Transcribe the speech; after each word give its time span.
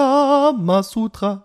Kamasutra, 0.00 1.44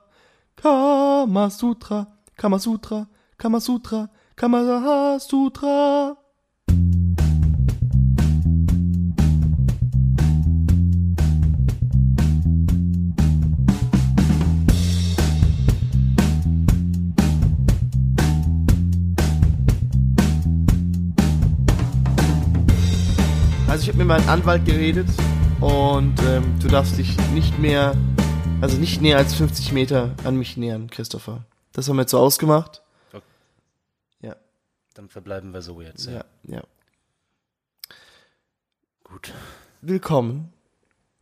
Kamasutra, 0.55 2.07
Kamasutra, 2.37 3.07
Kamasutra, 3.37 4.09
Kamasutra. 4.37 6.15
Also 23.67 23.83
ich 23.83 23.89
habe 23.89 23.97
mit 23.97 24.07
meinem 24.07 24.29
Anwalt 24.29 24.63
geredet 24.63 25.09
und 25.59 26.13
ähm, 26.25 26.43
du 26.61 26.69
darfst 26.69 26.97
dich 26.97 27.17
nicht 27.33 27.59
mehr, 27.59 27.93
also 28.61 28.77
nicht 28.77 29.01
näher 29.01 29.17
als 29.17 29.33
50 29.35 29.71
Meter 29.71 30.15
an 30.23 30.37
mich 30.37 30.57
nähern, 30.57 30.89
Christopher. 30.89 31.45
Das 31.73 31.87
haben 31.89 31.97
wir 31.97 32.03
jetzt 32.03 32.11
so 32.11 32.19
ausgemacht. 32.19 32.81
Okay. 33.11 33.25
Ja, 34.21 34.35
Dann 34.93 35.09
verbleiben 35.09 35.53
wir 35.53 35.61
so 35.61 35.81
jetzt. 35.81 36.05
Ja. 36.05 36.13
ja, 36.13 36.25
ja. 36.47 36.63
Gut. 39.03 39.33
Willkommen 39.81 40.53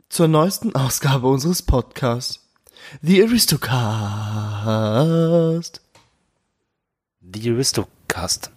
zur 0.08 0.28
neuesten 0.28 0.74
Ausgabe 0.74 1.26
unseres 1.26 1.62
Podcasts. 1.62 2.40
The 3.02 3.22
Aristocast. 3.24 3.70
Die 7.20 7.50
Aristocast. 7.50 8.50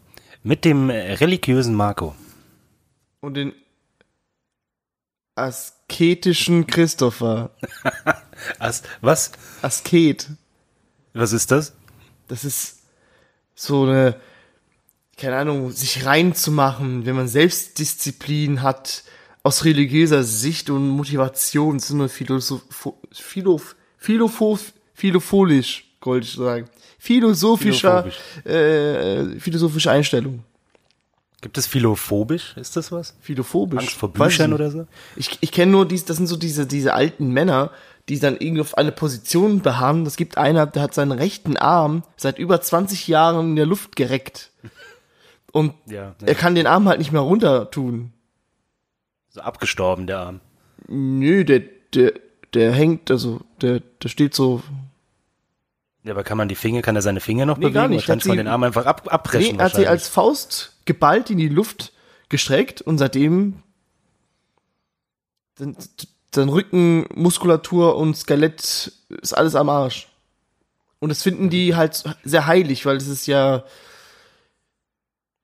Mit 0.44 0.66
dem 0.66 0.90
religiösen 0.90 1.74
Marco. 1.76 2.16
Und 3.22 3.34
den 3.34 3.54
asketischen 5.36 6.68
Christopher. 6.68 7.52
As 8.60 8.84
was? 9.02 9.32
Asket. 9.62 10.28
Was 11.14 11.34
ist 11.34 11.52
das? 11.52 11.74
Das 12.28 12.44
ist 12.44 12.80
so 13.56 13.84
eine, 13.84 14.16
keine 15.18 15.38
Ahnung, 15.38 15.72
sich 15.72 16.06
reinzumachen, 16.06 17.06
wenn 17.06 17.16
man 17.16 17.28
Selbstdisziplin 17.28 18.62
hat, 18.62 19.04
aus 19.44 19.64
religiöser 19.64 20.24
Sicht 20.24 20.70
und 20.70 20.90
Motivation, 20.90 21.80
so 21.80 21.94
eine 21.94 22.10
Philosoph 22.10 22.64
Philoph 23.14 23.76
Philophof 23.98 24.74
Philopholisch, 24.94 25.86
wollte 26.02 26.28
ich 26.28 26.34
sagen. 26.34 26.68
Philosophischer, 26.98 28.06
äh, 28.44 29.40
philosophische 29.40 29.92
Einstellung. 29.92 30.44
Gibt 31.42 31.58
es 31.58 31.68
philophobisch? 31.68 32.58
Ist 32.58 32.76
das 32.76 32.92
was? 32.92 33.14
Philophobisch. 33.22 33.80
Angst 33.80 33.94
vor 33.94 34.12
Büchern 34.12 34.54
oder 34.54 34.72
so? 34.72 34.88
Ich, 35.16 35.38
ich 35.40 35.52
kenne 35.52 35.72
nur 35.72 35.88
dies, 35.88 36.04
das 36.04 36.18
sind 36.18 36.28
so 36.28 36.36
diese, 36.36 36.66
diese 36.66 36.94
alten 36.94 37.30
Männer, 37.30 37.72
die 38.10 38.20
dann 38.20 38.38
irgendwie 38.38 38.62
auf 38.62 38.78
eine 38.78 38.92
Position 38.92 39.62
beharren. 39.62 40.06
Das 40.06 40.16
gibt 40.16 40.38
einer, 40.38 40.66
der 40.66 40.82
hat 40.82 40.94
seinen 40.94 41.12
rechten 41.12 41.58
Arm 41.58 42.04
seit 42.16 42.40
über 42.40 42.62
20 42.62 43.08
Jahren 43.08 43.50
in 43.50 43.56
der 43.56 43.66
Luft 43.66 43.96
gereckt. 43.96 44.52
Und 45.52 45.74
Ja. 45.88 46.16
er 46.26 46.36
kann 46.36 46.56
den 46.56 46.68
Arm 46.68 46.88
halt 46.88 47.00
nicht 47.00 47.12
mehr 47.12 47.22
runter 47.22 47.70
tun. 47.72 48.14
So 49.30 49.42
abgestorben, 49.42 50.08
der 50.08 50.20
Arm. 50.20 50.40
Nö, 50.88 51.44
der, 51.44 51.62
der, 51.94 52.14
der 52.54 52.72
hängt, 52.72 53.12
also, 53.12 53.42
der, 53.62 53.82
der 53.82 54.08
steht 54.10 54.34
so. 54.34 54.62
Ja, 56.04 56.14
aber 56.14 56.24
kann 56.24 56.38
man 56.38 56.48
die 56.48 56.56
Finger, 56.56 56.82
kann 56.82 56.96
er 56.96 57.02
seine 57.02 57.20
Finger 57.20 57.46
noch 57.46 57.58
Nee, 57.58 57.64
bewegen? 57.66 57.74
gar 57.74 57.88
nicht. 57.90 58.06
Oder 58.06 58.14
kann 58.14 58.20
Hat 58.22 58.26
man 58.28 58.34
sie- 58.34 58.38
den 58.38 58.48
Arm 58.48 58.64
einfach 58.64 58.86
ab, 58.86 59.02
Nee, 59.06 59.12
abbrechen 59.12 59.60
er 59.60 59.66
hat 59.66 59.76
sie 59.76 59.88
als 59.88 60.08
Faust 60.08 60.78
geballt 60.86 61.30
in 61.30 61.38
die 61.38 61.50
Luft 61.50 61.92
gestreckt 62.30 62.82
und 62.82 62.98
seitdem 62.98 63.62
dann, 65.56 65.76
dann 66.38 66.50
Rücken, 66.50 67.08
Muskulatur 67.14 67.96
und 67.98 68.16
Skelett 68.16 68.92
ist 69.22 69.34
alles 69.34 69.56
am 69.56 69.70
Arsch. 69.70 70.08
Und 71.00 71.10
das 71.10 71.22
finden 71.22 71.50
die 71.50 71.76
halt 71.76 72.04
sehr 72.24 72.48
heilig, 72.48 72.86
weil 72.86 72.98
das 72.98 73.08
ist 73.08 73.28
ja 73.28 73.64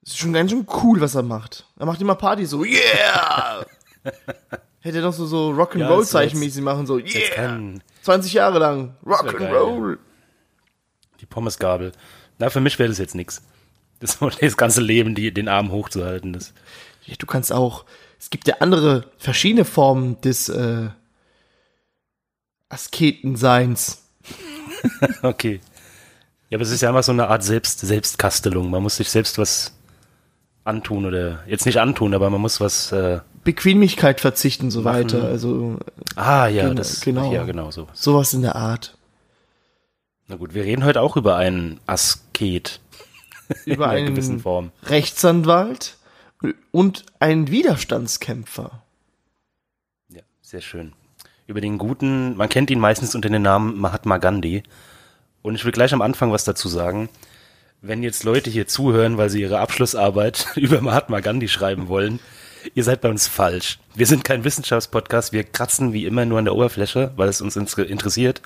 das 0.04 0.14
ist 0.14 0.20
schon 0.20 0.34
ganz 0.34 0.52
schön 0.52 0.68
cool, 0.84 1.00
was 1.00 1.16
er 1.16 1.24
macht. 1.24 1.66
Er 1.80 1.86
macht 1.86 2.02
immer 2.02 2.16
Party 2.16 2.46
so, 2.46 2.66
yeah! 2.66 3.66
Hätte 4.82 4.98
er 4.98 5.04
doch 5.04 5.14
so, 5.14 5.26
so 5.26 5.52
Ja, 5.52 5.58
Rock'n'Roll-Zeichen 5.64 6.36
ist 6.36 6.40
mäßig 6.40 6.62
machen, 6.62 6.86
so, 6.86 6.98
yeah! 6.98 7.30
kann 7.34 7.82
20 8.02 8.34
Jahre 8.34 8.60
lang, 8.60 8.98
Rock'n'Roll. 9.06 9.98
die 11.22 11.26
Pommesgabel. 11.26 11.94
Na, 12.38 12.50
für 12.50 12.60
mich 12.60 12.78
wäre 12.80 12.90
das 12.90 12.98
jetzt 12.98 13.16
nix. 13.16 13.42
Das, 14.02 14.20
das 14.42 14.58
ganze 14.58 14.82
Leben, 14.82 15.16
die, 15.16 15.34
den 15.34 15.48
Arm 15.48 15.72
hochzuhalten, 15.72 16.34
das. 16.34 16.54
Ja, 17.06 17.16
du 17.18 17.26
kannst 17.26 17.54
auch, 17.54 17.86
es 18.24 18.30
gibt 18.30 18.48
ja 18.48 18.56
andere, 18.62 19.04
verschiedene 19.18 19.66
Formen 19.66 20.20
des 20.22 20.48
äh, 20.48 20.88
Asketenseins. 22.70 24.00
Okay. 25.22 25.62
Ja, 26.50 26.58
aber 26.58 26.64
es 26.64 26.72
ist 26.72 26.82
ja 26.82 26.90
einfach 26.90 27.04
so 27.04 27.14
eine 27.14 27.28
Art 27.30 27.42
Selbst, 27.44 27.80
Selbstkastelung. 27.80 28.70
Man 28.70 28.84
muss 28.84 28.98
sich 28.98 29.10
selbst 29.10 29.38
was 29.38 29.74
antun 30.66 31.06
oder 31.06 31.42
jetzt 31.48 31.66
nicht 31.66 31.80
antun, 31.80 32.14
aber 32.14 32.30
man 32.30 32.42
muss 32.42 32.60
was. 32.60 32.92
Äh, 32.92 33.22
Bequemlichkeit 33.46 34.20
verzichten, 34.20 34.72
so 34.72 34.82
Machen. 34.82 34.96
weiter. 35.06 35.24
Also 35.24 35.78
ah 36.16 36.48
ja, 36.48 36.64
Genau, 36.64 36.74
das 36.76 37.00
genau. 37.02 37.32
ja 37.32 37.44
genau 37.44 37.72
so. 37.72 37.88
sowas 37.94 38.34
in 38.34 38.42
der 38.42 38.56
Art. 38.58 38.98
Na 40.28 40.36
gut, 40.36 40.54
wir 40.54 40.64
reden 40.66 40.84
heute 40.84 41.00
auch 41.02 41.16
über 41.16 41.38
einen 41.38 41.80
Asket 41.86 42.82
Über 43.66 43.86
in 43.86 43.92
einer 43.92 44.10
gewissen 44.10 44.32
einen 44.34 44.42
Form. 44.42 44.72
Rechtsanwalt 44.84 45.98
und 46.72 47.06
einen 47.20 47.50
Widerstandskämpfer. 47.50 48.84
Ja, 50.10 50.22
sehr 50.42 50.62
schön. 50.62 50.94
Über 51.48 51.62
den 51.62 51.78
guten, 51.78 52.36
man 52.38 52.50
kennt 52.50 52.72
ihn 52.72 52.80
meistens 52.80 53.16
unter 53.16 53.30
dem 53.30 53.42
Namen 53.42 53.80
Mahatma 53.80 54.18
Gandhi. 54.18 54.64
Und 55.42 55.56
ich 55.56 55.66
will 55.66 55.72
gleich 55.72 55.94
am 55.94 56.02
Anfang 56.02 56.32
was 56.32 56.46
dazu 56.46 56.68
sagen. 56.70 57.10
Wenn 57.82 58.02
jetzt 58.02 58.24
Leute 58.24 58.50
hier 58.50 58.66
zuhören, 58.68 59.18
weil 59.18 59.30
sie 59.30 59.42
ihre 59.42 59.60
Abschlussarbeit 59.60 60.48
über 60.56 60.82
Mahatma 60.82 61.20
Gandhi 61.20 61.50
schreiben 61.50 61.90
wollen, 61.90 62.20
ihr 62.76 62.84
seid 62.86 63.02
bei 63.02 63.10
uns 63.10 63.28
falsch. 63.28 63.80
Wir 63.94 64.06
sind 64.08 64.24
kein 64.24 64.46
Wissenschaftspodcast, 64.46 65.34
wir 65.34 65.44
kratzen 65.44 65.92
wie 65.92 66.06
immer 66.06 66.26
nur 66.26 66.40
an 66.40 66.46
der 66.46 66.56
Oberfläche, 66.56 67.12
weil 67.18 67.28
es 67.28 67.42
uns 67.42 67.58
inter- 67.58 67.86
interessiert. 67.86 68.42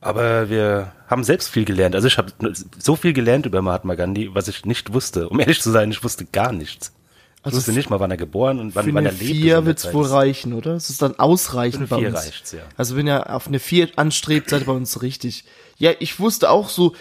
Aber 0.00 0.50
wir 0.50 0.92
haben 1.08 1.22
selbst 1.24 1.48
viel 1.48 1.64
gelernt. 1.64 1.94
Also 1.94 2.06
ich 2.08 2.18
habe 2.18 2.32
so 2.78 2.96
viel 2.96 3.12
gelernt 3.12 3.46
über 3.46 3.62
Mahatma 3.62 3.94
Gandhi, 3.94 4.30
was 4.34 4.48
ich 4.48 4.64
nicht 4.64 4.92
wusste. 4.92 5.28
Um 5.28 5.38
ehrlich 5.40 5.60
zu 5.60 5.70
sein, 5.70 5.90
ich 5.90 6.02
wusste 6.02 6.24
gar 6.24 6.52
nichts. 6.52 6.92
Ich 7.40 7.44
Also 7.46 7.56
wusste 7.58 7.72
nicht 7.72 7.88
mal, 7.88 8.00
wann 8.00 8.10
er 8.10 8.16
geboren 8.16 8.58
und 8.58 8.74
wann, 8.74 8.84
Für 8.84 8.94
wann 8.94 9.06
er 9.06 9.12
lebt. 9.12 9.24
vier 9.24 9.64
wird's 9.64 9.92
wohl 9.94 10.04
reichen, 10.06 10.52
oder? 10.52 10.72
Es 10.74 10.90
ist 10.90 11.00
dann 11.02 11.18
ausreichend 11.18 11.88
Für 11.88 11.94
eine 11.96 12.04
bei 12.04 12.08
vier 12.10 12.16
uns. 12.16 12.26
reicht's, 12.26 12.52
ja. 12.52 12.60
Also 12.76 12.96
wenn 12.96 13.06
ihr 13.06 13.32
auf 13.34 13.46
eine 13.46 13.58
vier 13.60 13.88
anstrebt, 13.96 14.50
seid 14.50 14.62
ihr 14.62 14.66
bei 14.66 14.72
uns 14.72 15.00
richtig. 15.02 15.44
Ja, 15.76 15.92
ich 16.00 16.18
wusste 16.18 16.50
auch 16.50 16.68
so, 16.68 16.94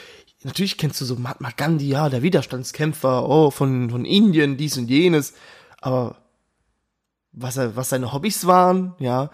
natürlich 0.44 0.78
kennst 0.78 1.02
du 1.02 1.06
so 1.06 1.16
Mahatma 1.16 1.50
Gandhi, 1.58 1.88
ja, 1.90 2.08
der 2.10 2.22
Widerstandskämpfer, 2.22 3.28
oh, 3.28 3.50
von, 3.52 3.90
von 3.90 4.06
Indien, 4.06 4.58
dies 4.58 4.78
und 4.78 4.88
jenes. 4.90 5.34
Aber 5.82 6.18
was 7.34 7.58
er, 7.58 7.76
was 7.76 7.90
seine 7.90 8.14
Hobbys 8.14 8.46
waren, 8.46 8.94
ja, 9.00 9.32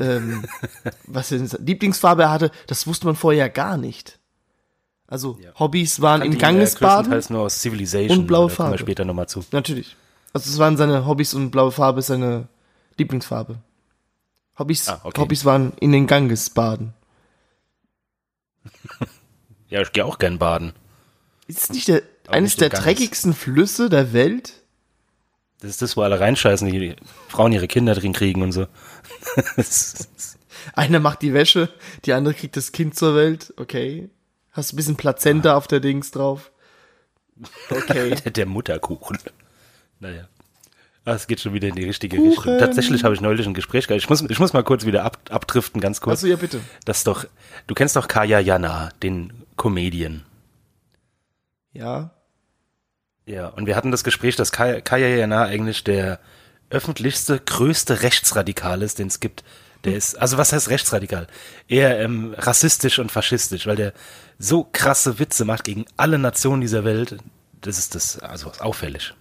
ähm, 0.00 0.44
was 1.06 1.28
seine 1.28 1.46
Lieblingsfarbe 1.58 2.22
er 2.22 2.30
hatte, 2.30 2.50
das 2.66 2.86
wusste 2.86 3.06
man 3.06 3.16
vorher 3.16 3.50
gar 3.50 3.76
nicht. 3.76 4.18
Also 5.06 5.38
Ja. 5.42 5.50
Hobbys 5.58 6.00
waren 6.00 6.22
äh, 6.22 6.28
Gangesbaden. 6.36 7.10
größtenteils 7.10 7.30
nur 7.30 7.42
aus 7.42 7.60
Civilization. 7.60 8.20
und 8.20 8.26
blaue 8.26 8.44
aber 8.44 8.50
da 8.50 8.56
kommen 8.56 8.66
wir 8.66 8.78
Farbe. 8.78 8.78
später 8.78 9.04
nochmal 9.04 9.28
zu. 9.28 9.44
Natürlich. 9.52 9.94
Also 10.32 10.50
es 10.50 10.58
waren 10.58 10.76
seine 10.76 11.06
Hobbys 11.06 11.34
und 11.34 11.50
blaue 11.50 11.72
Farbe 11.72 12.00
ist 12.00 12.06
seine 12.08 12.48
Lieblingsfarbe. 12.96 13.58
Hobbys, 14.58 14.88
Ah, 14.88 15.00
okay. 15.04 15.20
Hobbys 15.20 15.44
waren 15.44 15.72
in 15.80 15.92
den 15.92 16.06
Ganges 16.06 16.50
baden. 16.50 16.92
Ja, 19.70 19.82
ich 19.82 19.92
gehe 19.92 20.02
auch 20.06 20.18
gern 20.18 20.38
baden. 20.38 20.72
Ist 21.46 21.64
es 21.64 21.70
nicht 21.70 21.88
der, 21.88 22.02
Aber 22.26 22.36
eines 22.36 22.52
nicht 22.52 22.60
der 22.62 22.70
Ganges. 22.70 22.84
dreckigsten 22.86 23.34
Flüsse 23.34 23.90
der 23.90 24.14
Welt? 24.14 24.54
Das 25.60 25.68
ist 25.68 25.82
das, 25.82 25.94
wo 25.94 26.00
alle 26.00 26.18
reinscheißen, 26.18 26.66
die 26.70 26.96
Frauen 27.28 27.52
ihre 27.52 27.68
Kinder 27.68 27.94
drin 27.94 28.14
kriegen 28.14 28.40
und 28.40 28.52
so. 28.52 28.66
Einer 30.74 31.00
macht 31.00 31.20
die 31.20 31.34
Wäsche, 31.34 31.68
die 32.06 32.14
andere 32.14 32.32
kriegt 32.32 32.56
das 32.56 32.72
Kind 32.72 32.94
zur 32.96 33.14
Welt. 33.14 33.52
Okay. 33.58 34.08
Hast 34.52 34.72
ein 34.72 34.76
bisschen 34.76 34.96
Plazenta 34.96 35.54
auf 35.54 35.66
der 35.66 35.80
Dings 35.80 36.10
drauf. 36.12 36.50
Okay. 37.70 38.14
der 38.30 38.46
Mutterkuchen. 38.46 39.18
Naja. 40.00 40.28
Ah, 41.04 41.14
Es 41.14 41.26
geht 41.26 41.40
schon 41.40 41.54
wieder 41.54 41.68
in 41.68 41.74
die 41.74 41.84
richtige 41.84 42.16
Kuchen. 42.18 42.28
Richtung. 42.30 42.58
Tatsächlich 42.58 43.02
habe 43.04 43.14
ich 43.14 43.20
neulich 43.20 43.46
ein 43.46 43.54
Gespräch 43.54 43.86
gehabt. 43.86 44.02
Ich 44.02 44.10
muss, 44.10 44.22
ich 44.22 44.38
muss 44.38 44.52
mal 44.52 44.62
kurz 44.62 44.84
wieder 44.84 45.04
ab, 45.04 45.18
abdriften, 45.30 45.80
ganz 45.80 46.00
kurz. 46.00 46.18
Achso, 46.18 46.26
ja, 46.26 46.36
bitte. 46.36 46.60
Das 46.84 47.04
doch, 47.04 47.24
du 47.66 47.74
kennst 47.74 47.96
doch 47.96 48.08
Kaya 48.08 48.38
Jana, 48.40 48.90
den 49.02 49.32
Comedian. 49.56 50.24
Ja. 51.72 52.10
Ja, 53.26 53.48
und 53.48 53.66
wir 53.66 53.76
hatten 53.76 53.90
das 53.90 54.04
Gespräch, 54.04 54.36
dass 54.36 54.52
Kaya, 54.52 54.80
Kaya 54.80 55.08
Jana 55.08 55.44
eigentlich 55.44 55.84
der 55.84 56.18
öffentlichste, 56.70 57.40
größte 57.40 58.02
Rechtsradikal 58.02 58.82
ist, 58.82 58.98
den 58.98 59.08
es 59.08 59.20
gibt. 59.20 59.44
Der 59.84 59.94
ist, 59.96 60.16
also 60.18 60.38
was 60.38 60.52
heißt 60.52 60.70
rechtsradikal? 60.70 61.28
Eher 61.68 62.00
ähm, 62.00 62.34
rassistisch 62.36 62.98
und 62.98 63.12
faschistisch, 63.12 63.66
weil 63.66 63.76
der 63.76 63.92
so 64.38 64.68
krasse 64.72 65.18
Witze 65.18 65.44
macht 65.44 65.64
gegen 65.64 65.86
alle 65.96 66.18
Nationen 66.18 66.60
dieser 66.60 66.84
Welt. 66.84 67.16
Das 67.60 67.78
ist 67.78 67.94
das, 67.94 68.18
also 68.18 68.52
auffällig. 68.58 69.14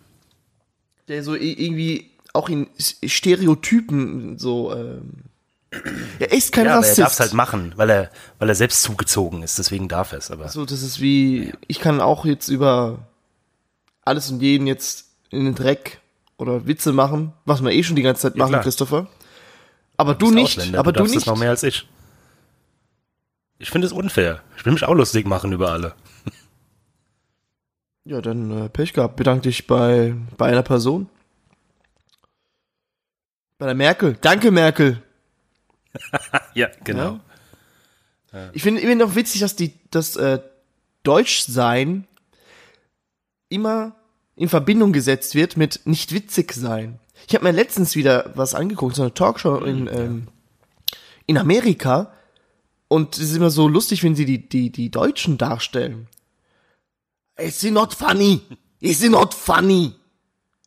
Der 1.07 1.24
so 1.24 1.36
irgendwie 1.36 2.12
auch 2.33 2.50
in 2.50 2.68
Stereotypen 2.77 4.38
so 4.38 4.74
ähm, 4.74 5.24
Er 6.19 6.31
ist 6.31 6.51
kein 6.51 6.65
ja, 6.65 6.71
aber 6.74 6.80
er 6.86 6.89
Rassist. 6.89 7.00
darf 7.00 7.13
es 7.13 7.19
halt 7.19 7.33
machen, 7.33 7.74
weil 7.75 7.89
er, 7.89 8.12
weil 8.39 8.50
er 8.50 8.56
selbst 8.56 8.81
zugezogen 8.83 9.44
ist, 9.44 9.57
deswegen 9.57 9.88
darf 9.88 10.12
er 10.12 10.19
es. 10.19 10.31
Aber 10.31 10.48
So, 10.50 10.65
das 10.65 10.81
ist 10.81 11.00
wie, 11.01 11.54
ich 11.68 11.80
kann 11.80 12.01
auch 12.01 12.25
jetzt 12.25 12.50
über 12.50 13.00
alles 14.06 14.30
und 14.31 14.42
jeden 14.42 14.68
jetzt 14.68 15.07
in 15.30 15.45
den 15.45 15.56
Dreck 15.56 16.00
oder 16.38 16.68
Witze 16.68 16.94
machen, 16.94 17.33
was 17.45 17.62
wir 17.63 17.71
eh 17.71 17.83
schon 17.83 17.95
die 17.95 18.01
ganze 18.04 18.21
Zeit 18.24 18.36
machen, 18.36 18.51
klar. 18.51 18.63
Christopher. 18.63 19.07
Aber 19.98 20.13
du 20.13 20.25
bist 20.27 20.36
nicht, 20.36 20.57
Ausländer, 20.59 20.80
aber 20.80 20.92
du 20.92 21.00
du 21.04 21.06
nicht. 21.07 21.18
es 21.18 21.25
noch 21.25 21.38
mehr 21.38 21.50
als 21.50 21.63
ich. 21.63 21.88
Ich 23.57 23.71
finde 23.71 23.88
es 23.88 23.94
unfair. 23.94 24.42
Ich 24.57 24.65
will 24.65 24.74
mich 24.74 24.83
auch 24.83 24.94
lustig 24.94 25.25
machen 25.25 25.51
über 25.51 25.71
alle. 25.71 25.95
Ja, 28.07 28.21
dann 28.21 28.51
äh, 28.51 28.69
Pech 28.69 28.94
gehabt. 28.94 29.18
Bedank 29.18 29.44
dich 29.44 29.68
bei, 29.68 30.15
bei 30.38 30.48
einer 30.48 30.63
Person. 30.63 31.09
Bei 33.57 33.65
der 33.65 33.75
Merkel. 33.75 34.18
Danke, 34.21 34.51
Merkel. 34.51 35.04
Ja, 36.54 36.69
genau. 36.83 37.19
Ich 38.54 38.63
finde 38.63 38.81
immer 38.81 38.95
noch 38.95 39.15
witzig, 39.15 39.42
dass 39.42 39.56
die 39.56 39.74
das 39.92 40.15
äh, 40.15 40.39
Deutschsein 41.04 42.07
immer 43.50 43.95
in 44.36 44.50
Verbindung 44.50 44.92
gesetzt 44.92 45.36
wird 45.36 45.57
mit 45.57 45.81
nicht 45.86 46.13
witzig 46.13 46.54
sein. 46.54 47.00
Ich 47.27 47.36
habe 47.36 47.45
mir 47.45 47.51
letztens 47.51 47.95
wieder 47.95 48.31
was 48.36 48.56
angeguckt, 48.56 48.95
so 48.95 49.04
eine 49.04 49.13
Talkshow 49.13 49.57
in, 49.57 49.88
ähm, 49.88 50.27
in 51.25 51.38
Amerika. 51.38 52.12
Und 52.88 53.18
es 53.18 53.31
ist 53.31 53.36
immer 53.36 53.50
so 53.50 53.68
lustig, 53.68 54.04
wenn 54.04 54.15
sie 54.15 54.25
die, 54.25 54.48
die, 54.48 54.71
die 54.71 54.89
Deutschen 54.89 55.38
darstellen. 55.38 56.07
Is 57.38 57.63
it 57.63 57.72
not 57.74 57.94
funny? 57.94 58.42
Is 58.80 59.04
it 59.04 59.12
not 59.12 59.34
funny? 59.34 59.94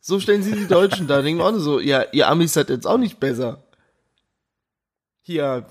So 0.01 0.19
stellen 0.19 0.41
sie 0.43 0.53
die 0.53 0.67
Deutschen 0.67 1.07
da. 1.07 1.21
Denken 1.21 1.41
auch 1.41 1.51
nur 1.51 1.59
so, 1.59 1.79
ja, 1.79 2.03
ihr 2.11 2.27
Amis 2.27 2.53
seid 2.53 2.69
jetzt 2.69 2.87
auch 2.87 2.97
nicht 2.97 3.19
besser. 3.19 3.63
Hier, 5.21 5.65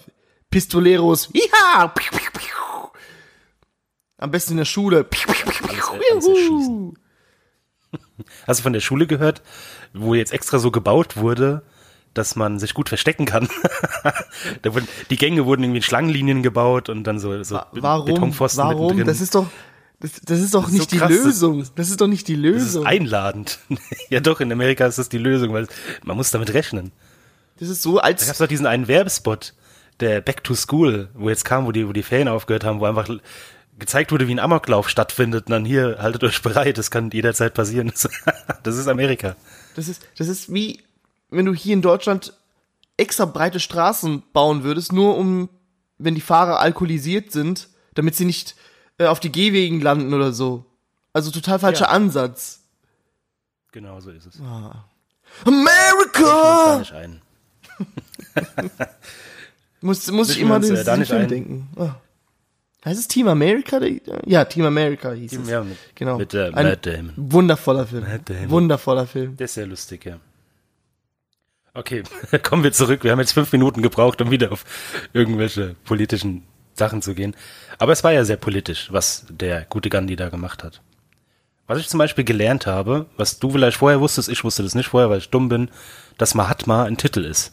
Pistoleros, 0.51 1.29
ja! 1.33 1.93
Am 4.19 4.31
besten 4.31 4.53
in 4.53 4.59
der 4.59 4.65
Schule. 4.67 5.07
Alles- 6.11 6.27
alles. 6.29 6.69
Hast 8.47 8.61
du 8.61 8.63
von 8.63 8.73
der 8.73 8.81
Schule 8.81 9.07
gehört, 9.07 9.43
wo 9.95 10.15
jetzt 10.15 10.33
extra 10.33 10.59
so 10.59 10.71
gebaut 10.71 11.17
wurde, 11.17 11.63
dass 12.15 12.37
man 12.37 12.59
sich 12.59 12.75
gut 12.75 12.89
verstecken 12.89 13.25
kann? 13.25 13.49
wurden, 14.65 14.87
die 15.09 15.17
Gänge 15.17 15.47
wurden 15.47 15.63
irgendwie 15.65 15.79
in 15.79 15.83
Schlangenlinien 15.83 16.43
gebaut 16.43 16.89
und 16.89 17.05
dann 17.05 17.19
so, 17.19 17.43
so 17.43 17.57
Wa- 17.57 17.67
Warum? 17.73 18.05
Betonpfosten 18.07 18.63
Warum? 18.63 18.81
mittendrin. 18.83 19.07
Das 19.07 19.21
ist 19.21 19.35
doch, 19.35 19.47
das, 20.01 20.13
das 20.25 20.41
ist 20.41 20.55
doch 20.55 20.67
ist 20.67 20.73
nicht 20.73 20.91
so 20.91 20.97
die 20.97 20.99
krass, 20.99 21.11
das- 21.11 21.25
Lösung. 21.25 21.65
Das 21.77 21.91
ist 21.91 22.01
doch 22.01 22.07
nicht 22.07 22.27
die 22.29 22.35
Das 22.41 22.63
ist 22.63 22.65
Lösung. 22.75 22.87
einladend. 22.87 23.59
ja 24.11 24.21
doch, 24.21 24.41
in 24.41 24.51
Amerika 24.53 24.87
ist 24.87 24.99
das 24.99 25.09
die 25.09 25.19
Lösung, 25.19 25.53
weil 25.53 25.67
man 26.05 26.17
muss 26.17 26.31
damit 26.31 26.53
rechnen. 26.55 26.93
Das 27.59 27.69
ist 27.69 27.83
so, 27.83 27.97
Da 27.97 28.03
als 28.03 28.23
gab 28.25 28.33
es 28.33 28.39
doch 28.39 28.47
diesen 28.47 28.67
einen 28.67 28.89
Werbespot, 28.89 29.55
der 30.01 30.21
Back 30.23 30.43
to 30.45 30.55
School, 30.55 31.11
wo 31.15 31.29
jetzt 31.29 31.45
kam, 31.45 31.67
wo 31.67 31.73
die, 31.73 31.87
wo 31.87 31.93
die 31.93 32.03
Ferien 32.03 32.29
aufgehört 32.29 32.65
haben, 32.65 32.81
wo 32.81 32.87
einfach 32.87 33.09
gezeigt 33.79 34.13
wurde, 34.13 34.27
wie 34.29 34.33
ein 34.35 34.39
Amoklauf 34.39 34.89
stattfindet 34.89 35.47
und 35.47 35.53
dann 35.53 35.65
hier, 35.67 35.99
haltet 36.01 36.25
euch 36.25 36.41
bereit, 36.43 36.79
das 36.79 36.91
kann 36.91 37.11
jederzeit 37.11 37.55
passieren. 37.55 37.93
Das 38.63 38.77
ist 38.77 38.89
Amerika. 38.89 39.37
Das 39.77 39.89
ist, 39.89 40.03
das 40.19 40.29
ist 40.29 40.53
wie, 40.53 40.81
wenn 41.31 41.47
du 41.47 41.55
hier 41.55 41.73
in 41.75 41.81
Deutschland 41.83 42.35
extra 42.99 43.25
breite 43.25 43.59
Straßen 43.61 44.23
bauen 44.35 44.65
würdest, 44.65 44.93
nur 44.93 45.17
um, 45.17 45.49
wenn 45.97 46.15
die 46.15 46.21
Fahrer 46.21 46.61
alkoholisiert 46.61 47.33
sind, 47.33 47.69
damit 47.95 48.17
sie 48.17 48.27
nicht 48.27 48.55
äh, 49.01 49.07
auf 49.07 49.19
die 49.21 49.33
Gehwegen 49.33 49.81
landen 49.81 50.13
oder 50.15 50.33
so. 50.33 50.65
Also 51.13 51.31
total 51.31 51.59
falscher 51.59 51.87
Ja. 51.87 51.91
Ansatz. 51.91 52.61
Genau 53.73 53.99
so 54.01 54.11
ist 54.11 54.27
es. 54.27 54.41
Ah. 54.41 54.85
Fällt 55.23 55.57
mir 55.57 55.65
jetzt 55.65 56.13
gar 56.15 56.77
America! 56.77 56.79
nicht 56.81 56.93
ein. 56.93 57.23
Muss, 59.83 60.11
muss 60.11 60.31
ich 60.31 60.41
immer 60.41 60.57
an 60.57 60.63
äh, 60.65 60.85
da 60.85 60.97
nicht 60.97 61.09
Film 61.09 61.23
ein. 61.23 61.29
denken. 61.29 61.69
Ah. 61.77 61.95
Heißt 62.85 63.01
es 63.01 63.09
Team 63.09 63.29
America? 63.29 63.81
Ja, 64.27 64.45
Team 64.45 64.67
America 64.67 65.13
hieß 65.13 65.33
es. 65.33 65.49
Ja, 65.49 65.63
mit, 65.65 65.79
Genau. 65.95 66.19
mit 66.19 66.35
äh, 66.35 66.51
Ein 66.53 66.67
Matt 66.67 66.85
Damon. 66.87 67.13
Wundervoller 67.17 67.87
Film. 67.87 68.03
Matt 68.05 68.29
Damon. 68.29 68.51
Wundervoller 68.51 69.07
Film. 69.07 69.37
Der 69.39 69.47
ist 69.47 69.55
sehr 69.55 69.67
lustig, 69.67 70.05
ja. 70.05 70.19
Okay, 71.73 72.03
kommen 72.43 72.63
wir 72.63 72.73
zurück. 72.73 73.05
Wir 73.05 73.13
haben 73.13 73.21
jetzt 73.21 73.33
fünf 73.33 73.51
Minuten 73.53 73.81
gebraucht, 73.81 74.21
um 74.21 74.31
wieder 74.31 74.53
auf 74.53 74.65
irgendwelche 75.15 75.77
politischen 75.85 76.43
Sachen 76.81 77.03
zu 77.03 77.15
gehen. 77.15 77.37
Aber 77.79 77.93
es 77.93 78.03
war 78.03 78.13
ja 78.13 78.25
sehr 78.25 78.37
politisch, 78.37 78.89
was 78.91 79.27
der 79.31 79.65
gute 79.67 79.89
Gandhi 79.89 80.17
da 80.17 80.29
gemacht 80.29 80.65
hat. 80.65 80.83
Was 81.69 81.79
ich 81.79 81.89
zum 81.89 81.99
Beispiel 81.99 82.25
gelernt 82.25 82.67
habe, 82.67 83.07
was 83.17 83.39
du 83.39 83.51
vielleicht 83.51 83.77
vorher 83.77 84.01
wusstest, 84.01 84.29
ich 84.29 84.43
wusste 84.43 84.65
das 84.65 84.75
nicht 84.75 84.89
vorher, 84.89 85.09
weil 85.09 85.19
ich 85.19 85.31
dumm 85.31 85.49
bin, 85.49 85.71
dass 86.19 86.35
Mahatma 86.35 86.83
ein 86.83 86.97
Titel 86.97 87.25
ist. 87.25 87.53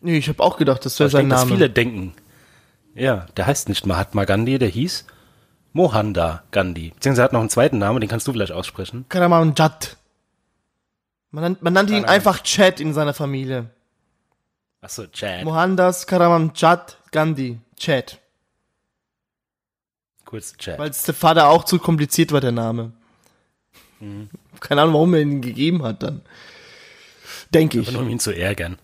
Nee, 0.00 0.18
ich 0.18 0.28
habe 0.28 0.40
auch 0.40 0.56
gedacht, 0.56 0.84
das 0.84 1.00
wäre 1.00 1.10
sein 1.10 1.22
denke, 1.22 1.34
dass 1.34 1.44
Name. 1.44 1.56
viele 1.56 1.70
denken, 1.70 2.14
ja, 2.94 3.26
der 3.36 3.46
heißt 3.46 3.68
nicht 3.68 3.84
Mahatma 3.84 4.24
Gandhi, 4.24 4.60
der 4.60 4.68
hieß 4.68 5.06
Mohanda 5.72 6.44
Gandhi. 6.52 6.92
Beziehungsweise 6.94 7.22
er 7.22 7.24
hat 7.24 7.32
noch 7.32 7.40
einen 7.40 7.50
zweiten 7.50 7.78
Namen, 7.78 8.00
den 8.00 8.08
kannst 8.08 8.28
du 8.28 8.32
vielleicht 8.32 8.52
aussprechen. 8.52 9.04
Karamanjad. 9.08 9.96
Man, 11.32 11.56
man 11.60 11.72
nannte 11.72 11.96
ihn 11.96 12.04
einfach 12.04 12.42
Chad 12.44 12.80
in 12.80 12.94
seiner 12.94 13.14
Familie. 13.14 13.66
Achso, 14.80 15.06
Chad. 15.08 15.44
Mohandas 15.44 16.06
Karamanjad 16.06 16.98
Gandhi. 17.10 17.58
Chad. 17.76 18.18
Kurz 20.26 20.56
Chad. 20.58 20.78
Weil 20.78 20.90
es 20.90 21.04
der 21.04 21.14
Vater 21.14 21.48
auch 21.48 21.64
zu 21.64 21.78
kompliziert 21.78 22.32
war, 22.32 22.40
der 22.40 22.52
Name. 22.52 22.92
Mhm. 24.00 24.28
Keine 24.60 24.82
Ahnung, 24.82 24.94
warum 24.94 25.14
er 25.14 25.20
ihn 25.20 25.40
gegeben 25.40 25.82
hat 25.82 26.02
dann. 26.02 26.20
Denke 27.54 27.78
ich. 27.78 27.90
Nur 27.90 28.02
um 28.02 28.08
ihn 28.08 28.18
zu 28.18 28.32
ärgern. 28.32 28.76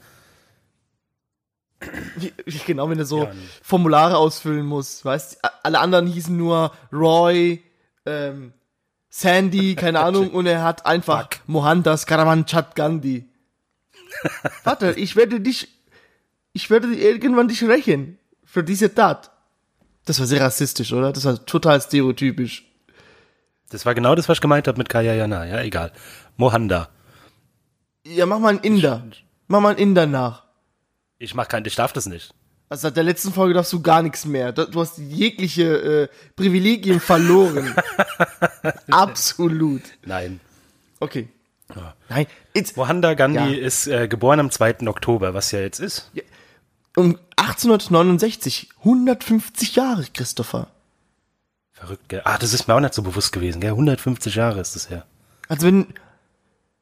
Genau, 2.64 2.88
wenn 2.88 2.98
er 2.98 3.04
so 3.04 3.24
Ja, 3.24 3.32
Formulare 3.60 4.16
ausfüllen 4.16 4.64
muss, 4.64 5.04
weißt 5.04 5.40
Alle 5.64 5.80
anderen 5.80 6.06
hießen 6.06 6.36
nur 6.36 6.70
Roy, 6.92 7.60
ähm, 8.06 8.52
Sandy, 9.08 9.74
keine 9.76 9.98
Ahnung, 9.98 10.30
und 10.30 10.46
er 10.46 10.62
hat 10.62 10.86
einfach 10.86 11.22
Fuck. 11.22 11.40
Mohandas 11.48 12.06
Karamanjad 12.06 12.76
Gandhi. 12.76 13.28
Warte, 14.62 14.92
ich 14.92 15.16
werde 15.16 15.40
dich, 15.40 15.68
ich 16.52 16.70
werde 16.70 16.94
irgendwann 16.94 17.48
dich 17.48 17.64
rächen 17.64 18.18
für 18.44 18.62
diese 18.62 18.94
Tat. 18.94 19.31
Das 20.04 20.18
war 20.18 20.26
sehr 20.26 20.40
rassistisch, 20.40 20.92
oder? 20.92 21.12
Das 21.12 21.24
war 21.24 21.44
total 21.46 21.80
stereotypisch. 21.80 22.64
Das 23.70 23.86
war 23.86 23.94
genau 23.94 24.14
das, 24.14 24.28
was 24.28 24.38
ich 24.38 24.42
gemeint 24.42 24.68
habe 24.68 24.78
mit 24.78 24.88
Kaya 24.88 25.14
Jana. 25.14 25.46
Ja, 25.46 25.60
egal. 25.62 25.92
Mohanda. 26.36 26.88
Ja, 28.04 28.26
mach 28.26 28.38
mal 28.40 28.48
einen 28.50 28.58
Inder. 28.60 29.06
Mach 29.46 29.60
mal 29.60 29.70
einen 29.70 29.78
Inder 29.78 30.06
nach. 30.06 30.44
Ich 31.18 31.34
mach 31.34 31.46
kein, 31.48 31.64
ich 31.64 31.76
darf 31.76 31.92
das 31.92 32.06
nicht. 32.06 32.34
Also 32.68 32.82
seit 32.82 32.96
der 32.96 33.04
letzten 33.04 33.32
Folge 33.32 33.54
darfst 33.54 33.72
du 33.72 33.80
gar 33.80 34.02
nichts 34.02 34.24
mehr. 34.24 34.50
Du 34.52 34.80
hast 34.80 34.98
jegliche 34.98 36.08
äh, 36.08 36.08
Privilegien 36.36 37.00
verloren. 37.00 37.74
Absolut. 38.90 39.82
Nein. 40.04 40.40
Okay. 40.98 41.28
Ja. 41.74 41.94
Nein, 42.08 42.26
jetzt, 42.54 42.76
Mohanda 42.76 43.14
Gandhi 43.14 43.54
Ja. 43.60 43.66
ist 43.66 43.86
äh, 43.86 44.08
geboren 44.08 44.40
am 44.40 44.50
2. 44.50 44.86
Oktober, 44.88 45.32
was 45.34 45.52
ja 45.52 45.60
jetzt 45.60 45.80
ist. 45.80 46.10
Um 46.96 47.18
1869, 47.36 48.68
150 48.78 49.76
Jahre, 49.76 50.04
Christopher. 50.12 50.68
Verrückt, 51.72 52.08
gell? 52.08 52.22
Ah, 52.24 52.38
das 52.38 52.52
ist 52.52 52.68
mir 52.68 52.74
auch 52.74 52.80
nicht 52.80 52.94
so 52.94 53.02
bewusst 53.02 53.32
gewesen, 53.32 53.60
gell? 53.60 53.70
150 53.70 54.34
Jahre 54.34 54.60
ist 54.60 54.76
das 54.76 54.90
her. 54.90 55.04
Also 55.48 55.66
wenn, 55.66 55.86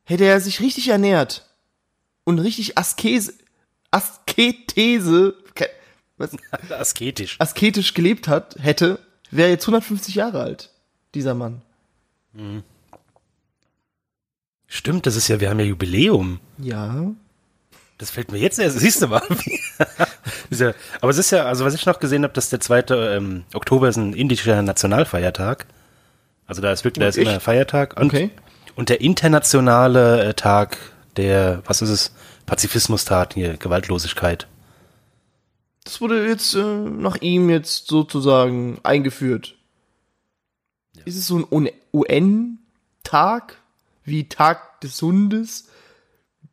hätte 0.04 0.24
er 0.24 0.40
sich 0.40 0.60
richtig 0.60 0.88
ernährt 0.88 1.48
und 2.24 2.38
richtig 2.38 2.76
Askese, 2.76 3.34
Asketese, 3.90 5.34
ke- 5.54 5.70
was, 6.18 6.30
Asketisch. 6.70 7.36
asketisch 7.40 7.94
gelebt 7.94 8.28
hat, 8.28 8.56
hätte, 8.60 8.98
wäre 9.30 9.50
jetzt 9.50 9.64
150 9.64 10.14
Jahre 10.16 10.40
alt, 10.42 10.70
dieser 11.14 11.34
Mann. 11.34 11.62
Stimmt, 14.66 15.06
das 15.06 15.16
ist 15.16 15.28
ja, 15.28 15.40
wir 15.40 15.50
haben 15.50 15.58
ja 15.60 15.66
Jubiläum. 15.66 16.40
Ja. 16.58 17.10
Das 18.00 18.10
fällt 18.10 18.32
mir 18.32 18.38
jetzt 18.38 18.58
erst, 18.58 18.78
siehst 18.80 19.02
du 19.02 19.06
mal. 19.08 19.22
Ja- 20.50 20.72
Aber 21.00 21.10
es 21.10 21.18
ist 21.18 21.30
ja, 21.30 21.44
also 21.44 21.64
was 21.64 21.74
ich 21.74 21.86
noch 21.86 22.00
gesehen 22.00 22.24
habe, 22.24 22.32
dass 22.34 22.48
der 22.50 22.58
2. 22.60 22.84
Ähm, 22.90 23.44
Oktober 23.54 23.88
ist 23.88 23.96
ein 23.96 24.14
indischer 24.14 24.60
Nationalfeiertag. 24.62 25.66
Also 26.46 26.60
da 26.60 26.72
ist 26.72 26.82
wirklich, 26.82 27.02
da 27.02 27.08
ist 27.08 27.18
immer 27.18 27.38
Feiertag. 27.38 27.96
Und, 28.00 28.06
Okay. 28.06 28.30
und 28.74 28.88
der 28.88 29.00
internationale 29.00 30.24
äh, 30.24 30.34
Tag 30.34 30.76
der, 31.16 31.62
was 31.66 31.82
ist 31.82 31.90
es, 31.90 32.12
Pazifismustag, 32.46 33.34
hier, 33.34 33.56
Gewaltlosigkeit. 33.58 34.48
Das 35.84 36.00
wurde 36.00 36.26
jetzt 36.26 36.54
äh, 36.54 36.58
nach 36.62 37.16
ihm 37.20 37.48
jetzt 37.50 37.86
sozusagen 37.86 38.80
eingeführt. 38.82 39.54
Ist 41.04 41.16
es 41.16 41.26
so 41.28 41.38
ein 41.38 41.70
UN-Tag? 41.92 43.56
Wie 44.04 44.28
Tag 44.28 44.80
des 44.80 45.00
Hundes? 45.00 45.68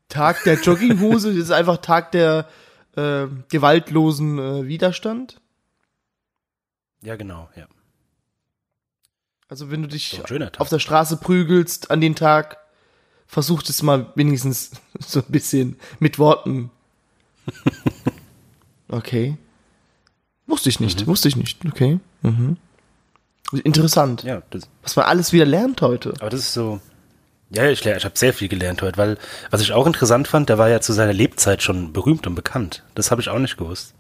Tag 0.09 0.43
der 0.43 0.55
Jogginghose? 0.55 1.29
das 1.29 1.43
ist 1.43 1.51
einfach 1.51 1.77
Tag 1.77 2.11
der 2.11 2.47
äh, 2.95 3.27
gewaltlosen 3.49 4.39
äh, 4.39 4.67
Widerstand? 4.67 5.39
Ja, 7.01 7.15
genau, 7.15 7.49
ja. 7.55 7.67
Also 9.49 9.71
wenn 9.71 9.81
du 9.81 9.87
dich 9.87 10.21
auf 10.57 10.69
der 10.69 10.79
Straße 10.79 11.17
prügelst 11.17 11.89
an 11.89 12.01
den 12.01 12.15
Tag, 12.15 12.57
versuch 13.27 13.63
es 13.63 13.81
mal 13.81 14.11
wenigstens 14.15 14.71
so 14.99 15.19
ein 15.19 15.31
bisschen 15.31 15.79
mit 15.99 16.19
Worten 16.19 16.71
Okay. 18.89 19.37
Wusste 20.45 20.69
ich 20.69 20.79
nicht, 20.79 21.07
wusste 21.07 21.27
ich 21.27 21.35
nicht. 21.35 21.65
Okay. 21.65 21.99
Mhm. 22.21 22.57
Interessant. 23.63 24.23
Ja, 24.23 24.41
das, 24.49 24.63
Was 24.81 24.95
man 24.95 25.05
alles 25.05 25.33
wieder 25.33 25.45
lernt 25.45 25.81
heute. 25.81 26.13
aber 26.19 26.29
das 26.29 26.41
ist 26.41 26.53
so. 26.53 26.79
Ja, 27.49 27.69
ich, 27.69 27.85
ich 27.85 28.05
habe 28.05 28.17
sehr 28.17 28.33
viel 28.33 28.49
gelernt 28.49 28.81
heute, 28.81 28.97
weil 28.97 29.17
was 29.51 29.61
ich 29.61 29.71
auch 29.71 29.87
interessant 29.87 30.27
fand, 30.27 30.49
der 30.49 30.57
war 30.57 30.69
ja 30.69 30.81
zu 30.81 30.91
seiner 30.93 31.13
Lebzeit 31.13 31.63
schon 31.63 31.93
berühmt 31.93 32.27
und 32.27 32.35
bekannt. 32.35 32.83
Das 32.93 33.09
habe 33.09 33.21
ich 33.21 33.29
auch 33.29 33.39
nicht 33.39 33.57
gewusst. 33.57 33.93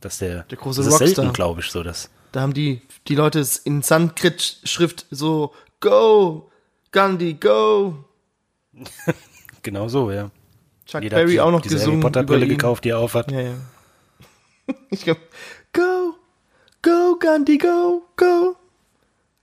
Dass 0.00 0.18
der, 0.18 0.44
Der 0.44 0.58
große 0.58 0.78
das 0.82 0.86
ist 0.86 1.00
Rockstar. 1.00 1.14
selten, 1.24 1.32
glaube 1.32 1.60
ich, 1.60 1.70
so 1.70 1.82
das. 1.82 2.10
Da 2.32 2.40
haben 2.40 2.54
die, 2.54 2.82
die 3.08 3.14
Leute 3.14 3.40
es 3.40 3.56
in 3.56 3.82
Sanskrit-Schrift 3.82 5.06
so, 5.10 5.52
go, 5.80 6.50
Gandhi, 6.92 7.34
go. 7.34 8.04
Genau 9.62 9.88
so, 9.88 10.10
ja. 10.10 10.30
Chuck 10.86 11.02
Jeder 11.02 11.18
hat 11.18 11.24
Berry 11.26 11.38
auch 11.40 11.50
noch 11.50 11.60
diese 11.60 11.74
Harry 11.76 11.84
gesungen 11.84 12.00
Potter 12.00 12.20
über 12.22 12.34
Brille 12.34 12.46
gekauft, 12.48 12.84
die 12.84 12.90
er 12.90 12.98
aufhat. 12.98 13.30
Ja, 13.30 13.40
ja. 13.40 13.54
Ich 14.90 15.04
glaub, 15.04 15.18
go, 15.72 16.14
go, 16.80 17.16
Gandhi, 17.18 17.58
go, 17.58 18.02
go, 18.16 18.56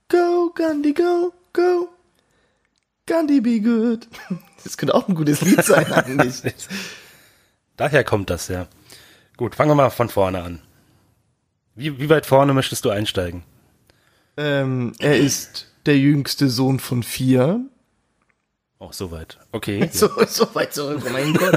go, 0.08 0.50
Gandhi, 0.54 0.92
go, 0.92 1.32
go, 1.52 1.88
Gandhi 3.08 3.40
be 3.40 3.60
good. 3.60 4.06
Das 4.64 4.76
könnte 4.76 4.94
auch 4.94 5.08
ein 5.08 5.14
gutes 5.14 5.40
Lied 5.40 5.64
sein 5.64 5.90
eigentlich. 5.92 6.42
Daher 7.76 8.02
kommt 8.04 8.28
das, 8.28 8.48
ja. 8.48 8.66
Gut, 9.36 9.54
fangen 9.54 9.70
wir 9.70 9.76
mal 9.76 9.90
von 9.90 10.08
vorne 10.08 10.42
an. 10.42 10.60
Wie, 11.76 11.98
wie 12.00 12.10
weit 12.10 12.26
vorne 12.26 12.52
möchtest 12.54 12.84
du 12.84 12.90
einsteigen? 12.90 13.44
ähm, 14.36 14.92
er 14.98 15.16
ist 15.16 15.68
der 15.86 15.96
jüngste 15.96 16.50
Sohn 16.50 16.80
von 16.80 17.02
vier. 17.04 17.60
Oh, 18.80 18.90
so 18.92 19.10
weit. 19.12 19.38
Okay. 19.52 19.88
So, 19.92 20.08
so 20.26 20.54
weit 20.54 20.74
zurück, 20.74 21.02
oh 21.06 21.10
mein 21.12 21.32
Gott. 21.34 21.56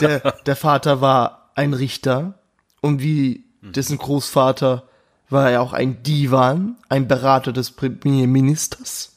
Der, 0.00 0.20
der 0.44 0.56
Vater 0.56 1.00
war 1.00 1.50
ein 1.54 1.72
Richter 1.72 2.38
und 2.82 3.00
wie 3.02 3.44
dessen 3.62 3.96
Großvater 3.98 4.84
war 5.30 5.50
er 5.50 5.62
auch 5.62 5.72
ein 5.72 6.02
Divan, 6.02 6.76
ein 6.90 7.08
Berater 7.08 7.52
des 7.52 7.72
Premierministers. 7.72 9.15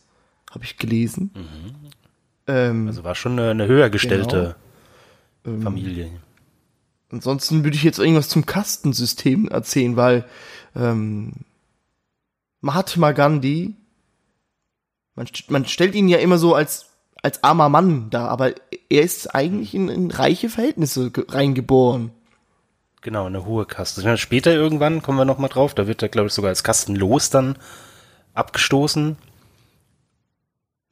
Habe 0.51 0.63
ich 0.63 0.77
gelesen. 0.77 1.31
Ähm, 2.47 2.87
Also 2.87 3.03
war 3.03 3.15
schon 3.15 3.33
eine, 3.33 3.51
eine 3.51 3.67
höher 3.67 3.89
gestellte 3.89 4.55
Genau. 5.43 5.57
Ähm, 5.57 5.61
Familie. 5.63 6.11
ansonsten 7.11 7.63
würde 7.63 7.77
ich 7.77 7.83
jetzt 7.83 7.97
irgendwas 7.99 8.27
zum 8.29 8.45
Kastensystem 8.45 9.47
erzählen, 9.47 9.95
weil 9.95 10.25
ähm, 10.75 11.31
Mahatma 12.61 13.13
Gandhi, 13.13 13.75
man, 15.15 15.27
man 15.47 15.65
stellt 15.65 15.95
ihn 15.95 16.09
ja 16.09 16.17
immer 16.17 16.37
so 16.37 16.55
als 16.55 16.87
als 17.21 17.43
armer 17.43 17.67
Mann 17.67 18.09
da, 18.09 18.27
aber 18.27 18.53
er 18.89 19.01
ist 19.01 19.35
eigentlich 19.35 19.75
in, 19.75 19.89
in 19.89 20.09
reiche 20.09 20.47
Verhältnisse 20.49 21.11
ge- 21.11 21.25
reingeboren. 21.27 22.11
Genau, 23.01 23.25
eine 23.25 23.43
hohe 23.45 23.65
Kaste. 23.65 24.17
Später 24.17 24.53
irgendwann 24.53 25.01
kommen 25.01 25.17
wir 25.17 25.25
noch 25.25 25.37
mal 25.37 25.49
drauf. 25.49 25.73
Da 25.75 25.85
wird 25.85 26.01
er, 26.01 26.07
glaube 26.07 26.27
ich, 26.27 26.33
sogar 26.33 26.47
als 26.49 26.63
Kastenlos 26.63 27.29
dann 27.29 27.57
abgestoßen. 28.33 29.17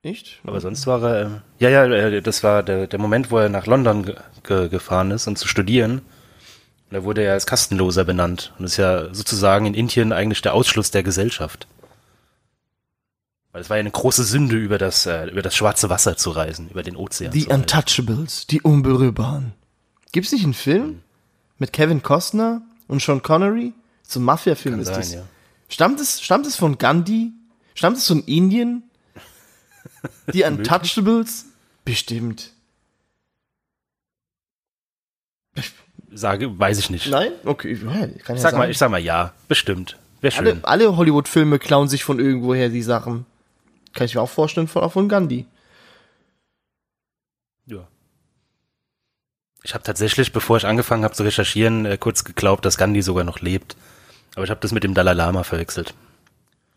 Nicht? 0.08 0.40
Aber 0.46 0.62
sonst 0.62 0.88
war 0.88 1.04
er, 1.04 1.26
ähm, 1.26 1.42
ja, 1.60 1.70
ja, 1.70 1.84
äh, 1.84 2.22
das 2.22 2.42
war 2.42 2.64
der, 2.64 2.88
der 2.88 2.98
Moment, 2.98 3.30
wo 3.30 3.40
er 3.40 3.50
nach 3.50 3.66
London 3.66 4.06
ge 4.06 4.16
ge 4.44 4.70
gefahren 4.70 5.12
ist, 5.12 5.28
um 5.28 5.36
zu 5.36 5.50
studieren. 5.50 6.00
Und 6.00 6.92
da 6.92 7.04
wurde 7.04 7.24
er 7.24 7.34
als 7.34 7.46
Kastenloser 7.46 8.06
benannt. 8.06 8.54
Und 8.58 8.64
das 8.64 8.72
ist 8.72 8.78
ja 8.78 9.14
sozusagen 9.14 9.66
in 9.66 9.74
Indien 9.74 10.14
eigentlich 10.14 10.42
der 10.42 10.54
Ausschluss 10.54 10.92
der 10.92 11.04
Gesellschaft. 11.04 11.68
Weil 13.52 13.60
es 13.60 13.70
war 13.70 13.76
ja 13.76 13.82
eine 13.82 13.92
große 13.92 14.24
Sünde, 14.24 14.56
über 14.56 14.78
das, 14.78 15.06
äh, 15.06 15.26
über 15.26 15.42
das 15.42 15.58
schwarze 15.58 15.90
Wasser 15.90 16.16
zu 16.16 16.30
reisen, 16.30 16.70
über 16.70 16.84
den 16.84 16.96
Ozean. 16.96 17.34
Die 17.34 17.42
zu 17.42 17.50
reisen. 17.50 17.62
Untouchables, 17.64 18.48
die 18.48 18.62
Unberührbaren. 18.62 19.56
Gibt's 20.14 20.32
nicht 20.32 20.46
einen 20.46 20.54
Film 20.54 21.02
mit 21.58 21.74
Kevin 21.74 22.02
Costner 22.02 22.62
und 22.88 23.02
Sean 23.02 23.22
Connery? 23.22 23.74
So 24.04 24.22
ein 24.22 24.24
Mafia-Film 24.24 24.80
ist 24.80 24.88
sein, 24.88 24.96
das. 24.96 25.14
ja. 25.16 25.24
Stammt 25.68 26.00
es, 26.00 26.22
stammt 26.22 26.46
es 26.46 26.56
von 26.56 26.78
Gandhi? 26.78 27.34
Stammt 27.76 27.98
es 27.98 28.08
von 28.08 28.24
Indien? 28.24 28.87
Die 30.34 30.44
Untouchables? 30.44 31.46
Bestimmt. 31.86 32.52
Sage, 36.12 36.58
weiß 36.58 36.80
ich 36.80 36.90
nicht. 36.90 37.08
Nein? 37.10 37.32
Okay, 37.46 37.74
ja, 37.74 37.80
kann 37.80 38.10
ja 38.10 38.34
Ich 38.36 38.42
sag 38.42 38.52
sein. 38.52 38.60
mal, 38.60 38.70
ich 38.72 38.78
sag 38.78 38.90
mal 38.92 39.00
ja, 39.00 39.34
bestimmt. 39.48 39.98
Wäre 40.22 40.32
schön. 40.32 40.48
alle, 40.48 40.64
alle 40.64 40.98
Hollywood-Filme 40.98 41.60
klauen 41.60 41.88
sich 41.88 42.04
von 42.04 42.20
irgendwoher 42.20 42.70
die 42.70 42.82
Sachen. 42.82 43.26
Kann 43.94 44.06
ich 44.06 44.16
mir 44.16 44.22
auch 44.22 44.30
vorstellen, 44.30 44.68
von, 44.68 44.84
auch 44.84 44.92
von 44.94 45.10
Gandhi. 45.10 45.46
Ja. 47.66 47.88
Ich 49.64 49.74
habe 49.74 49.84
tatsächlich, 49.84 50.32
bevor 50.32 50.58
ich 50.58 50.66
angefangen 50.66 51.04
habe 51.04 51.14
zu 51.14 51.24
recherchieren, 51.24 51.86
äh, 51.86 51.98
kurz 51.98 52.24
geglaubt, 52.24 52.66
dass 52.66 52.78
Gandhi 52.78 53.02
sogar 53.02 53.24
noch 53.24 53.42
lebt. 53.42 53.76
Aber 54.36 54.44
ich 54.44 54.50
habe 54.50 54.62
das 54.62 54.72
mit 54.72 54.84
dem 54.84 54.94
Dalai 54.94 55.14
Lama 55.14 55.44
verwechselt. 55.44 55.94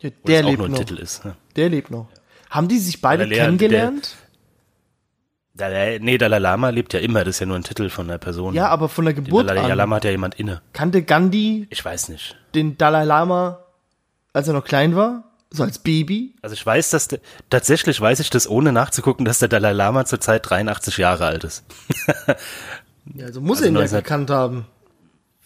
Ja, 0.00 0.10
der 0.26 0.42
lebt 0.42 0.58
noch. 0.58 0.78
Titel 0.78 0.98
ist. 0.98 1.24
Ne? 1.24 1.36
Der 1.56 1.68
lebt 1.68 1.90
noch. 1.90 2.08
Haben 2.50 2.68
die 2.68 2.78
sich 2.78 3.00
beide 3.00 3.26
Der 3.26 3.28
Lehrer- 3.28 3.44
kennengelernt? 3.46 4.16
Dalai, 5.54 5.98
nee, 6.00 6.16
Dalai 6.18 6.38
Lama 6.38 6.70
lebt 6.70 6.92
ja 6.94 7.00
immer. 7.00 7.24
Das 7.24 7.36
ist 7.36 7.40
ja 7.40 7.46
nur 7.46 7.56
ein 7.56 7.64
Titel 7.64 7.88
von 7.90 8.08
einer 8.08 8.18
Person. 8.18 8.54
ja, 8.54 8.68
aber 8.68 8.88
von 8.88 9.04
der 9.04 9.14
Den 9.14 9.24
Geburt 9.24 9.48
Dalai 9.48 9.70
an. 9.70 9.76
Lama 9.76 9.96
hat 9.96 10.04
ja 10.04 10.10
jemand 10.10 10.38
inne. 10.38 10.62
Kannte 10.72 11.02
Gandhi 11.02 11.66
Ich 11.70 11.84
weiß 11.84 12.08
nicht. 12.08 12.36
den 12.54 12.78
Dalai 12.78 13.04
Lama, 13.04 13.60
als 14.32 14.48
er 14.48 14.54
noch 14.54 14.64
klein 14.64 14.96
war? 14.96 15.24
So 15.52 15.64
als 15.64 15.80
Baby? 15.80 16.36
Also 16.42 16.54
ich 16.54 16.64
weiß, 16.64 16.90
dass 16.90 17.08
der, 17.08 17.18
tatsächlich 17.50 18.00
weiß 18.00 18.20
ich 18.20 18.30
das, 18.30 18.48
ohne 18.48 18.72
nachzugucken, 18.72 19.24
dass 19.24 19.40
der 19.40 19.48
Dalai 19.48 19.72
Lama 19.72 20.04
zurzeit 20.04 20.48
83 20.48 20.96
Jahre 20.98 21.26
alt 21.26 21.44
ist. 21.44 21.64
Ja, 23.14 23.26
also 23.26 23.40
muss 23.40 23.58
Also 23.58 23.64
er 23.64 23.68
ihn 23.70 23.74
ja 23.74 23.80
19 23.80 23.96
gekannt 23.98 24.30
haben. 24.30 24.66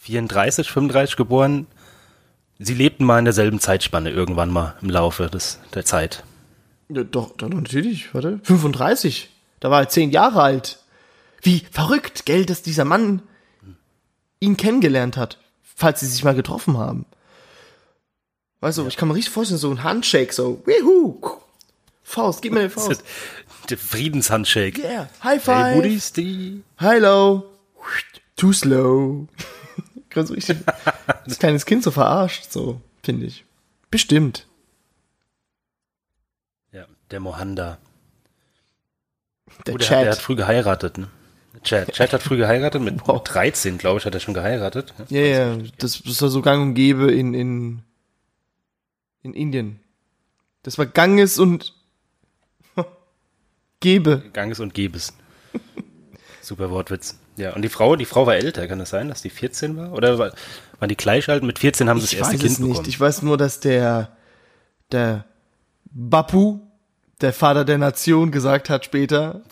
34, 0.01 0.69
35 0.71 1.17
geboren. 1.17 1.67
Sie 2.59 2.75
lebten 2.75 3.05
mal 3.05 3.21
in 3.21 3.25
derselben 3.25 3.59
Zeitspanne 3.59 4.11
irgendwann 4.11 4.51
mal 4.51 4.75
im 4.83 4.91
Laufe 4.91 5.29
des, 5.31 5.61
der 5.73 5.85
Zeit. 5.85 6.25
Ja, 6.95 7.05
doch, 7.05 7.37
doch, 7.37 7.49
natürlich, 7.49 8.15
warte. 8.15 8.41
35. 8.45 9.31
Da 9.61 9.71
war 9.71 9.81
er 9.81 9.89
zehn 9.89 10.11
Jahre 10.11 10.43
alt. 10.43 10.79
Wie 11.43 11.63
verrückt, 11.71 12.27
gell, 12.27 12.47
dass 12.47 12.63
dieser 12.63 12.85
Mann 12.85 13.23
ihn 14.41 14.57
kennengelernt 14.57 15.17
hat, 15.17 15.39
falls 15.63 16.01
sie 16.01 16.07
sich 16.07 16.25
mal 16.25 16.35
getroffen 16.35 16.79
haben. 16.79 17.07
Weißt 18.61 18.79
du, 18.79 18.87
ich 18.87 18.97
kann 18.97 19.09
mir 19.09 19.15
richtig 19.15 19.33
vorstellen, 19.33 19.59
so 19.59 19.71
ein 19.71 19.83
Handshake, 19.83 20.33
so, 20.33 20.63
wuhu, 20.65 21.19
Faust, 22.03 22.43
gib 22.43 22.53
mir 22.53 22.61
eine 22.61 22.71
Faust. 22.71 23.03
Der 23.71 23.79
Friedenshandshake. 23.79 24.79
Yeah, 24.79 25.09
High 25.23 25.45
Hey, 25.45 25.55
five, 25.55 25.75
Buddies, 25.77 26.13
die 26.13 26.63
hello, 26.77 27.45
too 28.37 28.53
slow. 28.53 29.27
Ganz 30.11 30.31
richtig, 30.31 30.59
das 31.27 31.39
kleines 31.39 31.67
Kind 31.67 31.83
so 31.83 31.91
verarscht, 31.91 32.53
so, 32.53 32.81
finde 33.03 33.27
ich. 33.27 33.45
Bestimmt. 33.91 34.47
Der 37.15 37.21
Mohanda. 37.21 37.79
Der 39.69 39.75
Oh, 39.75 39.79
der, 39.79 39.89
hat, 39.89 40.03
der 40.05 40.11
hat 40.11 40.19
früh 40.19 40.35
geheiratet, 40.35 40.99
ne? 40.99 41.07
Chad. 41.63 41.93
Chad 41.93 42.13
hat 42.13 42.23
früh 42.25 42.37
geheiratet, 42.37 42.83
mit 42.83 43.07
Wow. 43.07 43.23
13, 43.23 43.79
glaube 43.79 44.01
ich, 44.01 44.05
hat 44.05 44.15
er 44.15 44.19
schon 44.19 44.35
geheiratet. 44.35 44.93
Ja, 45.11 45.21
ja, 45.21 45.57
das 45.79 46.01
ist 46.01 46.21
ja 46.21 46.27
so 46.27 46.43
gang 46.43 46.61
und 46.61 46.75
gäbe 46.75 47.13
in, 47.13 47.33
in, 47.33 47.83
in 49.23 49.33
Indien. 49.33 49.79
Das 50.65 50.77
war 50.77 50.87
Ganges 50.87 51.39
und 51.39 51.73
Gebe. 53.79 54.25
Ganges 54.33 54.59
und 54.59 54.75
Gebes. 54.75 55.15
Super 56.43 56.71
Wortwitz. 56.71 57.17
Ja, 57.37 57.53
und 57.55 57.63
die 57.63 57.69
Frau, 57.69 57.95
die 57.95 58.07
Frau 58.07 58.27
war 58.27 58.35
älter, 58.35 58.67
kann 58.67 58.81
das 58.81 58.91
sein, 58.91 59.07
dass 59.09 59.23
die 59.23 59.31
14 59.31 59.77
war? 59.77 59.93
Oder 59.93 60.19
war, 60.19 60.33
waren 60.81 60.89
die 60.89 60.97
gleich 60.97 61.29
alt? 61.29 61.45
Mit 61.45 61.61
14 61.61 61.89
haben 61.89 62.01
sie 62.01 62.07
das 62.07 62.13
Ich 62.15 62.19
erste 62.19 62.35
weiß 62.35 62.41
Kind 62.41 62.53
es 62.55 62.59
nicht. 62.59 62.69
bekommen. 62.71 62.89
Ich 62.89 62.99
weiß 62.99 63.23
nur, 63.23 63.37
dass 63.39 63.61
der, 63.61 64.17
der 64.91 65.27
Bapu, 65.93 66.59
der 67.21 67.33
Vater 67.33 67.65
der 67.65 67.79
Nation, 67.79 68.31
gesagt 68.31 68.69
hat 68.71 68.85
später, 68.85 69.43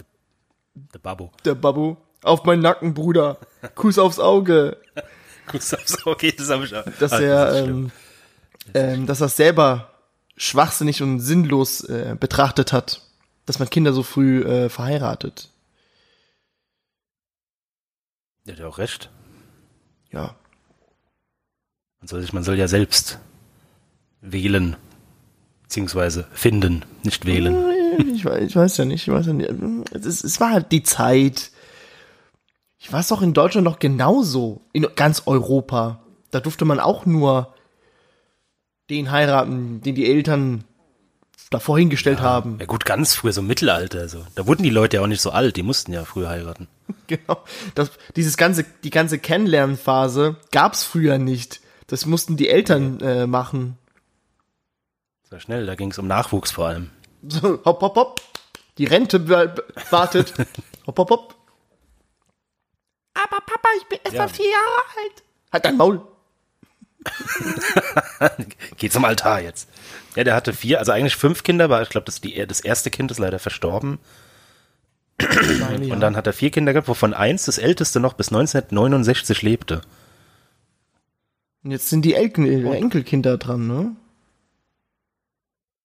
Der 0.95 0.99
Babbo. 0.99 1.33
der 1.45 1.55
Babu, 1.55 1.97
auf 2.23 2.45
meinen 2.45 2.63
Nacken, 2.63 2.95
Bruder. 2.95 3.39
Kuss 3.75 3.99
aufs 3.99 4.19
Auge. 4.19 4.77
Kuss 5.47 5.73
aufs 5.75 6.07
Auge, 6.07 6.33
das 6.33 6.51
habe 6.51 6.65
ich 6.65 6.75
auch. 6.75 6.85
Dass 6.99 7.13
Ah, 7.13 7.21
er, 7.21 7.45
das 7.47 7.57
ähm, 7.69 7.91
ähm, 8.75 9.07
dass 9.07 9.21
er 9.21 9.29
selber 9.29 9.91
schwachsinnig 10.37 11.03
und 11.03 11.21
sinnlos 11.21 11.83
äh, 11.85 12.17
betrachtet 12.19 12.73
hat, 12.73 13.03
dass 13.47 13.59
man 13.59 13.69
Kinder 13.71 13.93
so 13.93 14.03
früh 14.03 14.43
äh, 14.43 14.69
verheiratet. 14.69 15.51
Der 18.47 18.55
hat 18.55 18.61
ja 18.61 18.67
auch 18.67 18.79
recht. 18.79 19.11
Ja. 20.11 20.35
Man 22.01 22.09
soll, 22.09 22.21
sich, 22.21 22.33
man 22.33 22.43
soll 22.45 22.59
ja 22.59 22.67
selbst 22.69 23.19
wählen. 24.21 24.77
Beziehungsweise 25.73 26.27
finden, 26.35 26.85
nicht 27.03 27.25
wählen. 27.25 27.57
Ich 28.15 28.27
weiß, 28.27 28.43
ich 28.43 28.55
weiß 28.55 28.77
ja 28.77 28.85
nicht, 28.85 29.09
ich 29.09 29.15
weiß 29.15 29.25
ja 29.25 29.33
nicht. 29.33 29.51
Es, 29.95 30.23
es 30.23 30.39
war 30.39 30.51
halt 30.51 30.71
die 30.71 30.83
Zeit. 30.83 31.51
Ich 32.79 32.93
weiß 32.93 33.11
auch 33.13 33.23
in 33.23 33.33
Deutschland 33.33 33.65
noch 33.65 33.79
genauso. 33.79 34.61
In 34.75 34.87
ganz 34.95 35.23
Europa. 35.25 36.03
Da 36.31 36.41
durfte 36.41 36.67
man 36.67 36.79
auch 36.79 37.07
nur 37.07 37.55
den 38.91 39.11
heiraten, 39.11 39.81
den 39.81 39.95
die 39.95 40.05
Eltern 40.11 40.65
davor 41.49 41.79
hingestellt 41.79 42.21
haben. 42.21 42.59
Ja 42.61 42.67
gut, 42.67 42.85
ganz 42.85 43.15
früher, 43.15 43.33
so 43.33 43.41
im 43.41 43.47
Mittelalter. 43.47 44.11
So. 44.11 44.27
Da 44.35 44.47
wurden 44.47 44.65
die 44.65 44.69
Leute 44.69 44.99
ja 44.99 45.03
auch 45.03 45.07
nicht 45.07 45.23
so 45.23 45.31
alt, 45.31 45.57
die 45.57 45.63
mussten 45.63 45.95
ja 45.95 46.05
früher 46.05 46.29
heiraten. 46.29 46.69
Genau. 47.07 47.43
Das, 47.75 47.91
dieses 48.17 48.37
ganze, 48.37 48.67
die 48.85 48.91
ganze 48.91 49.19
Kennenlernphase 49.19 50.37
gab's 50.51 50.85
früher 50.85 51.17
nicht. 51.17 51.61
Das 51.87 52.05
mussten 52.05 52.37
die 52.37 52.51
Eltern 52.51 53.01
äh, 53.01 53.27
machen. 53.27 53.79
War 55.33 55.41
schnell, 55.41 55.67
da 55.67 55.75
ging 55.75 55.91
es 55.91 55.99
um 55.99 56.07
Nachwuchs 56.07 56.51
vor 56.53 56.67
allem. 56.69 56.91
So, 57.27 57.61
hopp, 57.65 57.81
hopp, 57.81 57.97
hopp. 57.97 58.21
Die 58.79 58.85
Rente 58.85 59.29
wa- 59.29 59.55
wartet. 59.91 60.35
hopp, 60.87 60.99
hopp, 60.99 61.11
hopp. 61.11 61.35
Aber 63.15 63.37
Papa, 63.45 63.69
ich 63.79 63.87
bin 63.89 63.99
erst 64.05 64.17
Ja. 64.17 64.23
mal 64.23 64.29
vier 64.29 64.47
Jahre 64.51 64.83
alt. 65.05 65.23
Halt 65.53 65.65
dein 65.65 65.77
Maul. 65.77 66.03
Geht 68.77 68.93
zum 68.93 69.05
Altar 69.05 69.41
jetzt. 69.41 69.69
Ja, 70.17 70.25
der 70.25 70.35
hatte 70.35 70.53
vier, 70.53 70.79
also 70.79 70.93
eigentlich 70.93 71.17
fünf 71.17 71.43
Kinder, 71.43 71.65
aber 71.67 71.83
ich 71.83 71.89
glaube, 71.89 72.05
das, 72.05 72.21
die- 72.21 72.47
das 72.47 72.61
erste 72.61 72.91
Kind 72.91 73.11
ist 73.11 73.19
leider 73.19 73.39
verstorben. 73.39 73.99
Meine, 75.61 75.87
ja. 75.87 75.95
Und 75.95 76.01
dann 76.01 76.17
hat 76.17 76.27
er 76.27 76.33
vier 76.33 76.51
Kinder 76.51 76.73
gehabt, 76.73 76.89
wovon 76.89 77.15
eins, 77.15 77.45
das 77.45 77.59
älteste, 77.59 78.01
noch 78.01 78.15
bis 78.15 78.29
1969 78.29 79.43
lebte. 79.43 79.83
Und 81.65 81.71
jetzt 81.71 81.89
sind 81.91 82.03
die 82.05 82.15
Elken, 82.15 82.45
äh, 82.47 82.77
Enkelkinder 82.77 83.39
dran, 83.39 83.67
ne? 83.67 83.97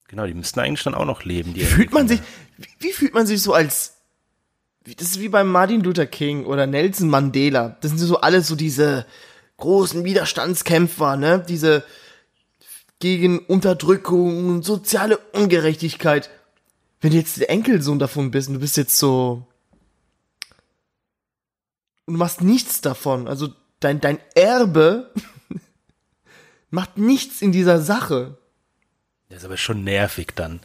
Genau, 0.08 0.26
die 0.26 0.34
müssten 0.34 0.60
eigentlich 0.60 0.84
dann 0.84 0.96
auch 0.96 1.06
noch 1.06 1.24
leben. 1.24 1.54
Die 1.54 1.62
Wie 1.62 1.66
fühlt 1.66 1.92
man 1.92 2.08
sich, 2.08 2.22
wie, 2.58 2.68
wie 2.80 2.94
fühlt 2.94 3.14
man 3.14 3.28
sich 3.28 3.42
so 3.42 3.54
als, 3.54 3.98
wie- 4.86 4.96
das 4.96 5.08
ist 5.10 5.20
wie 5.20 5.28
beim 5.30 5.52
Martin 5.52 5.82
Luther 5.82 6.06
King 6.06 6.46
oder 6.46 6.66
Nelson 6.66 7.10
Mandela. 7.10 7.78
Das 7.82 7.92
sind 7.92 7.98
so 8.00 8.22
alles 8.22 8.48
so 8.48 8.56
diese 8.56 9.06
großen 9.58 10.04
Widerstandskämpfer, 10.06 11.18
ne? 11.18 11.44
Diese 11.48 11.84
gegen 13.00 13.40
Unterdrückung 13.40 14.48
und 14.50 14.64
soziale 14.64 15.18
Ungerechtigkeit. 15.34 16.30
Wenn 17.02 17.12
du 17.12 17.18
jetzt 17.18 17.40
der 17.40 17.50
Enkelsohn 17.50 18.00
davon 18.00 18.32
bist 18.32 18.48
und 18.48 18.56
du 18.56 18.60
bist 18.62 18.78
jetzt 18.78 18.98
so, 18.98 19.46
und 22.06 22.14
du 22.14 22.18
machst 22.20 22.42
nichts 22.42 22.82
davon, 22.82 23.28
also 23.28 23.50
dein, 23.80 24.00
dein 24.00 24.20
Erbe 24.36 25.12
macht 26.70 26.98
nichts 26.98 27.42
in 27.42 27.52
dieser 27.52 27.82
Sache. 27.82 28.38
Das 29.30 29.40
ist 29.40 29.46
aber 29.46 29.58
schon 29.58 29.84
nervig 29.84 30.34
dann. 30.36 30.60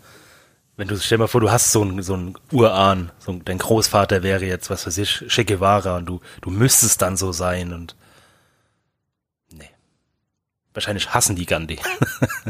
Wenn 0.76 0.88
du, 0.88 0.97
stell 0.99 1.19
dir 1.19 1.25
mal 1.25 1.28
vor, 1.28 1.40
du 1.40 1.50
hast 1.50 1.73
so 1.73 1.83
einen, 1.83 2.02
so 2.02 2.14
einen 2.14 2.35
Urahn, 2.50 3.11
so 3.19 3.33
ein, 3.33 3.45
dein 3.45 3.59
Großvater 3.59 4.23
wäre 4.23 4.45
jetzt, 4.47 4.71
was 4.71 4.87
weiß 4.87 4.99
ich, 4.99 5.25
Che 5.28 5.45
Guevara 5.45 5.97
und 5.97 6.07
du, 6.07 6.21
du 6.40 6.50
müsstest 6.50 7.02
dann 7.02 7.16
so 7.16 7.33
sein 7.33 7.73
und, 7.73 7.95
nee. 9.52 9.69
Wahrscheinlich 10.73 11.11
hassen 11.12 11.37
die 11.37 11.47
Gandhi. 11.47 11.78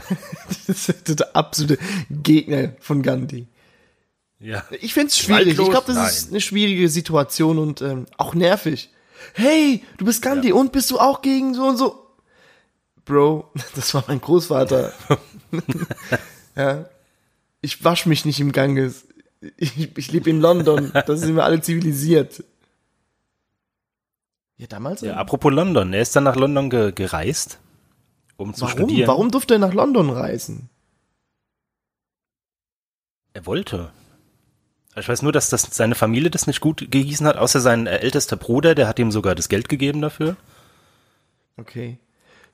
Das 0.69 0.89
ist 0.89 1.19
der 1.19 1.35
absolute 1.35 1.77
Gegner 2.09 2.75
von 2.81 3.03
Gandhi. 3.03 3.49
ja. 4.39 4.63
Ich 4.81 4.95
find's 4.95 5.19
schwierig. 5.19 5.49
Ich 5.49 5.57
Gewaltlos? 5.57 5.85
glaube, 5.85 5.93
das 6.01 6.13
ist 6.13 6.25
Nein. 6.27 6.35
eine 6.35 6.41
schwierige 6.41 6.89
Situation 6.89 7.59
und 7.59 7.83
ähm, 7.83 8.07
auch 8.17 8.35
nervig. 8.35 8.91
Hey, 9.35 9.83
du 9.99 10.05
bist 10.05 10.23
Gandhi 10.23 10.53
und 10.53 10.71
bist 10.73 10.91
du 10.91 10.99
auch 11.01 11.21
gegen 11.23 11.55
so 11.55 11.65
und 11.67 11.77
so? 11.77 12.07
Bro, 13.05 13.51
das 13.75 13.93
war 13.95 14.05
mein 14.07 14.21
Großvater. 14.21 14.93
ja. 16.57 16.87
Ich 17.61 17.85
wasch 17.85 18.07
mich 18.07 18.25
nicht 18.25 18.41
im 18.41 18.53
Ganges. 18.53 19.07
Ich, 19.57 19.97
ich 19.97 20.13
lebe 20.13 20.31
in 20.31 20.41
London. 20.41 20.93
Da 20.93 21.17
sind 21.17 21.37
wir 21.37 21.45
alle 21.45 21.61
zivilisiert. 21.61 22.45
Ja, 24.57 24.67
damals? 24.69 25.01
Ja, 25.01 25.17
apropos 25.17 25.53
London, 25.53 25.93
er 25.93 26.03
ist 26.03 26.15
dann 26.15 26.25
nach 26.25 26.37
London 26.37 26.71
ge 26.71 26.93
gereist, 26.93 27.59
um 28.37 28.55
zu 28.55 28.63
Warum? 28.63 28.73
studieren. 28.73 29.09
Warum 29.09 29.31
durfte 29.31 29.55
er 29.55 29.59
nach 29.59 29.75
London 29.75 30.11
reisen? 30.11 30.69
Er 33.33 33.47
wollte. 33.47 33.91
Ich 34.95 35.09
weiß 35.09 35.23
nur, 35.23 35.33
dass 35.33 35.49
das 35.49 35.63
seine 35.63 35.95
Familie 35.95 36.31
das 36.31 36.47
nicht 36.47 36.61
gut 36.61 36.91
gehießen 36.91 37.27
hat, 37.27 37.39
außer 37.39 37.61
sein 37.61 37.87
äh, 37.87 37.97
ältester 37.99 38.37
Bruder, 38.37 38.75
der 38.75 38.89
hat 38.89 38.99
ihm 38.99 39.11
sogar 39.11 39.35
das 39.35 39.49
Geld 39.49 39.69
gegeben 39.69 40.03
dafür. 40.03 40.37
Okay. 41.57 41.99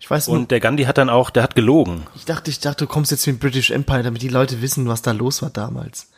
Ich 0.01 0.09
weiß 0.09 0.29
Und 0.29 0.51
der 0.51 0.61
Gandhi 0.61 0.85
hat 0.85 0.97
dann 0.99 1.11
auch, 1.11 1.31
der 1.31 1.43
hat 1.43 1.55
gelogen. 1.57 2.07
Ich 2.15 2.25
dachte, 2.25 2.51
ich 2.51 2.61
dachte, 2.61 2.85
du 2.85 2.89
kommst 2.91 3.11
jetzt 3.11 3.27
mit 3.27 3.41
British 3.41 3.71
Empire, 3.71 4.03
damit 4.03 4.23
die 4.23 4.29
Leute 4.29 4.63
wissen, 4.63 4.87
was 4.89 5.03
da 5.03 5.11
los 5.13 5.43
war 5.43 5.51
damals. 5.51 6.09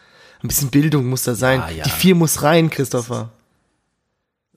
Ein 0.42 0.48
bisschen 0.48 0.70
Bildung 0.70 1.06
muss 1.08 1.22
da 1.24 1.34
sein. 1.34 1.60
Ja, 1.60 1.70
ja. 1.70 1.84
Die 1.84 1.90
vier 1.90 2.14
muss 2.14 2.42
rein, 2.42 2.68
Christopher. 2.70 3.30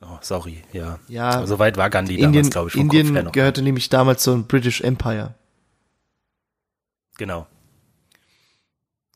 Oh, 0.02 0.18
sorry, 0.22 0.62
ja. 0.74 1.00
Ja. 1.08 1.30
Aber 1.30 1.48
so 1.48 1.60
weit 1.60 1.78
war 1.78 1.90
Gandhi 1.90 2.16
Indien, 2.16 2.34
damals, 2.34 2.50
glaube 2.52 2.68
ich, 2.68 2.74
vom 2.74 2.88
Kopf 2.88 2.94
her 2.96 3.00
Indien 3.06 3.26
noch. 3.26 3.32
gehörte 3.32 3.62
nämlich 3.62 3.88
damals 3.90 4.24
zum 4.24 4.46
British 4.46 4.82
Empire. 4.82 5.34
Genau. 7.18 7.48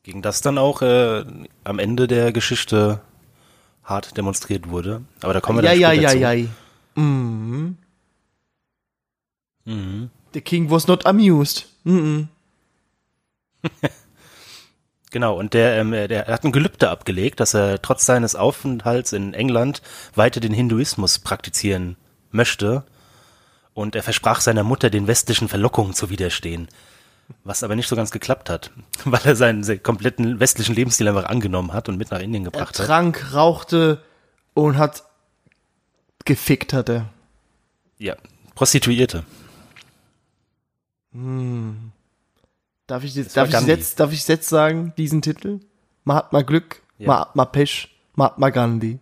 Gegen 0.03 0.21
das 0.21 0.39
dann 0.41 0.57
auch 0.57 0.81
äh, 0.81 1.25
am 1.65 1.79
Ende 1.79 2.07
der 2.07 2.31
Geschichte 2.31 3.01
hart 3.83 4.15
demonstriert 4.15 4.69
wurde. 4.69 5.01
Aber 5.21 5.33
da 5.33 5.41
kommen 5.41 5.61
wir 5.61 5.73
Ja, 5.75 5.91
dann 5.91 6.01
ja, 6.01 6.09
später 6.09 6.19
ja, 6.19 6.31
zu. 6.31 6.37
ja. 6.39 7.03
Mhm. 7.03 7.77
Mhm. 9.67 10.09
The 10.33 10.41
king 10.41 10.69
was 10.69 10.87
not 10.87 11.05
amused. 11.05 11.67
Mhm. 11.83 12.27
Genau, 15.09 15.39
und 15.39 15.53
der, 15.53 15.77
ähm, 15.77 15.91
der 15.91 16.27
hat 16.27 16.43
ein 16.43 16.51
Gelübde 16.51 16.89
abgelegt, 16.89 17.39
dass 17.39 17.53
er 17.53 17.81
trotz 17.81 18.05
seines 18.05 18.35
Aufenthalts 18.35 19.13
in 19.13 19.33
England 19.33 19.81
weiter 20.15 20.41
den 20.41 20.51
Hinduismus 20.53 21.19
praktizieren 21.19 21.95
möchte. 22.29 22.83
Und 23.73 23.95
er 23.95 24.03
versprach 24.03 24.41
seiner 24.41 24.63
Mutter, 24.65 24.89
den 24.89 25.07
westlichen 25.07 25.47
Verlockungen 25.47 25.93
zu 25.93 26.09
widerstehen. 26.09 26.67
Was 27.45 27.63
aber 27.63 27.75
nicht 27.77 27.87
so 27.87 27.95
ganz 27.95 28.11
geklappt 28.11 28.49
hat, 28.49 28.71
weil 29.05 29.21
er 29.23 29.37
seinen 29.37 29.63
se- 29.63 29.79
kompletten 29.79 30.41
westlichen 30.41 30.75
Lebensstil 30.75 31.07
einfach 31.07 31.25
angenommen 31.29 31.71
hat 31.71 31.87
und 31.87 31.97
mit 31.97 32.11
nach 32.11 32.19
Indien 32.19 32.43
Er 32.43 32.51
gebracht 32.51 32.77
hat. 32.77 32.85
trank, 32.85 33.33
rauchte 33.33 34.01
und 34.55 34.77
hat 34.77 35.03
gefickt, 36.25 36.73
hat 36.73 36.89
er. 36.89 37.07
Ja, 37.97 38.17
Prostituierte. 38.55 39.23
Darf 42.85 43.03
ich 43.03 43.15
jetzt, 43.15 43.35
darf 43.35 43.49
ich 43.49 43.67
jetzt, 43.67 43.99
darf 43.99 44.13
ich 44.13 44.27
jetzt 44.27 44.49
sagen, 44.49 44.93
diesen 44.97 45.21
Titel? 45.21 45.59
Mahatma 46.03 46.41
Glück, 46.41 46.81
Ja. 46.99 47.07
Mahatma 47.07 47.45
Pech, 47.45 47.89
Mahatma 48.15 48.49
Gandhi. 48.49 48.99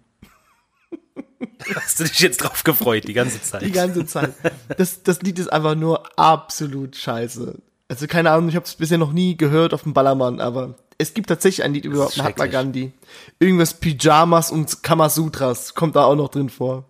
Hast 1.75 1.99
du 1.99 2.03
dich 2.05 2.19
jetzt 2.19 2.37
drauf 2.37 2.63
gefreut, 2.63 3.07
die 3.07 3.13
ganze 3.13 3.41
Zeit? 3.41 3.61
Die 3.61 3.71
ganze 3.71 4.05
Zeit. 4.05 4.33
Das, 4.77 5.03
das 5.03 5.21
Lied 5.21 5.39
ist 5.39 5.51
einfach 5.51 5.75
nur 5.75 6.17
absolut 6.17 6.95
scheiße. 6.95 7.59
Also 7.87 8.07
keine 8.07 8.31
Ahnung, 8.31 8.49
ich 8.49 8.55
habe 8.55 8.65
es 8.65 8.75
bisher 8.75 8.97
noch 8.97 9.11
nie 9.11 9.37
gehört 9.37 9.73
auf 9.73 9.83
dem 9.83 9.93
Ballermann, 9.93 10.39
aber 10.39 10.75
es 10.97 11.13
gibt 11.13 11.27
tatsächlich 11.29 11.63
ein 11.63 11.73
Lied 11.73 11.85
über 11.85 12.09
Mahatma. 12.17 12.47
Gandhi. 12.47 12.93
Irgendwas 13.39 13.73
Pyjamas 13.75 14.51
und 14.51 14.81
Kamasutras 14.83 15.75
kommt 15.75 15.95
da 15.95 16.05
auch 16.05 16.15
noch 16.15 16.29
drin 16.29 16.49
vor. 16.49 16.85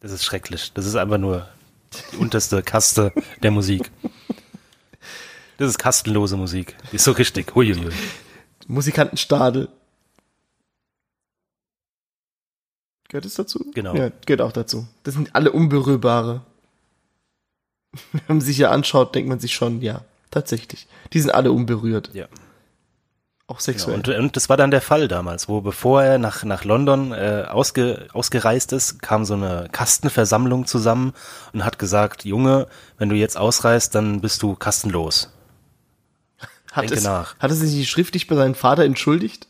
Das 0.00 0.10
ist 0.10 0.24
schrecklich. 0.24 0.72
Das 0.72 0.86
ist 0.86 0.96
einfach 0.96 1.18
nur 1.18 1.46
die 2.12 2.16
unterste 2.16 2.62
Kaste 2.62 3.12
der 3.42 3.50
Musik. 3.50 3.90
Das 5.58 5.68
ist 5.68 5.78
kastenlose 5.78 6.36
Musik. 6.36 6.76
Die 6.90 6.96
ist 6.96 7.04
so 7.04 7.12
richtig. 7.12 7.54
Huiuiui. 7.54 7.92
Musikantenstadel. 8.66 9.68
Gehört 13.08 13.24
es 13.24 13.34
dazu? 13.34 13.70
Genau. 13.74 13.94
Ja, 13.94 14.10
gehört 14.24 14.40
auch 14.40 14.52
dazu. 14.52 14.86
Das 15.02 15.14
sind 15.14 15.34
alle 15.34 15.52
Unberührbare. 15.52 16.42
Wenn 18.12 18.22
man 18.28 18.40
sich 18.40 18.58
ja 18.58 18.70
anschaut, 18.70 19.14
denkt 19.14 19.28
man 19.28 19.40
sich 19.40 19.52
schon, 19.52 19.82
ja, 19.82 20.04
tatsächlich. 20.30 20.86
Die 21.12 21.20
sind 21.20 21.32
alle 21.32 21.50
unberührt. 21.50 22.14
Ja. 22.14 22.28
Auch 23.50 23.56
Genau. 23.58 23.60
sexuell. 23.64 23.96
Und, 23.96 24.08
und 24.08 24.36
das 24.36 24.48
war 24.48 24.56
dann 24.56 24.70
der 24.70 24.80
Fall 24.80 25.08
damals, 25.08 25.48
wo 25.48 25.60
bevor 25.60 26.04
er 26.04 26.18
nach, 26.18 26.44
nach 26.44 26.62
London 26.64 27.10
äh, 27.10 27.46
ausge, 27.48 28.06
ausgereist 28.12 28.72
ist, 28.72 29.02
kam 29.02 29.24
so 29.24 29.34
eine 29.34 29.68
Kastenversammlung 29.72 30.66
zusammen 30.66 31.14
und 31.52 31.64
hat 31.64 31.76
gesagt, 31.80 32.24
Junge, 32.24 32.68
wenn 32.98 33.08
du 33.08 33.16
jetzt 33.16 33.36
ausreist, 33.36 33.96
dann 33.96 34.20
bist 34.20 34.40
du 34.44 34.54
kastenlos. 34.54 35.32
hat, 36.72 36.84
denke 36.84 36.94
es, 36.94 37.02
nach. 37.02 37.36
hat 37.40 37.50
er 37.50 37.56
sich 37.56 37.74
nicht 37.74 37.90
schriftlich 37.90 38.28
bei 38.28 38.36
seinem 38.36 38.54
Vater 38.54 38.84
entschuldigt? 38.84 39.48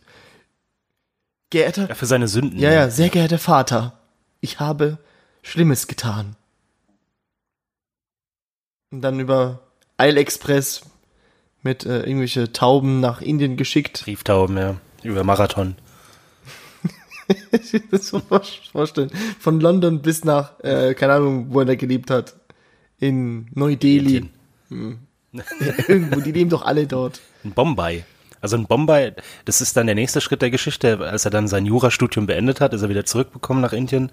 Geehrter, 1.50 1.86
Ja, 1.90 1.94
für 1.94 2.06
seine 2.06 2.26
Sünden. 2.26 2.58
ja, 2.58 2.72
ja, 2.72 2.88
sehr 2.88 3.10
geehrter 3.10 3.38
Vater, 3.38 3.98
ich 4.40 4.60
habe 4.60 4.96
Schlimmes 5.42 5.88
getan. 5.88 6.36
Und 8.92 9.02
dann 9.02 9.20
über 9.20 9.60
Eilexpress 9.98 10.82
mit 11.62 11.84
äh, 11.84 12.00
irgendwelche 12.00 12.52
Tauben 12.52 13.00
nach 13.00 13.20
Indien 13.20 13.56
geschickt. 13.56 14.02
Brieftauben, 14.04 14.56
ja. 14.56 14.76
Über 15.02 15.24
Marathon. 15.24 15.76
das 17.90 18.08
so 18.08 18.20
vor- 18.20 18.42
vorstellen. 18.72 19.10
Von 19.38 19.60
London 19.60 20.02
bis 20.02 20.24
nach, 20.24 20.58
äh, 20.60 20.94
keine 20.94 21.14
Ahnung, 21.14 21.46
wo 21.50 21.60
er 21.60 21.66
da 21.66 21.74
gelebt 21.74 22.10
hat. 22.10 22.34
In 22.98 23.46
Neu-Delhi. 23.54 24.28
Hm. 24.68 24.98
Irgendwo, 25.88 26.20
die 26.20 26.32
leben 26.32 26.50
doch 26.50 26.62
alle 26.62 26.86
dort. 26.86 27.20
In 27.44 27.52
Bombay. 27.52 28.04
Also 28.40 28.56
in 28.56 28.66
Bombay, 28.66 29.12
das 29.44 29.60
ist 29.60 29.76
dann 29.76 29.86
der 29.86 29.94
nächste 29.94 30.20
Schritt 30.20 30.42
der 30.42 30.50
Geschichte. 30.50 30.98
Als 30.98 31.24
er 31.24 31.30
dann 31.30 31.46
sein 31.46 31.66
Jurastudium 31.66 32.26
beendet 32.26 32.60
hat, 32.60 32.72
ist 32.74 32.82
er 32.82 32.88
wieder 32.88 33.04
zurückgekommen 33.04 33.60
nach 33.60 33.72
Indien 33.72 34.10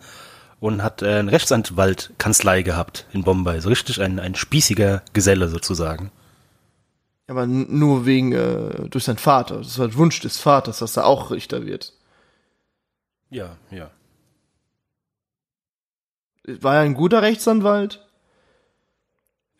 und 0.59 0.83
hat 0.83 1.01
äh, 1.01 1.15
eine 1.19 1.31
Rechtsanwaltkanzlei 1.31 2.61
gehabt 2.61 3.07
in 3.13 3.23
Bombay. 3.23 3.61
So 3.61 3.69
richtig 3.69 4.01
ein, 4.01 4.19
ein 4.19 4.35
spießiger 4.35 5.01
Geselle 5.13 5.47
sozusagen. 5.47 6.11
Aber 7.27 7.45
nur 7.45 8.05
wegen, 8.05 8.31
äh, 8.31 8.87
durch 8.89 9.03
seinen 9.03 9.17
Vater. 9.17 9.57
Das 9.57 9.77
war 9.79 9.87
der 9.87 9.97
Wunsch 9.97 10.21
des 10.21 10.37
Vaters, 10.37 10.79
dass 10.79 10.95
er 10.95 11.05
auch 11.05 11.29
Richter 11.29 11.65
wird. 11.65 11.93
Ja, 13.29 13.57
ja. 13.69 13.91
War 16.61 16.75
er 16.75 16.81
ein 16.81 16.93
guter 16.93 17.21
Rechtsanwalt? 17.21 18.05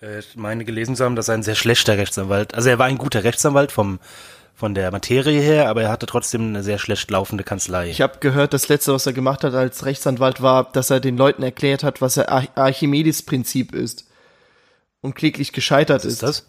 Äh, 0.02 0.20
Ich 0.20 0.38
meine 0.38 0.64
gelesen 0.64 0.96
zu 0.96 1.04
haben, 1.04 1.18
dass 1.18 1.28
er 1.28 1.34
ein 1.34 1.44
sehr 1.44 1.56
schlechter 1.56 1.98
Rechtsanwalt, 1.98 2.54
also 2.56 2.70
er 2.70 2.80
war 2.80 2.86
ein 2.86 2.98
guter 2.98 3.26
Rechtsanwalt 3.26 3.74
vom, 3.74 4.00
von 4.56 4.74
der 4.74 4.92
Materie 4.92 5.42
her, 5.42 5.68
aber 5.68 5.84
er 5.84 5.90
hatte 5.90 6.06
trotzdem 6.06 6.42
eine 6.48 6.64
sehr 6.64 6.80
schlecht 6.80 7.12
laufende 7.12 7.44
Kanzlei. 7.44 7.90
Ich 7.90 8.00
habe 8.00 8.20
gehört, 8.20 8.54
das 8.54 8.70
letzte, 8.70 8.94
was 8.94 9.06
er 9.06 9.14
gemacht 9.14 9.44
hat 9.44 9.54
als 9.54 9.86
Rechtsanwalt, 9.86 10.42
war, 10.42 10.72
dass 10.72 10.90
er 10.90 11.02
den 11.02 11.18
Leuten 11.18 11.44
erklärt 11.44 11.84
hat, 11.84 12.02
was 12.02 12.16
er 12.16 12.32
Ar 12.32 12.48
Archimedes-Prinzip 12.56 13.76
ist. 13.76 14.06
Und 15.02 15.16
kläglich 15.16 15.52
gescheitert 15.52 16.06
Was 16.06 16.12
ist 16.12 16.24
das? 16.24 16.46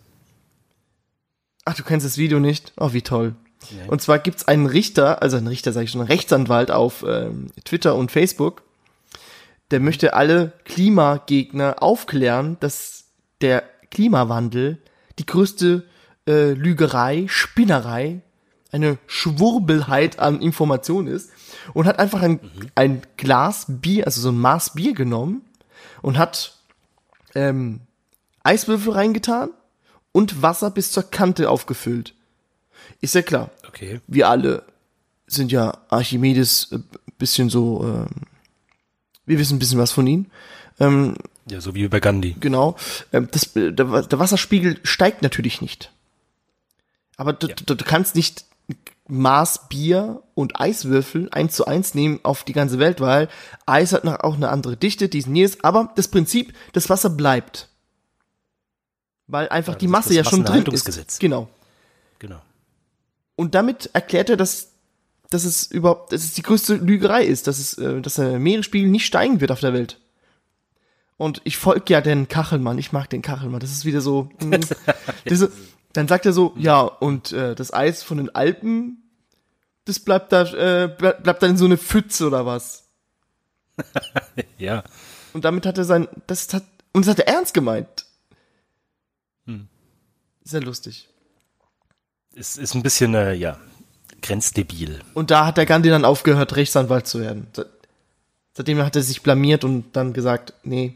Ach, 1.69 1.75
du 1.75 1.83
kennst 1.83 2.07
das 2.07 2.17
Video 2.17 2.41
nicht? 2.41 2.73
Oh, 2.79 2.95
wie 2.95 3.03
toll. 3.03 3.35
Nee. 3.71 3.89
Und 3.89 4.01
zwar 4.01 4.21
gibt's 4.21 4.49
einen 4.49 4.65
Richter, 4.65 5.21
also 5.21 5.37
einen 5.37 5.49
Richter, 5.49 5.75
sage 5.75 5.85
ich 5.85 5.91
schon, 5.91 6.01
einen 6.01 6.09
Rechtsanwalt 6.09 6.71
auf 6.71 7.05
ähm, 7.07 7.49
Twitter 7.63 7.95
und 7.95 8.11
Facebook, 8.11 8.63
der 9.71 9.81
möchte 9.81 10.15
alle 10.15 10.55
Klimagegner 10.65 11.83
aufklären, 11.83 12.57
dass 12.61 13.05
der 13.43 13.65
Klimawandel 13.91 14.79
die 15.19 15.27
größte 15.27 15.85
äh, 16.27 16.53
Lügerei, 16.53 17.27
Spinnerei, 17.29 18.23
eine 18.73 18.97
Schwurbelheit 19.07 20.19
an 20.21 20.41
Informationen 20.41 21.09
ist 21.09 21.31
und 21.75 21.87
hat 21.87 21.99
einfach 21.99 22.23
ein, 22.23 22.41
ein 22.77 23.03
Glas 23.19 23.67
Bier, 23.69 24.07
also 24.07 24.23
so 24.23 24.31
ein 24.31 24.41
Maß 24.41 24.73
Bier 24.73 24.95
genommen 24.95 25.43
und 26.01 26.17
hat 26.17 26.55
ähm, 27.35 27.81
Eiswürfel 28.43 28.95
reingetan 28.95 29.51
und 30.13 30.43
Wasser 30.43 30.71
bis 30.71 30.91
zur 30.93 31.05
Kante 31.05 31.49
aufgefüllt. 31.51 32.15
Ist 33.01 33.15
ja 33.15 33.23
klar. 33.23 33.51
Okay. 33.67 34.01
Wir 34.07 34.29
alle 34.29 34.63
sind 35.27 35.53
ja 35.53 35.79
Archimedes 35.89 36.73
äh, 36.73 36.79
bisschen 37.19 37.51
so, 37.51 37.85
ähm, 37.85 38.07
wir 39.27 39.39
wissen 39.39 39.57
ein 39.57 39.59
bisschen 39.59 39.79
was 39.79 39.93
von 39.93 40.07
ihm. 40.07 40.27
Ähm, 40.81 41.17
Ja, 41.51 41.61
so 41.61 41.75
wie 41.75 41.83
über 41.83 42.01
Gandhi. 42.01 42.37
genau. 42.41 42.77
Ähm, 43.13 43.29
das, 43.31 43.55
äh, 43.57 43.73
der, 43.73 44.03
der 44.03 44.19
Wasserspiegel 44.19 44.79
steigt 44.85 45.23
natürlich 45.23 45.61
nicht. 45.61 45.93
Aber 47.17 47.33
du, 47.33 47.49
Ja. 47.49 47.55
du, 47.55 47.75
du 47.75 47.85
kannst 47.85 48.15
nicht 48.15 48.45
Maß 49.09 49.69
Bier 49.69 50.23
und 50.35 50.61
Eiswürfel 50.61 51.29
eins 51.33 51.55
zu 51.57 51.67
eins 51.67 51.95
nehmen 51.95 52.21
auf 52.23 52.45
die 52.45 52.53
ganze 52.53 52.79
Welt, 52.79 53.01
weil 53.01 53.29
Eis 53.67 53.93
hat 53.93 54.05
auch 54.07 54.35
eine 54.37 54.51
andere 54.51 54.77
Dichte, 54.77 55.09
diesen 55.09 55.35
jenes, 55.35 55.65
aber 55.65 55.93
das 55.97 56.09
Prinzip, 56.09 56.55
das 56.75 56.89
Wasser 56.91 57.11
bleibt. 57.11 57.69
Weil 59.29 59.49
einfach 59.51 59.75
Ja, 59.75 59.79
die 59.79 59.89
Masse 59.89 60.15
ja 60.15 60.25
schon 60.25 60.45
drin 60.45 60.65
ist. 60.75 60.85
Genau. 61.21 61.49
Genau. 62.19 62.41
Und 63.37 63.55
damit 63.55 63.91
erklärt 63.93 64.31
er, 64.31 64.37
dass, 64.37 64.71
dass 65.31 65.45
es 65.45 65.67
überhaupt, 65.71 66.13
dass 66.13 66.25
es 66.25 66.33
die 66.35 66.43
größte 66.43 66.75
Lügerei 66.77 67.25
ist, 67.25 67.47
dass 67.47 67.59
es, 67.59 67.75
äh, 67.79 68.01
dass 68.01 68.15
der 68.15 68.39
Meeresspiegel 68.41 68.89
nicht 68.91 69.07
steigen 69.07 69.41
wird 69.41 69.53
auf 69.53 69.61
der 69.61 69.73
Welt. 69.75 70.01
Und 71.17 71.41
ich 71.45 71.57
folge 71.57 71.93
ja 71.93 72.01
den 72.01 72.29
Kachelmann, 72.29 72.79
ich 72.79 72.93
mag 72.93 73.11
den 73.11 73.23
Kachelmann, 73.23 73.61
das 73.61 73.71
ist 73.73 73.85
wieder 73.85 74.01
so, 74.01 74.29
mh, 74.43 74.61
diese, 75.29 75.53
dann 75.93 76.09
sagt 76.09 76.27
er 76.27 76.33
so, 76.33 76.55
ja, 76.57 76.81
und 76.81 77.33
äh, 77.33 77.55
das 77.55 77.73
Eis 77.73 78.03
von 78.03 78.17
den 78.19 78.35
Alpen, 78.35 79.03
das 79.85 79.99
bleibt 80.01 80.33
da, 80.33 80.43
äh, 80.43 80.85
ble- 80.97 81.21
bleibt 81.21 81.43
dann 81.43 81.51
in 81.51 81.57
so 81.57 81.65
eine 81.65 81.77
Pfütze 81.79 82.27
oder 82.27 82.47
was. 82.47 82.85
Ja. 84.59 84.83
Und 85.33 85.45
damit 85.45 85.67
hat 85.67 85.79
er 85.79 85.85
sein, 85.85 86.09
das 86.27 86.53
hat, 86.53 86.65
und 86.93 87.07
das 87.07 87.11
hat 87.17 87.21
er 87.27 87.29
ernst 87.35 87.55
gemeint. 87.55 88.07
Sehr 90.49 90.63
lustig. 90.63 91.09
Es 92.35 92.57
ist 92.57 92.75
ein 92.75 92.83
bisschen, 92.83 93.15
äh, 93.15 93.35
ja, 93.35 93.59
grenzdebil. 94.23 95.01
Und 95.13 95.31
da 95.31 95.45
hat 95.45 95.59
der 95.59 95.67
Gandhi 95.67 95.91
dann 95.91 96.07
aufgehört, 96.07 96.57
Rechtsanwalt 96.57 97.07
zu 97.07 97.21
werden. 97.21 97.49
Se- 97.55 97.69
Seitdem 98.55 98.79
hat 98.83 98.97
er 98.97 99.03
sich 99.03 99.23
blamiert 99.23 99.63
und 99.63 99.95
dann 99.95 100.15
gesagt, 100.15 100.55
nee, 100.65 100.95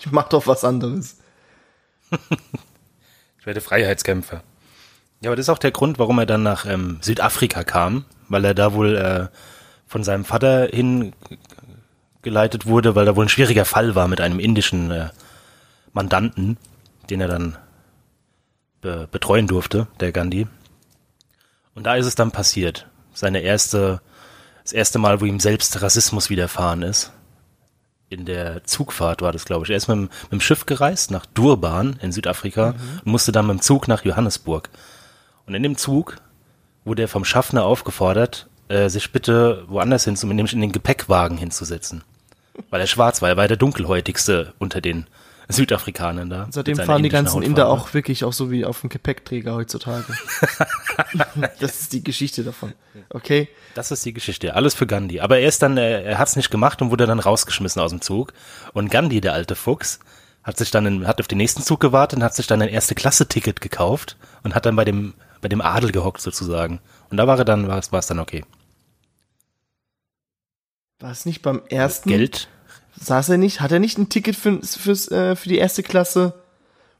ich 0.00 0.10
mach 0.10 0.28
doch 0.28 0.46
was 0.48 0.64
anderes. 0.64 1.18
Ich 3.38 3.46
werde 3.46 3.62
Freiheitskämpfer. 3.62 4.42
Ja, 5.22 5.30
aber 5.30 5.36
das 5.36 5.46
ist 5.46 5.48
auch 5.48 5.56
der 5.56 5.70
Grund, 5.70 5.98
warum 5.98 6.18
er 6.18 6.26
dann 6.26 6.42
nach 6.42 6.66
ähm, 6.66 6.98
Südafrika 7.00 7.64
kam, 7.64 8.04
weil 8.28 8.44
er 8.44 8.52
da 8.52 8.74
wohl 8.74 8.96
äh, 8.96 9.28
von 9.86 10.04
seinem 10.04 10.26
Vater 10.26 10.66
hingeleitet 12.20 12.66
wurde, 12.66 12.94
weil 12.96 13.06
da 13.06 13.16
wohl 13.16 13.24
ein 13.24 13.30
schwieriger 13.30 13.64
Fall 13.64 13.94
war 13.94 14.08
mit 14.08 14.20
einem 14.20 14.40
indischen 14.40 14.90
äh, 14.90 15.08
Mandanten, 15.94 16.58
den 17.08 17.22
er 17.22 17.28
dann 17.28 17.56
be 18.80 19.08
betreuen 19.10 19.46
durfte, 19.46 19.86
der 20.00 20.12
Gandhi. 20.12 20.46
Und 21.74 21.84
da 21.84 21.94
ist 21.96 22.06
es 22.06 22.14
dann 22.14 22.30
passiert. 22.32 22.86
Seine 23.12 23.40
erste, 23.40 24.00
das 24.62 24.72
erste 24.72 24.98
Mal, 24.98 25.20
wo 25.20 25.24
ihm 25.24 25.40
selbst 25.40 25.80
Rassismus 25.82 26.30
widerfahren 26.30 26.82
ist. 26.82 27.12
In 28.08 28.24
der 28.24 28.64
Zugfahrt 28.64 29.22
war 29.22 29.32
das, 29.32 29.44
glaube 29.44 29.64
ich. 29.64 29.70
Er 29.70 29.76
ist 29.76 29.88
mit, 29.88 29.96
dem- 29.96 30.02
mit 30.24 30.32
dem 30.32 30.40
Schiff 30.40 30.66
gereist 30.66 31.10
nach 31.10 31.26
Durban 31.26 31.98
in 32.02 32.10
Südafrika 32.12 32.74
und 33.04 33.06
musste 33.12 33.30
dann 33.32 33.46
mit 33.46 33.58
dem 33.58 33.62
Zug 33.62 33.86
nach 33.86 34.04
Johannesburg. 34.04 34.68
Und 35.46 35.54
in 35.54 35.62
dem 35.62 35.76
Zug 35.76 36.16
wurde 36.84 37.02
er 37.02 37.08
vom 37.08 37.24
Schaffner 37.24 37.64
aufgefordert, 37.64 38.48
äh, 38.68 38.88
sich 38.88 39.12
bitte 39.12 39.64
woanders 39.68 40.04
hin, 40.04 40.18
nämlich 40.24 40.52
in 40.54 40.60
den 40.60 40.72
Gepäckwagen 40.72 41.38
hinzusetzen. 41.38 42.02
Weil 42.70 42.80
er 42.80 42.86
schwarz 42.88 43.22
war. 43.22 43.28
Er 43.28 43.36
war 43.36 43.46
der 43.48 43.56
dunkelhäutigste 43.56 44.54
unter 44.58 44.80
den 44.80 45.06
Südafrikanern 45.52 46.30
da. 46.30 46.48
Seitdem 46.50 46.76
fahren 46.76 47.02
die 47.02 47.08
ganzen 47.08 47.42
Inder 47.42 47.68
auch 47.68 47.94
wirklich 47.94 48.24
auch 48.24 48.32
so 48.32 48.50
wie 48.50 48.64
auf 48.64 48.80
dem 48.80 48.90
Gepäckträger 48.90 49.54
heutzutage. 49.54 50.04
das 51.60 51.80
ist 51.80 51.92
die 51.92 52.02
Geschichte 52.02 52.44
davon. 52.44 52.72
Okay? 53.10 53.48
Das 53.74 53.90
ist 53.90 54.04
die 54.04 54.12
Geschichte. 54.12 54.54
Alles 54.54 54.74
für 54.74 54.86
Gandhi. 54.86 55.20
Aber 55.20 55.38
er 55.38 55.48
ist 55.48 55.62
dann, 55.62 55.76
äh, 55.76 56.02
er 56.02 56.18
hat 56.18 56.28
es 56.28 56.36
nicht 56.36 56.50
gemacht 56.50 56.82
und 56.82 56.90
wurde 56.90 57.06
dann 57.06 57.20
rausgeschmissen 57.20 57.80
aus 57.80 57.90
dem 57.90 58.00
Zug. 58.00 58.32
Und 58.72 58.90
Gandhi, 58.90 59.20
der 59.20 59.32
alte 59.32 59.54
Fuchs, 59.54 60.00
hat 60.42 60.56
sich 60.56 60.70
dann, 60.70 60.86
in, 60.86 61.06
hat 61.06 61.20
auf 61.20 61.28
den 61.28 61.38
nächsten 61.38 61.62
Zug 61.62 61.80
gewartet 61.80 62.18
und 62.18 62.24
hat 62.24 62.34
sich 62.34 62.46
dann 62.46 62.62
ein 62.62 62.68
erste-Klasse-Ticket 62.68 63.60
gekauft 63.60 64.16
und 64.42 64.54
hat 64.54 64.66
dann 64.66 64.76
bei 64.76 64.84
dem, 64.84 65.14
bei 65.40 65.48
dem 65.48 65.60
Adel 65.60 65.92
gehockt 65.92 66.20
sozusagen. 66.20 66.80
Und 67.10 67.16
da 67.16 67.26
war 67.26 67.38
er 67.38 67.44
dann, 67.44 67.68
war 67.68 67.78
es, 67.78 67.92
war 67.92 67.98
es 67.98 68.06
dann 68.06 68.18
okay. 68.18 68.44
War 70.98 71.10
es 71.10 71.24
nicht 71.24 71.42
beim 71.42 71.62
ersten? 71.68 72.10
Geld. 72.10 72.48
Saß 73.02 73.30
er 73.30 73.38
nicht? 73.38 73.60
Hat 73.60 73.72
er 73.72 73.78
nicht 73.78 73.98
ein 73.98 74.08
Ticket 74.10 74.36
für, 74.36 74.60
fürs, 74.62 75.10
äh, 75.10 75.34
für 75.34 75.48
die 75.48 75.58
erste 75.58 75.82
Klasse? 75.82 76.34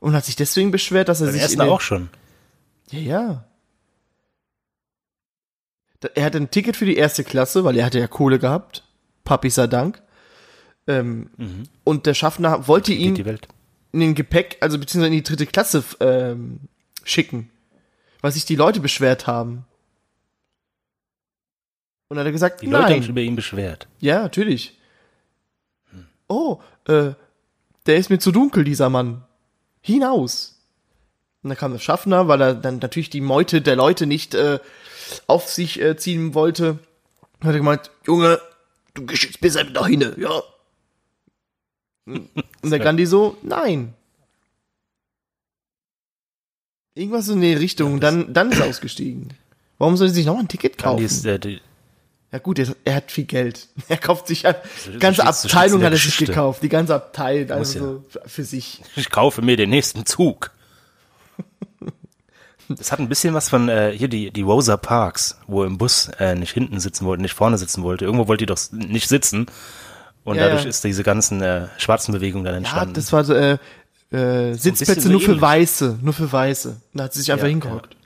Und 0.01 0.15
hat 0.15 0.25
sich 0.25 0.35
deswegen 0.37 0.71
beschwert, 0.71 1.09
dass 1.11 1.21
er 1.21 1.27
Beim 1.27 1.33
sich 1.35 1.43
ersten 1.43 1.61
in 1.61 1.67
den- 1.67 1.73
auch 1.73 1.81
schon. 1.83 2.09
Ja, 2.91 2.99
ja. 2.99 3.45
Er 6.15 6.25
hatte 6.25 6.39
ein 6.39 6.51
Ticket 6.51 6.77
für 6.77 6.87
die 6.87 6.97
erste 6.97 7.25
Klasse, 7.25 7.65
weil 7.65 7.77
er 7.77 7.85
hatte 7.85 7.99
ja 7.99 8.07
Kohle 8.07 8.39
gehabt. 8.39 8.85
Papi 9.25 9.51
sei 9.51 9.67
Dank. 9.67 10.03
Ähm, 10.87 11.29
Und 11.85 12.07
der 12.07 12.15
Schaffner 12.15 12.67
wollte 12.67 12.93
Mhm. 12.93 12.99
Ihn 12.99 13.39
in 13.93 14.01
den 14.01 14.15
Gepäck, 14.15 14.57
also 14.61 14.79
beziehungsweise 14.79 15.09
in 15.15 15.19
die 15.19 15.23
dritte 15.23 15.47
Klasse 15.47 15.85
ähm, 16.01 16.61
schicken, 17.05 17.51
weil 18.23 18.33
sich 18.33 18.47
die 18.47 18.57
Leute 18.57 18.81
beschwert 18.81 19.27
haben. 19.27 19.67
Und 22.09 22.17
dann 22.17 22.21
hat 22.21 22.27
er 22.27 22.33
gesagt, 22.33 22.63
Die 22.63 22.67
Leute 22.67 22.85
haben 22.85 22.93
sich 22.95 23.01
nein. 23.03 23.11
über 23.11 23.21
ihn 23.21 23.37
beschwert. 23.37 23.87
Ja, 23.99 24.23
natürlich. 24.23 24.79
Oh, 26.31 26.61
äh, 26.87 27.13
der 27.87 27.97
ist 27.97 28.09
mir 28.09 28.21
zu 28.21 28.31
dunkel, 28.31 28.63
dieser 28.63 28.89
Mann. 28.89 29.25
Hinaus. 29.81 30.61
Und 31.43 31.51
dann 31.51 31.59
kam 31.59 31.73
der 31.73 31.81
Schaffner, 31.81 32.29
weil 32.29 32.41
er 32.41 32.55
dann 32.55 32.79
natürlich 32.79 33.11
die 33.11 33.21
Meute 33.21 33.61
der 33.61 33.75
Leute 33.75 34.07
nicht 34.07 34.35
äh, 34.35 34.61
auf 35.27 35.49
sich 35.49 35.81
äh, 35.81 35.97
ziehen 35.97 36.35
wollte. 36.35 36.79
Hat 37.41 37.53
er 37.53 37.59
gemeint, 37.59 37.91
Junge, 38.07 38.41
du 38.95 39.07
gehst 39.07 39.25
jetzt 39.25 39.41
besser 39.41 39.65
da 39.65 39.87
hin, 39.87 40.15
ja. 40.19 40.43
Und 42.07 42.71
der 42.71 42.79
Gandhi 42.79 43.07
so, 43.07 43.37
nein. 43.43 43.95
Irgendwas 46.95 47.29
in 47.29 47.41
die 47.41 47.55
Richtung, 47.55 47.95
Ja, 47.95 47.99
dann, 48.01 48.33
dann 48.33 48.53
ist 48.53 48.61
er 48.61 48.69
ausgestiegen. 48.69 49.35
Warum 49.79 49.97
soll 49.97 50.09
er 50.09 50.15
sich 50.15 50.27
noch 50.27 50.39
ein 50.39 50.47
Ticket 50.47 50.79
kaufen? 50.79 50.99
Gandhi 50.99 51.07
ist, 51.07 51.25
äh, 51.27 51.41
die, 51.41 51.61
Ja 52.33 52.39
gut, 52.39 52.59
er, 52.61 52.69
er 52.85 52.95
hat 52.95 53.11
viel 53.11 53.25
Geld. 53.25 53.69
Er 53.89 53.97
kauft 53.99 54.29
sich 54.29 54.43
ja, 54.43 54.55
die 54.87 54.99
ganze 54.99 55.27
Abteilung 55.27 55.83
hat 55.83 55.93
er 55.93 55.99
sich 55.99 56.17
gekauft. 56.17 56.63
Die 56.63 56.69
ganze 56.69 56.95
Abteilung, 56.95 57.51
also 57.51 58.05
ja. 58.15 58.21
für- 58.27 58.45
sich. 58.45 58.83
ich 58.97 59.11
kaufe 59.11 59.43
mir 59.43 59.57
den 59.57 59.71
nächsten 59.71 60.07
Zug. 60.07 60.53
Das 62.69 62.93
hat 62.93 63.01
ein 63.01 63.09
bisschen 63.09 63.35
was 63.35 63.49
von 63.49 63.69
äh, 63.69 63.91
hier 63.97 64.07
die 64.07 64.31
die 64.31 64.43
Rosa 64.43 64.77
Parks, 64.77 65.41
wo 65.49 65.63
er 65.63 65.67
im 65.67 65.77
Bus 65.77 66.09
äh, 66.21 66.37
nicht 66.37 66.53
hinten 66.53 66.79
sitzen 66.79 67.05
wollte, 67.05 67.21
nicht 67.23 67.35
vorne 67.35 67.59
sitzen 67.59 67.83
wollte. 67.83 68.05
Irgendwo 68.05 68.29
wollte 68.29 68.43
die 68.43 68.47
doch 68.47 68.61
nicht 68.71 69.09
sitzen. 69.09 69.47
Und 70.23 70.37
Ja, 70.37 70.45
dadurch 70.45 70.63
ja. 70.65 70.69
ist 70.71 70.85
diese 70.85 71.03
ganzen 71.03 71.43
äh, 71.43 71.67
schwarzen 71.79 72.13
Bewegungen 72.13 72.45
dann 72.45 72.55
Ja, 72.55 72.59
entstanden. 72.59 72.95
das 72.95 73.13
war 73.13 73.25
so, 73.25 73.35
äh, 73.35 73.59
äh, 74.13 74.55
Sitzplätze 74.55 75.09
nur 75.11 75.21
für. 75.21 75.41
Weiße, 75.41 75.99
nur 76.01 76.13
für 76.13 76.31
Weiße. 76.31 76.81
Da 76.95 77.05
hat 77.05 77.13
sie 77.15 77.21
sich 77.21 77.33
einfach 77.33 77.47
Ja, 77.47 77.51
hingehockt. 77.51 77.97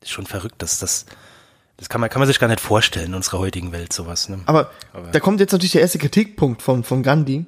ist 0.00 0.10
schon 0.12 0.26
verrückt, 0.26 0.62
dass 0.62 0.78
das 0.78 1.04
das 1.78 1.88
kann 1.88 2.00
man 2.00 2.08
kann 2.10 2.20
man 2.20 2.26
sich 2.26 2.38
gar 2.38 2.48
nicht 2.48 2.60
vorstellen 2.60 3.08
in 3.08 3.14
unserer 3.14 3.38
heutigen 3.38 3.72
Welt 3.72 3.92
sowas. 3.92 4.28
Ne? 4.28 4.40
Aber, 4.46 4.70
Aber- 4.92 5.10
da 5.10 5.20
kommt 5.20 5.40
jetzt 5.40 5.52
natürlich 5.52 5.72
der 5.72 5.82
erste 5.82 5.98
Kritikpunkt 5.98 6.62
von, 6.62 6.84
von 6.84 7.02
Gandhi, 7.02 7.44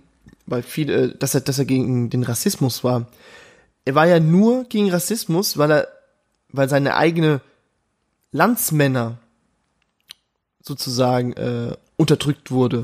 weil 0.47 0.63
viel, 0.63 0.91
äh, 0.91 1.17
dass 1.19 1.35
er, 1.35 1.41
dass 1.41 1.59
er 1.59 1.65
gegen 1.65 2.11
den 2.11 2.23
Rassismus 2.23 2.85
war. 2.85 3.07
er 3.85 3.95
war 3.95 4.07
ja 4.07 4.21
nur 4.21 4.65
gegen 4.65 4.91
Rassismus, 4.91 5.57
weil 5.57 5.71
er, 5.71 5.89
weil 6.51 6.69
seine 6.69 6.95
eigene 6.97 7.41
Landsmänner 8.33 9.17
sozusagen 10.63 11.33
äh, 11.35 11.75
unterdrückt 11.97 12.51
wurde. 12.51 12.83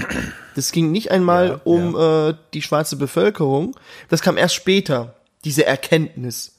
Das 0.55 0.73
ging 0.73 0.91
nicht 0.93 1.11
einmal 1.11 1.49
Ja, 1.49 1.61
um 1.65 1.97
Äh, 1.97 2.35
die 2.55 2.63
schwarze 2.63 2.97
Bevölkerung. 2.97 3.77
Das 4.09 4.23
kam 4.23 4.37
erst 4.37 4.55
später, 4.55 5.15
diese 5.45 5.67
Erkenntnis. 5.67 6.53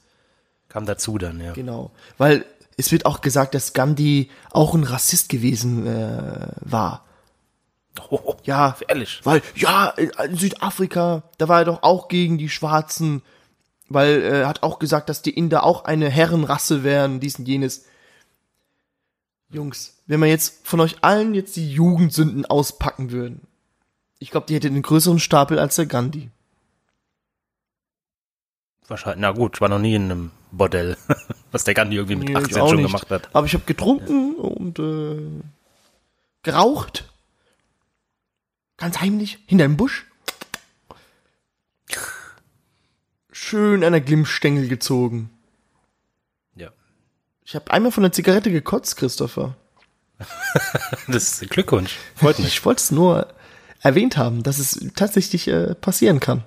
Kam 0.68 0.86
dazu 0.86 1.18
dann, 1.18 1.40
ja. 1.40 1.52
Genau. 1.52 1.90
Weil 2.18 2.44
es 2.76 2.92
wird 2.92 3.06
auch 3.06 3.20
gesagt, 3.20 3.54
dass 3.54 3.72
Gandhi 3.72 4.30
auch 4.50 4.74
ein 4.74 4.84
Rassist 4.84 5.28
gewesen 5.28 5.86
äh, 5.86 6.48
war. 6.60 7.04
Oh, 8.10 8.34
Ja, 8.44 8.76
ehrlich. 8.88 9.20
weil, 9.24 9.42
ja, 9.54 9.88
in 9.88 10.36
Südafrika, 10.36 11.22
da 11.38 11.48
war 11.48 11.60
er 11.60 11.64
doch 11.64 11.82
auch 11.82 12.08
gegen 12.08 12.36
die 12.38 12.50
Schwarzen, 12.50 13.22
weil 13.88 14.20
äh, 14.22 14.40
er 14.42 14.48
hat 14.48 14.62
auch 14.62 14.78
gesagt, 14.78 15.08
dass 15.08 15.22
die 15.22 15.30
Inder 15.36 15.64
auch 15.64 15.84
eine 15.84 16.10
Herrenrasse 16.10 16.84
wären, 16.84 17.20
dies 17.20 17.38
und 17.38 17.48
jenes. 17.48 17.86
Jungs, 19.48 19.94
wenn 20.06 20.20
wir 20.20 20.26
jetzt 20.26 20.66
von 20.66 20.80
euch 20.80 20.96
allen 21.02 21.32
jetzt 21.32 21.54
die 21.56 21.70
Jugendsünden 21.70 22.44
auspacken 22.46 23.10
würden, 23.12 23.46
ich 24.18 24.30
glaube, 24.30 24.46
die 24.46 24.54
hätte 24.54 24.66
einen 24.66 24.82
größeren 24.82 25.20
Stapel 25.20 25.58
als 25.58 25.76
der 25.76 25.86
Gandhi. 25.86 26.30
Wahrscheinlich, 28.88 29.20
na 29.20 29.32
gut, 29.32 29.56
ich 29.56 29.60
war 29.60 29.68
noch 29.68 29.78
nie 29.78 29.94
in 29.94 30.04
einem 30.04 30.30
Bordell, 30.52 30.96
was 31.56 31.64
der 31.64 31.72
Gandhi 31.72 31.96
irgendwie 31.96 32.16
mit 32.16 32.28
Nee, 32.28 32.36
18 32.36 32.48
jetzt 32.50 32.58
auch 32.58 32.68
schon 32.68 32.76
nicht. 32.76 32.86
gemacht 32.88 33.10
hat. 33.10 33.30
Aber 33.34 33.46
ich 33.46 33.54
habe 33.54 33.64
getrunken 33.64 34.34
und 34.36 34.78
äh, 34.78 35.42
geraucht. 36.42 37.08
Ganz 38.76 39.00
heimlich, 39.00 39.38
hinterm 39.46 39.78
Busch. 39.78 40.04
Schön 43.32 43.82
an 43.84 43.92
der 43.92 44.02
Glimmstängel 44.02 44.68
gezogen. 44.68 45.30
Ja. 46.56 46.68
Ich 47.44 47.54
habe 47.54 47.70
einmal 47.70 47.90
von 47.90 48.02
der 48.02 48.12
Zigarette 48.12 48.50
gekotzt, 48.50 48.96
Christopher. 48.96 49.56
Das 51.08 51.40
ist 51.42 51.50
Glückwunsch. 51.50 51.96
Freut 52.16 52.38
mich. 52.38 52.48
Ich 52.48 52.64
wollte 52.64 52.80
es 52.80 52.90
nur 52.90 53.28
erwähnt 53.80 54.16
haben, 54.18 54.42
dass 54.42 54.58
es 54.58 54.78
tatsächlich 54.94 55.46
äh, 55.48 55.74
passieren 55.74 56.20
kann. 56.20 56.44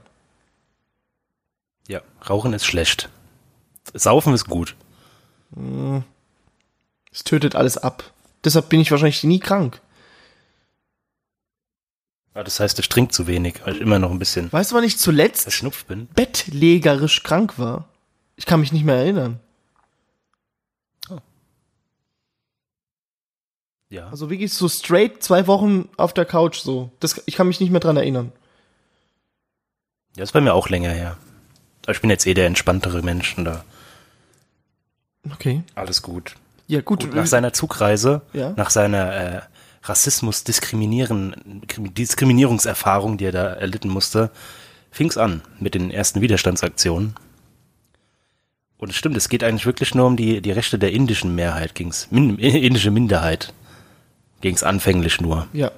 Ja, 1.88 2.02
Rauchen 2.30 2.54
ist 2.54 2.66
schlecht. 2.66 3.10
Saufen 3.94 4.34
ist 4.36 4.46
gut. 4.46 4.76
Es 7.12 7.24
tötet 7.24 7.56
alles 7.56 7.78
ab. 7.78 8.12
Deshalb 8.44 8.70
bin 8.70 8.80
ich 8.80 8.92
wahrscheinlich 8.92 9.24
nie 9.24 9.40
krank. 9.40 9.82
Aber 12.34 12.44
das 12.44 12.60
heißt, 12.60 12.80
ich 12.80 12.88
trinke 12.90 13.12
zu 13.12 13.28
wenig, 13.28 13.62
weil 13.66 13.76
ich 13.76 13.82
immer 13.82 14.00
noch 14.00 14.12
ein 14.12 14.20
bisschen 14.20 14.52
Weißt 14.52 14.72
du, 14.72 14.76
wann 14.76 14.84
ich 14.84 14.98
zuletzt 14.98 15.44
verschnupft 15.44 15.88
bin. 15.88 16.08
bettlägerisch 16.16 17.24
krank 17.24 17.58
war? 17.58 17.90
Ich 18.36 18.46
kann 18.46 18.60
mich 18.62 18.72
nicht 18.72 18.86
mehr 18.86 18.96
erinnern. 18.96 19.40
Ja. 23.90 24.08
Also 24.10 24.30
wirklich 24.30 24.54
so 24.54 24.70
straight 24.70 25.24
zwei 25.24 25.48
Wochen 25.48 25.90
auf 25.98 26.14
der 26.14 26.26
Couch 26.26 26.60
so. 26.60 26.92
Das, 27.00 27.22
ich 27.26 27.36
kann 27.36 27.48
mich 27.48 27.60
nicht 27.60 27.72
mehr 27.72 27.80
dran 27.80 27.98
erinnern. 27.98 28.32
Ja, 30.16 30.24
ist 30.24 30.32
bei 30.32 30.42
mir 30.42 30.54
auch 30.54 30.70
länger 30.70 30.92
her. 30.92 31.18
Aber 31.84 31.94
ich 31.94 32.02
bin 32.02 32.12
jetzt 32.12 32.28
eh 32.28 32.36
der 32.36 32.46
entspanntere 32.46 33.02
Mensch 33.02 33.36
und 33.38 33.46
da 33.46 33.64
Okay. 35.34 35.64
alles 35.76 36.02
gut. 36.02 36.36
Ja, 36.68 36.82
gut. 36.82 37.02
Gut, 37.02 37.16
nach 37.16 37.26
seiner 37.26 37.52
Zugreise, 37.54 38.22
Ja. 38.34 38.52
nach 38.56 38.70
seiner 38.70 39.14
äh, 39.14 39.42
Rassismus 39.84 40.44
diskriminieren, 40.44 41.64
Diskriminierungserfahrung, 41.78 43.18
die 43.18 43.26
er 43.26 43.32
da 43.32 43.46
erlitten 43.54 43.90
musste, 43.90 44.30
fing's 44.92 45.18
an 45.18 45.42
mit 45.60 45.74
den 45.74 45.90
ersten 45.92 46.22
Widerstandsaktionen. 46.22 47.16
Und 48.78 48.90
es 48.92 48.96
stimmt, 48.96 49.18
es 49.18 49.30
geht 49.30 49.44
eigentlich 49.44 49.66
wirklich 49.66 49.94
nur 49.96 50.06
um 50.08 50.16
die, 50.16 50.42
die 50.42 50.52
Rechte 50.52 50.78
der 50.80 50.92
indischen 50.92 51.36
Mehrheit, 51.36 51.76
ging's, 51.76 52.08
min, 52.12 52.38
indische 52.40 52.92
Minderheit. 52.92 53.54
Ging's 54.42 54.64
anfänglich 54.64 55.20
nur. 55.22 55.48
ja. 55.54 55.72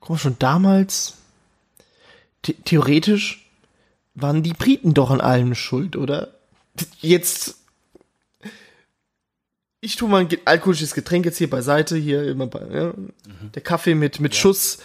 Guck 0.00 0.10
mal, 0.10 0.18
schon 0.18 0.36
damals, 0.40 1.14
the 2.44 2.54
theoretisch, 2.54 3.48
waren 4.14 4.42
die 4.42 4.52
Briten 4.52 4.94
doch 4.94 5.10
an 5.10 5.20
allem 5.20 5.54
schuld, 5.54 5.94
oder? 5.96 6.28
Jetzt, 7.00 7.56
ich 9.80 9.96
tue 9.96 10.08
mal 10.08 10.22
ein 10.22 10.28
alkoholisches 10.44 10.94
Getränk 10.94 11.24
jetzt 11.24 11.38
hier 11.38 11.50
beiseite, 11.50 11.96
hier 11.96 12.24
immer 12.24 12.46
bei, 12.46 12.66
ja, 12.74 12.94
der 13.54 13.62
Kaffee 13.62 13.94
mit, 13.94 14.20
mit 14.20 14.34
Schuss. 14.34 14.78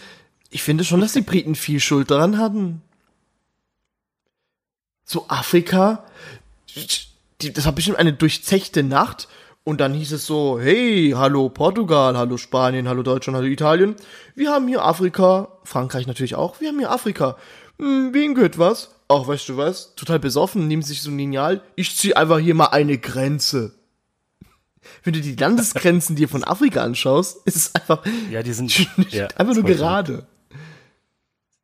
Ich 0.49 0.63
finde 0.63 0.83
schon, 0.83 1.01
dass 1.01 1.13
die 1.13 1.21
Briten 1.21 1.55
viel 1.55 1.79
Schuld 1.79 2.11
daran 2.11 2.37
hatten. 2.37 2.81
So 5.05 5.25
Afrika, 5.29 6.03
die, 7.41 7.53
das 7.53 7.65
war 7.65 7.71
bestimmt 7.71 7.97
eine 7.97 8.13
durchzechte 8.13 8.83
Nacht. 8.83 9.27
Und 9.63 9.81
dann 9.81 9.93
hieß 9.93 10.13
es 10.13 10.25
so, 10.25 10.57
hey, 10.61 11.13
hallo 11.13 11.49
Portugal, 11.49 12.15
hallo 12.17 12.37
Spanien, 12.37 12.87
hallo 12.87 13.03
Deutschland, 13.03 13.35
hallo 13.35 13.47
Italien. 13.47 13.97
Wir 14.33 14.51
haben 14.51 14.67
hier 14.69 14.81
Afrika, 14.85 15.49
Frankreich 15.65 16.07
natürlich 16.07 16.35
auch, 16.35 16.61
wir 16.61 16.69
haben 16.69 16.79
hier 16.79 16.89
Afrika. 16.89 17.35
Hm, 17.79 18.13
wem 18.13 18.35
gehört 18.35 18.57
was? 18.57 18.91
Ach, 19.09 19.27
weißt 19.27 19.49
du 19.49 19.57
was? 19.57 19.95
Total 19.95 20.19
besoffen, 20.19 20.67
nehmen 20.67 20.81
sich 20.81 21.01
so 21.01 21.09
ein 21.11 21.17
Lineal. 21.17 21.61
Ich 21.75 21.95
zieh 21.95 22.15
einfach 22.15 22.39
hier 22.39 22.55
mal 22.55 22.67
eine 22.67 22.97
Grenze. 22.97 23.73
Wenn 25.03 25.13
du 25.13 25.21
die 25.21 25.35
Landesgrenzen 25.35 26.15
dir 26.15 26.29
von 26.29 26.43
Afrika 26.43 26.81
anschaust, 26.83 27.45
ist 27.45 27.55
es 27.55 27.75
einfach, 27.75 28.05
Ja, 28.31 28.41
die 28.43 28.53
sind 28.53 28.77
ja, 29.11 29.27
einfach 29.35 29.53
nur 29.53 29.63
gerade. 29.63 30.25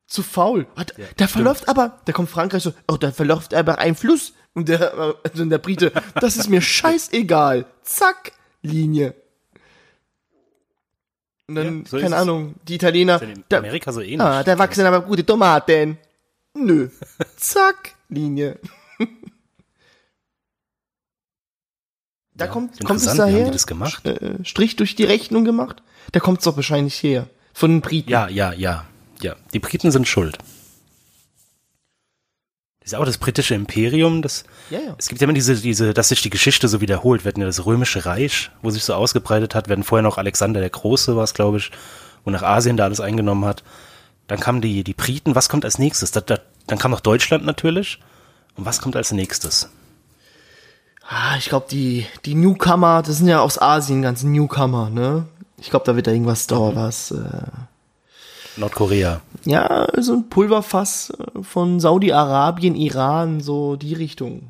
Zu 0.08 0.24
faul. 0.24 0.68
Da, 0.76 0.82
Ja, 0.82 0.86
da 0.98 1.04
stimmt. 1.06 1.32
verläuft 1.32 1.68
aber, 1.70 2.00
da 2.06 2.12
kommt 2.12 2.30
Frankreich 2.30 2.64
so, 2.64 2.74
oh, 2.88 2.98
da 2.98 3.12
verläuft 3.12 3.54
aber 3.54 3.80
ein 3.80 3.96
Fluss. 3.96 4.34
Und 4.54 4.70
der, 4.70 5.16
also 5.24 5.46
der 5.46 5.58
Brite, 5.58 5.92
das 6.16 6.38
ist 6.38 6.50
mir 6.50 6.62
scheißegal. 6.62 7.66
Zack, 7.82 8.34
Linie. 8.62 9.16
Und 11.48 11.56
dann, 11.56 11.80
Ja, 11.82 11.86
so 11.90 12.00
keine. 12.00 12.16
Ahnung, 12.16 12.56
die 12.68 12.76
Italiener, 12.76 13.20
gut. 13.20 13.30
In 13.30 13.44
da, 13.50 13.58
Amerika 13.58 13.92
so 13.92 14.02
ähnlich. 14.02 14.22
ah, 14.22 14.44
da 14.44 14.58
wachsen 14.58 14.86
aber 14.86 15.02
gute 15.02 15.26
Tomaten. 15.26 15.98
Nö. 16.54 16.90
Zack, 17.38 17.96
Linie. 18.10 18.60
Da 22.36 22.46
Ja, 22.46 22.52
kommt, 22.52 22.84
kommt 22.84 23.00
es 23.00 23.06
wie 23.06 23.10
haben 23.10 23.18
daher? 23.20 23.46
die 23.46 23.52
das 23.52 23.68
gemacht? 23.68 24.06
Äh, 24.08 24.44
Strich 24.44 24.76
durch 24.76 24.96
die 24.96 25.04
Rechnung 25.04 25.46
gemacht? 25.46 25.84
Da 26.14 26.20
kommt 26.20 26.40
es 26.40 26.46
doch 26.46 26.56
wahrscheinlich 26.56 27.02
her. 27.04 27.28
Von 27.54 27.70
den 27.70 27.82
Briten. 27.82 28.10
Ja, 28.10 28.28
ja, 28.28 28.52
ja, 28.54 28.86
ja. 29.22 29.36
Die 29.54 29.60
Briten 29.60 29.92
sind 29.92 30.08
schuld. 30.08 30.40
Das 32.84 32.92
ist 32.92 33.00
auch 33.00 33.06
das 33.06 33.18
britische 33.18 33.56
Imperium, 33.56 34.22
das, 34.22 34.44
ja. 34.70 34.80
ja. 34.80 34.96
es 34.98 35.08
gibt 35.08 35.22
ja 35.22 35.26
immer 35.26 35.34
diese, 35.34 35.56
diese, 35.56 35.94
dass 35.94 36.10
sich 36.10 36.22
die 36.22 36.30
Geschichte 36.30 36.68
so 36.68 36.82
wiederholt. 36.82 37.24
Wir 37.24 37.30
hatten 37.30 37.40
ja 37.40 37.46
das 37.48 37.66
römische 37.66 38.06
Reich, 38.06 38.52
wo 38.62 38.70
sich 38.72 38.84
so 38.84 38.94
ausgebreitet 38.94 39.56
hat. 39.56 39.70
Hatten 39.70 39.84
vorher 39.84 40.04
noch 40.04 40.18
Alexander 40.18 40.60
der 40.60 40.70
Große, 40.70 41.16
war 41.16 41.24
es, 41.24 41.34
glaube 41.34 41.60
ich, 41.60 41.72
wo 42.26 42.30
nach 42.30 42.44
Asien 42.44 42.76
da 42.76 42.84
alles 42.84 43.00
eingenommen 43.00 43.46
hat. 43.46 43.64
Dann 44.28 44.42
kamen 44.42 44.60
die, 44.60 44.84
die 44.84 44.94
Briten. 44.94 45.34
Was 45.34 45.48
kommt 45.48 45.64
als 45.64 45.80
nächstes? 45.80 46.12
Da, 46.12 46.20
da, 46.20 46.40
dann 46.68 46.78
kam 46.78 46.92
noch 46.92 47.00
Deutschland 47.00 47.46
natürlich. 47.46 48.00
Und 48.56 48.66
was 48.66 48.82
kommt 48.82 48.98
als 48.98 49.14
nächstes? 49.14 49.70
Ah, 51.08 51.38
ich 51.38 51.48
glaube, 51.48 51.68
die, 51.72 52.06
die 52.26 52.36
Newcomer, 52.36 53.02
das 53.02 53.18
sind 53.18 53.28
ja 53.28 53.40
aus 53.40 53.62
Asien 53.62 54.02
ganze 54.02 54.28
Newcomer, 54.28 54.90
ne? 54.90 55.26
Ich 55.58 55.70
glaube, 55.70 55.86
da 55.86 55.96
wird 55.96 56.08
da 56.08 56.12
irgendwas 56.12 56.48
da 56.48 56.76
was. 56.76 57.12
Äh, 57.12 57.48
Nordkorea. 58.58 59.22
ja, 59.46 59.88
so 60.02 60.14
ein 60.14 60.30
Pulverfass 60.30 61.12
äh, 61.12 61.44
von 61.44 61.80
Saudi-Arabien, 61.80 62.76
Iran, 62.76 63.42
so 63.42 63.76
die 63.76 63.94
Richtung. 63.94 64.50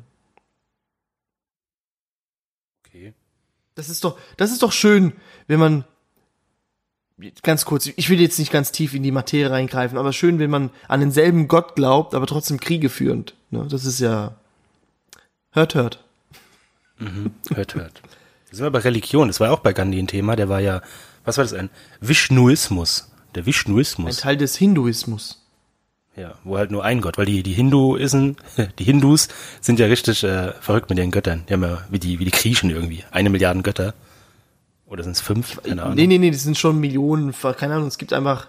Okay. 2.86 3.14
Das 3.74 3.88
ist 3.88 4.04
doch, 4.04 4.18
das 4.36 4.50
ist 4.52 4.62
doch 4.62 4.72
schön, 4.72 5.12
wenn 5.46 5.60
man 5.60 5.84
ganz 7.42 7.64
kurz, 7.64 7.86
ich 7.86 8.10
will 8.10 8.20
jetzt 8.20 8.38
nicht 8.38 8.52
ganz 8.52 8.72
tief 8.72 8.94
in 8.94 9.02
die 9.02 9.12
Materie 9.12 9.50
reingreifen, 9.50 9.98
aber 9.98 10.12
schön, 10.12 10.38
wenn 10.38 10.50
man 10.50 10.70
an 10.88 11.00
denselben 11.00 11.48
Gott 11.48 11.76
glaubt, 11.76 12.14
aber 12.14 12.26
trotzdem 12.26 12.58
Kriege 12.60 12.88
führend. 12.88 13.34
Ne? 13.50 13.66
Das 13.70 13.84
ist 13.84 14.00
ja 14.00 14.34
hört, 15.52 15.74
hört. 15.74 16.04
Hört, 17.54 17.74
hört. 17.74 18.02
Das 18.50 18.60
war 18.60 18.70
bei 18.70 18.80
Religion, 18.80 19.28
das 19.28 19.40
war 19.40 19.50
auch 19.52 19.60
bei 19.60 19.72
Gandhi 19.72 19.98
ein 19.98 20.06
Thema, 20.06 20.36
der 20.36 20.48
war 20.48 20.60
ja, 20.60 20.80
was 21.24 21.38
war 21.38 21.44
das, 21.44 21.52
ein 21.52 21.70
Vishnuismus. 22.00 23.10
Der 23.34 23.42
Ein 23.42 23.46
Vishnuismus. 23.46 24.16
Teil 24.18 24.36
des 24.36 24.56
Hinduismus. 24.56 25.40
Ja, 26.16 26.34
wo 26.44 26.56
halt 26.56 26.70
nur 26.70 26.84
ein 26.84 27.00
Gott, 27.00 27.18
weil 27.18 27.26
die, 27.26 27.42
die 27.42 27.52
Hinduisen, 27.52 28.36
die 28.78 28.84
Hindus 28.84 29.28
sind 29.60 29.80
ja 29.80 29.86
richtig 29.86 30.22
äh, 30.22 30.52
verrückt 30.60 30.88
mit 30.88 30.98
ihren 30.98 31.10
Göttern. 31.10 31.44
Die 31.48 31.52
haben 31.54 31.62
ja 31.64 31.84
wie 31.90 31.98
die, 31.98 32.18
wie 32.20 32.24
die 32.24 32.30
Griechen 32.30 32.70
irgendwie. 32.70 33.04
Eine 33.10 33.30
Milliarde 33.30 33.62
Götter. 33.62 33.94
Oder 34.86 35.02
sind 35.02 35.12
es 35.12 35.20
fünf? 35.20 35.60
Keine 35.62 35.82
Ahnung. 35.82 35.96
Nee, 35.96 36.06
nee, 36.06 36.18
nee, 36.18 36.30
das 36.30 36.42
sind 36.44 36.56
schon 36.56 36.78
Millionen, 36.78 37.34
keine 37.56 37.74
Ahnung, 37.74 37.88
es 37.88 37.98
gibt 37.98 38.12
einfach 38.12 38.48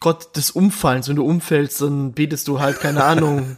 Gott 0.00 0.34
des 0.36 0.50
Umfallens. 0.50 1.08
Wenn 1.08 1.16
du 1.16 1.26
umfällst, 1.26 1.82
dann 1.82 2.12
betest 2.12 2.48
du 2.48 2.60
halt, 2.60 2.80
keine 2.80 3.04
Ahnung, 3.04 3.56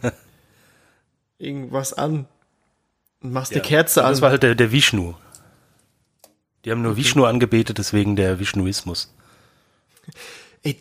irgendwas 1.37 1.93
an. 1.93 2.27
Und 3.21 3.31
machst 3.31 3.51
Ja. 3.51 3.57
eine 3.61 3.67
Kerze 3.67 4.03
an. 4.03 4.11
Das 4.11 4.21
war 4.21 4.31
halt 4.31 4.43
der, 4.43 4.55
der 4.55 4.71
Vishnu. 4.73 5.13
Die 6.65 6.71
haben 6.71 6.81
nur 6.81 6.97
Vishnu 6.97 7.23
angebetet, 7.25 7.77
deswegen 7.77 8.15
der 8.15 8.39
Vishnuismus. 8.39 9.13
Ey, 10.63 10.77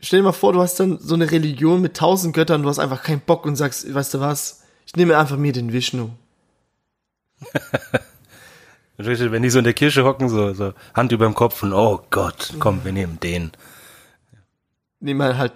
Stell 0.00 0.20
dir 0.20 0.24
mal 0.24 0.32
vor, 0.32 0.52
du 0.52 0.60
hast 0.60 0.78
dann 0.78 0.98
so 0.98 1.14
eine 1.14 1.30
Religion 1.30 1.80
mit 1.80 1.96
tausend 1.96 2.34
Göttern, 2.34 2.62
du 2.62 2.68
hast 2.68 2.78
einfach 2.78 3.02
keinen 3.02 3.20
Bock 3.20 3.44
und 3.46 3.56
sagst, 3.56 3.92
weißt 3.92 4.14
du 4.14 4.20
was, 4.20 4.62
ich 4.86 4.94
nehme 4.94 5.18
einfach 5.18 5.36
mir 5.36 5.52
den 5.52 5.72
Vishnu. 5.72 6.10
Wenn 8.98 9.42
die 9.42 9.50
so 9.50 9.58
in 9.58 9.64
der 9.64 9.74
Kirche 9.74 10.04
hocken, 10.04 10.28
so, 10.28 10.54
so 10.54 10.72
Hand 10.94 11.12
über 11.12 11.26
dem 11.26 11.34
Kopf 11.34 11.62
und 11.62 11.72
oh 11.72 12.00
Gott, 12.10 12.54
komm, 12.58 12.84
wir 12.84 12.92
nehmen 12.92 13.20
den. 13.20 13.52
Nehmen 15.00 15.20
wir 15.20 15.36
halt 15.36 15.52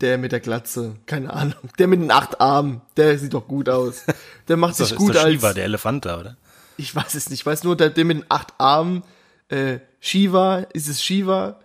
der 0.00 0.18
mit 0.18 0.32
der 0.32 0.40
Glatze, 0.40 0.96
keine 1.06 1.32
Ahnung. 1.32 1.70
Der 1.78 1.86
mit 1.86 2.00
den 2.00 2.10
acht 2.10 2.40
Armen, 2.40 2.82
der 2.96 3.18
sieht 3.18 3.34
doch 3.34 3.48
gut 3.48 3.68
aus. 3.68 4.04
Der 4.48 4.56
macht 4.56 4.76
sich 4.76 4.92
ist 4.92 4.96
gut 4.96 5.14
doch 5.14 5.24
als. 5.24 5.32
Shiva, 5.32 5.52
der 5.52 5.64
Elefant 5.64 6.04
da, 6.04 6.20
oder? 6.20 6.36
Ich 6.76 6.94
weiß 6.94 7.14
es 7.14 7.30
nicht. 7.30 7.40
Ich 7.40 7.46
weiß 7.46 7.64
nur, 7.64 7.76
der, 7.76 7.90
der 7.90 8.04
mit 8.04 8.18
den 8.18 8.26
acht 8.28 8.54
Armen, 8.58 9.02
äh, 9.48 9.78
Shiva, 10.00 10.58
ist 10.72 10.88
es 10.88 11.02
Shiva? 11.02 11.58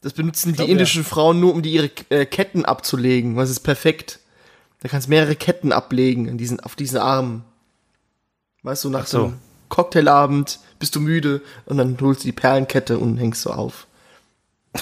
Das 0.00 0.12
benutzen 0.12 0.52
glaub, 0.52 0.66
die 0.66 0.72
indischen 0.72 1.02
Frauen 1.04 1.40
nur, 1.40 1.52
um 1.54 1.62
die 1.62 1.72
ihre 1.72 1.90
äh, 2.10 2.24
Ketten 2.24 2.64
abzulegen. 2.64 3.36
Was 3.36 3.50
ist 3.50 3.60
perfekt? 3.60 4.20
Da 4.80 4.88
kannst 4.88 5.08
mehrere 5.08 5.34
Ketten 5.34 5.72
ablegen 5.72 6.28
an 6.30 6.38
diesen, 6.38 6.60
auf 6.60 6.76
diesen 6.76 6.98
Armen. 6.98 7.44
Weißt 8.62 8.84
du, 8.84 8.90
nach 8.90 9.02
Ach 9.02 9.06
so. 9.06 9.22
dem 9.28 9.38
Cocktailabend 9.68 10.60
bist 10.78 10.94
du 10.94 11.00
müde 11.00 11.42
und 11.66 11.78
dann 11.78 11.96
holst 12.00 12.22
du 12.22 12.26
die 12.28 12.32
Perlenkette 12.32 12.98
und 12.98 13.16
hängst 13.16 13.42
so 13.42 13.50
auf. 13.50 13.86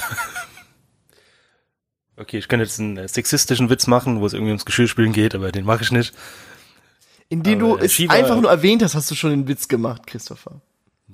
Okay, 2.18 2.38
ich 2.38 2.48
könnte 2.48 2.64
jetzt 2.64 2.81
einen 2.81 2.96
äh, 2.96 3.09
sexistischen 3.09 3.68
Witz 3.68 3.87
machen, 3.87 4.20
wo 4.20 4.26
es 4.26 4.33
irgendwie 4.33 4.52
ums 4.52 4.64
Geschirrspülen 4.64 5.12
geht, 5.12 5.35
aber 5.35 5.52
den 5.52 5.66
mache 5.66 5.83
ich 5.83 5.92
nicht. 5.92 6.14
Indem 7.29 7.62
Aber, 7.62 7.76
du 7.76 7.83
äh, 7.83 7.85
es 7.87 7.92
Shiva- 7.92 8.11
einfach 8.12 8.40
nur 8.40 8.50
erwähnt 8.50 8.83
hast, 8.83 8.94
hast 8.94 9.11
du 9.11 9.14
schon 9.14 9.31
den 9.31 9.48
Witz 9.48 9.68
gemacht, 9.68 10.07
Christopher. 10.07 10.61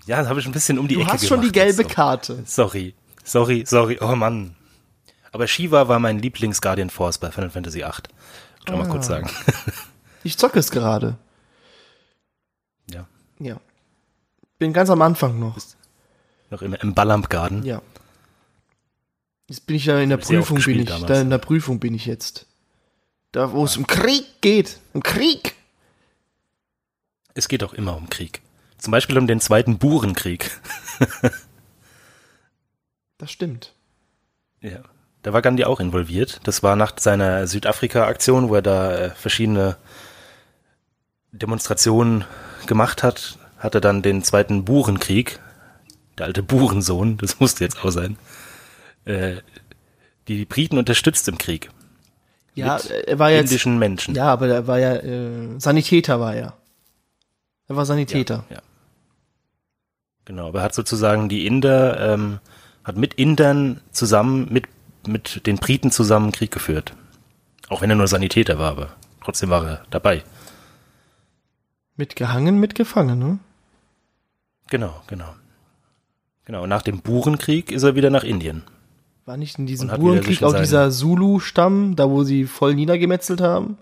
Ja, 0.06 0.18
das 0.20 0.28
habe 0.28 0.38
ich 0.40 0.46
ein 0.46 0.52
bisschen 0.52 0.78
um 0.78 0.86
die 0.86 0.94
Du 0.94 1.00
Ecke 1.00 1.12
hast 1.12 1.26
schon 1.26 1.40
die 1.40 1.50
gemacht 1.50 1.66
gelbe 1.76 1.82
so. 1.88 1.88
Karte. 1.94 2.42
Sorry, 2.46 2.94
sorry, 3.24 3.64
sorry, 3.66 3.98
oh 4.00 4.14
Mann. 4.14 4.54
Aber 5.32 5.46
Shiva 5.46 5.88
war 5.88 5.98
mein 5.98 6.18
Lieblings-Guardian 6.18 6.90
Force 6.90 7.18
bei 7.18 7.30
Final 7.30 7.50
Fantasy 7.50 7.78
VIII. 7.78 7.90
Kann 8.66 8.78
mal 8.78 8.86
Ah. 8.86 8.90
kurz 8.90 9.06
sagen. 9.06 9.30
Ich 10.24 10.38
zocke 10.38 10.60
es 10.60 10.70
gerade. 10.70 11.16
ja, 12.88 13.06
Ja. 13.40 13.60
Bin 14.58 14.72
ganz 14.72 14.88
am 14.88 15.02
Anfang 15.02 15.40
noch. 15.40 15.58
noch 16.50 16.62
im, 16.62 16.74
im 16.74 16.94
Ballamp 16.94 17.28
Garden. 17.28 17.64
Ja. 17.64 17.82
Jetzt 19.48 19.66
bin 19.66 19.74
ich 19.74 19.86
ja 19.86 19.98
in 19.98 20.10
der 20.10 20.18
Prüfung, 20.18 20.60
bin 20.62 20.78
ich. 20.78 20.86
damals. 20.88 21.06
Da 21.08 21.20
in 21.20 21.28
der 21.30 21.38
Prüfung 21.38 21.80
bin 21.80 21.94
ich 21.94 22.06
jetzt. 22.06 22.46
Da, 23.32 23.50
wo 23.52 23.64
es 23.64 23.76
um 23.76 23.86
Krieg 23.88 24.24
geht. 24.42 24.78
Um 24.92 25.02
Krieg. 25.02 25.56
Es 27.34 27.48
geht 27.48 27.64
auch 27.64 27.72
immer 27.72 27.96
um 27.96 28.08
Krieg. 28.08 28.42
Zum 28.78 28.92
Beispiel 28.92 29.18
um 29.18 29.26
den 29.26 29.40
zweiten 29.40 29.78
Burenkrieg. 29.78 30.60
Das 33.22 33.30
stimmt. 33.30 33.72
Ja. 34.62 34.80
Da 35.22 35.32
war 35.32 35.42
Gandhi 35.42 35.62
auch 35.62 35.78
involviert. 35.78 36.40
Das 36.42 36.64
war 36.64 36.74
nach 36.74 36.94
seiner 36.98 37.46
Südafrika-Aktion, 37.46 38.48
wo 38.48 38.56
er 38.56 38.62
da 38.62 38.98
äh, 38.98 39.10
verschiedene 39.10 39.76
Demonstrationen 41.30 42.24
gemacht 42.66 43.04
hat, 43.04 43.38
hat 43.58 43.76
er 43.76 43.80
dann 43.80 44.02
den 44.02 44.24
zweiten 44.24 44.64
Burenkrieg, 44.64 45.38
der 46.18 46.26
alte 46.26 46.42
Burensohn, 46.42 47.16
das 47.20 47.38
musste 47.38 47.62
jetzt 47.62 47.84
auch 47.84 47.92
sein, 47.92 48.16
äh, 49.04 49.36
die 50.26 50.44
Briten 50.44 50.76
unterstützt 50.76 51.28
im 51.28 51.38
Krieg. 51.38 51.70
Ja, 52.56 52.78
er 53.06 53.20
war 53.20 53.30
jetzt. 53.30 53.52
Indischen 53.52 53.78
Menschen. 53.78 54.16
Ja, 54.16 54.32
aber 54.32 54.48
er 54.48 54.66
war 54.66 54.80
ja, 54.80 54.96
äh, 54.96 55.60
Sanitäter 55.60 56.18
war 56.18 56.34
er. 56.34 56.54
Er 57.68 57.76
war 57.76 57.86
Sanitäter. 57.86 58.44
Ja. 58.50 58.62
Genau, 60.24 60.48
aber 60.48 60.58
er 60.58 60.64
hat 60.64 60.74
sozusagen 60.74 61.28
die 61.28 61.46
Inder, 61.46 62.14
ähm, 62.14 62.40
hat 62.84 62.96
mit 62.96 63.14
Indern 63.14 63.80
zusammen, 63.90 64.48
mit, 64.50 64.64
mit 65.06 65.46
den 65.46 65.56
Briten 65.56 65.90
zusammen 65.90 66.32
Krieg 66.32 66.50
geführt. 66.50 66.94
Auch 67.68 67.80
wenn 67.80 67.90
er 67.90 67.96
nur 67.96 68.08
Sanitäter 68.08 68.58
war, 68.58 68.72
aber 68.72 68.96
trotzdem 69.22 69.50
war 69.50 69.66
er 69.66 69.82
dabei. 69.90 70.22
Mitgehangen, 71.96 72.58
mitgefangen, 72.58 73.18
ne? 73.18 73.38
Genau, 74.70 75.02
genau. 75.06 75.34
Genau, 76.44 76.64
und 76.64 76.68
nach 76.68 76.82
dem 76.82 77.00
Burenkrieg 77.00 77.70
ist 77.70 77.82
er 77.82 77.94
wieder 77.94 78.10
nach 78.10 78.24
Indien. 78.24 78.64
War 79.24 79.36
nicht 79.36 79.58
in 79.58 79.66
diesem 79.66 79.88
Burenkrieg 79.88 80.42
auch 80.42 80.54
dieser 80.54 80.90
Zulu-Stamm, 80.90 81.94
da 81.94 82.10
wo 82.10 82.24
sie 82.24 82.44
voll 82.46 82.74
niedergemetzelt 82.74 83.40
haben? 83.40 83.78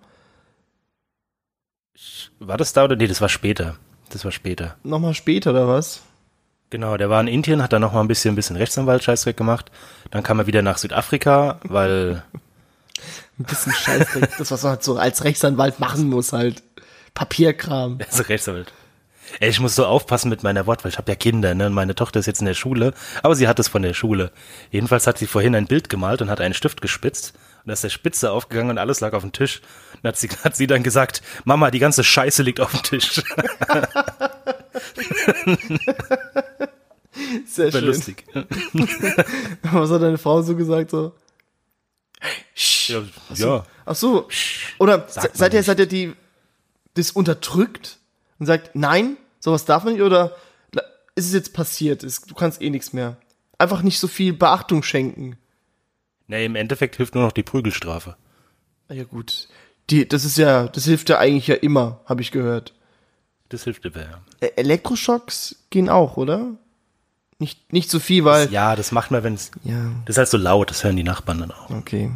War 2.38 2.58
das 2.58 2.72
da 2.72 2.84
oder? 2.84 2.96
Nee, 2.96 3.06
das 3.06 3.20
war 3.20 3.28
später. 3.28 3.76
Das 4.10 4.24
war 4.24 4.32
später. 4.32 4.76
Nochmal 4.82 5.14
später 5.14 5.50
oder 5.50 5.68
was? 5.68 6.02
Genau, 6.70 6.96
der 6.96 7.10
war 7.10 7.20
in 7.20 7.26
Indien, 7.26 7.62
hat 7.62 7.72
dann 7.72 7.82
noch 7.82 7.92
mal 7.92 8.00
ein 8.00 8.08
bisschen, 8.08 8.32
ein 8.32 8.36
bisschen 8.36 8.56
Rechtsanwalt-Scheißdreck 8.56 9.36
gemacht. 9.36 9.70
Dann 10.10 10.22
kam 10.22 10.38
er 10.38 10.46
wieder 10.46 10.62
nach 10.62 10.78
Südafrika, 10.78 11.58
weil, 11.64 12.22
Ein 13.38 13.44
bisschen 13.44 13.72
Scheißdreck. 13.72 14.36
das, 14.38 14.50
was 14.50 14.62
man 14.62 14.72
halt 14.72 14.84
so 14.84 14.96
als 14.96 15.24
Rechtsanwalt 15.24 15.80
machen 15.80 16.08
muss 16.08 16.32
halt. 16.32 16.62
Papierkram. 17.14 17.98
also 18.10 18.22
Rechtsanwalt. 18.22 18.72
Ey, 19.38 19.48
ich 19.48 19.60
muss 19.60 19.76
so 19.76 19.86
aufpassen 19.86 20.28
mit 20.28 20.42
meiner 20.42 20.66
Wortwahl. 20.66 20.90
Ich 20.90 20.98
habe 20.98 21.10
ja 21.10 21.16
Kinder, 21.16 21.54
ne? 21.54 21.66
Und 21.66 21.72
meine 21.72 21.94
Tochter 21.94 22.20
ist 22.20 22.26
jetzt 22.26 22.40
in 22.40 22.46
der 22.46 22.54
Schule, 22.54 22.92
aber 23.22 23.34
sie 23.36 23.46
hat 23.48 23.58
es 23.58 23.68
von 23.68 23.82
der 23.82 23.94
Schule. 23.94 24.32
Jedenfalls 24.70 25.06
hat 25.06 25.18
sie 25.18 25.26
vorhin 25.26 25.54
ein 25.54 25.66
Bild 25.66 25.88
gemalt 25.88 26.20
und 26.20 26.30
hat 26.30 26.40
einen 26.40 26.54
Stift 26.54 26.82
gespitzt. 26.82 27.34
Und 27.58 27.68
da 27.68 27.72
ist 27.74 27.84
der 27.84 27.90
Spitze 27.90 28.32
aufgegangen 28.32 28.70
und 28.70 28.78
alles 28.78 29.00
lag 29.00 29.12
auf 29.12 29.22
dem 29.22 29.32
Tisch. 29.32 29.60
Und 30.02 30.08
hat 30.08 30.16
sie, 30.16 30.28
hat 30.28 30.56
sie 30.56 30.66
dann 30.66 30.82
gesagt, 30.82 31.22
Mama, 31.44 31.70
die 31.70 31.78
ganze 31.78 32.02
Scheiße 32.04 32.42
liegt 32.42 32.60
auf 32.60 32.72
dem 32.72 32.82
Tisch. 32.82 33.22
Sehr 37.46 37.70
schön. 37.72 37.84
lustig. 37.84 38.24
Was 39.62 39.90
hat 39.90 40.02
deine 40.02 40.18
Frau 40.18 40.42
so 40.42 40.56
gesagt 40.56 40.90
so? 40.90 41.14
Ja, 42.86 43.02
ja. 43.34 43.64
Ach 43.84 43.94
so. 43.94 44.28
Oder 44.78 45.06
se- 45.08 45.30
seid 45.32 45.52
ihr, 45.52 45.60
nicht. 45.60 45.66
seid 45.66 45.78
ihr 45.80 45.86
die, 45.86 46.14
das 46.94 47.10
unterdrückt 47.12 47.98
und 48.38 48.46
sagt, 48.46 48.74
nein, 48.74 49.16
sowas 49.38 49.64
darf 49.64 49.84
man 49.84 49.94
nicht, 49.94 50.02
oder 50.02 50.36
ist 51.14 51.26
es 51.26 51.32
jetzt 51.32 51.52
passiert, 51.54 52.02
ist, 52.04 52.30
du 52.30 52.34
kannst 52.34 52.62
eh 52.62 52.70
nichts 52.70 52.92
mehr. 52.92 53.16
Einfach 53.58 53.82
nicht 53.82 53.98
so 53.98 54.06
viel 54.08 54.32
Beachtung 54.32 54.82
schenken. 54.82 55.36
Nee, 56.28 56.44
im 56.46 56.56
Endeffekt 56.56 56.96
hilft 56.96 57.14
nur 57.14 57.24
noch 57.24 57.32
die 57.32 57.42
Prügelstrafe. 57.42 58.16
Na 58.88 58.94
Ja 58.94 59.04
gut, 59.04 59.48
die, 59.90 60.08
das 60.08 60.24
ist 60.24 60.38
ja, 60.38 60.68
das 60.68 60.84
hilft 60.84 61.08
ja 61.08 61.18
eigentlich 61.18 61.46
ja 61.48 61.54
immer, 61.56 62.00
habe 62.06 62.22
ich 62.22 62.30
gehört. 62.30 62.74
Das 63.48 63.64
hilft 63.64 63.84
immer, 63.84 63.98
ja. 64.00 64.20
Ä- 64.40 64.56
Elektroschocks 64.56 65.56
gehen 65.70 65.88
auch, 65.88 66.16
oder? 66.16 66.52
Nicht, 67.38 67.72
nicht 67.72 67.90
so 67.90 67.98
viel, 68.00 68.24
weil, 68.24 68.50
Ja, 68.52 68.76
das 68.76 68.92
macht 68.92 69.10
man, 69.10 69.22
wenn 69.24 69.34
es. 69.34 69.50
ja, 69.64 69.90
Das 70.04 70.14
ist 70.14 70.18
halt 70.18 70.28
so 70.28 70.36
laut, 70.36 70.70
das 70.70 70.84
hören 70.84 70.96
die 70.96 71.02
Nachbarn 71.04 71.40
dann 71.40 71.50
auch. 71.52 71.70
okay. 71.70 72.10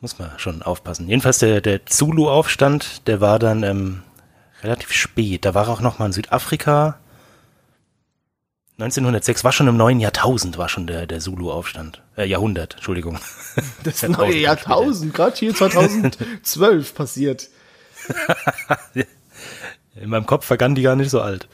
Muss 0.00 0.18
man 0.18 0.30
schon 0.38 0.62
aufpassen. 0.62 1.08
Jedenfalls 1.08 1.38
der, 1.40 1.60
der 1.60 1.84
Zulu-Aufstand, 1.84 3.06
der 3.08 3.20
war 3.20 3.38
dann 3.40 3.64
ähm, 3.64 4.02
relativ 4.62 4.92
spät. 4.92 5.44
Da 5.44 5.54
war 5.54 5.68
auch 5.68 5.80
noch 5.80 5.98
mal 5.98 6.06
in 6.06 6.12
Südafrika. 6.12 6.98
1906 8.78 9.42
war 9.42 9.50
schon 9.52 9.66
im 9.66 9.76
neuen 9.76 9.98
Jahrtausend, 9.98 10.56
war 10.56 10.68
schon 10.68 10.86
der, 10.86 11.06
der 11.06 11.18
Zulu-Aufstand. 11.18 12.00
Äh, 12.16 12.26
Jahrhundert, 12.26 12.74
Entschuldigung. 12.74 13.18
Das 13.82 14.02
neue. 14.06 14.36
Jahrtausend, 14.36 15.14
gerade 15.14 15.36
hier 15.36 15.52
2012 15.52 16.94
passiert. 16.94 17.48
In 20.00 20.08
meinem 20.10 20.26
Kopf 20.26 20.48
war 20.48 20.56
Gandhi 20.56 20.82
gar 20.82 20.94
nicht 20.94 21.10
so 21.10 21.20
alt. 21.20 21.48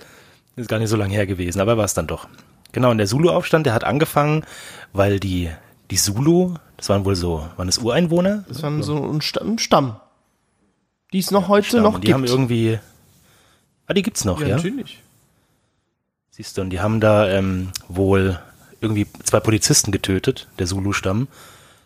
Ist 0.57 0.69
gar 0.69 0.79
nicht 0.79 0.91
so 0.91 0.97
lange 0.97 1.15
her 1.15 1.27
gewesen, 1.27 1.61
aber 1.61 1.79
war 1.79 1.85
es 1.87 1.95
dann 1.95 2.07
doch. 2.07 2.29
Genau, 2.73 2.91
und 2.91 2.99
der 2.99 3.07
Zulu-Aufstand, 3.07 3.65
der 3.67 3.73
hat 3.73 3.85
angefangen, 3.85 4.45
weil 4.93 5.19
die, 5.19 5.51
die 5.91 5.97
Zulu, 5.97 6.55
das 6.77 6.89
waren 6.91 7.05
wohl 7.07 7.17
so, 7.17 7.49
waren 7.57 7.69
es 7.69 7.79
Ureinwohner? 7.79 8.45
Das 8.49 8.63
war 8.63 8.83
so 8.83 8.97
ein 9.03 9.23
Sta- 9.23 9.41
ein 9.43 9.59
Stamm. 9.59 9.97
Die 11.13 11.21
es 11.21 11.31
noch 11.31 11.49
heute 11.49 11.69
Stamm. 11.69 11.83
noch 11.85 11.95
die 12.01 12.09
gibt. 12.09 12.15
haben 12.15 12.25
irgendwie, 12.25 12.79
ah, 13.87 13.95
die 13.95 14.03
gibt's 14.03 14.25
noch, 14.27 14.41
ja? 14.43 14.57
natürlich. 14.57 15.03
Siehst 16.37 16.59
du, 16.59 16.63
und 16.63 16.71
die 16.71 16.81
haben 16.81 16.99
da 16.99 17.29
ähm, 17.29 17.71
wohl 17.87 18.41
irgendwie 18.81 19.07
zwei 19.23 19.39
Polizisten 19.39 19.93
getötet, 19.93 20.49
der 20.59 20.67
Zulu-Stamm. 20.67 21.29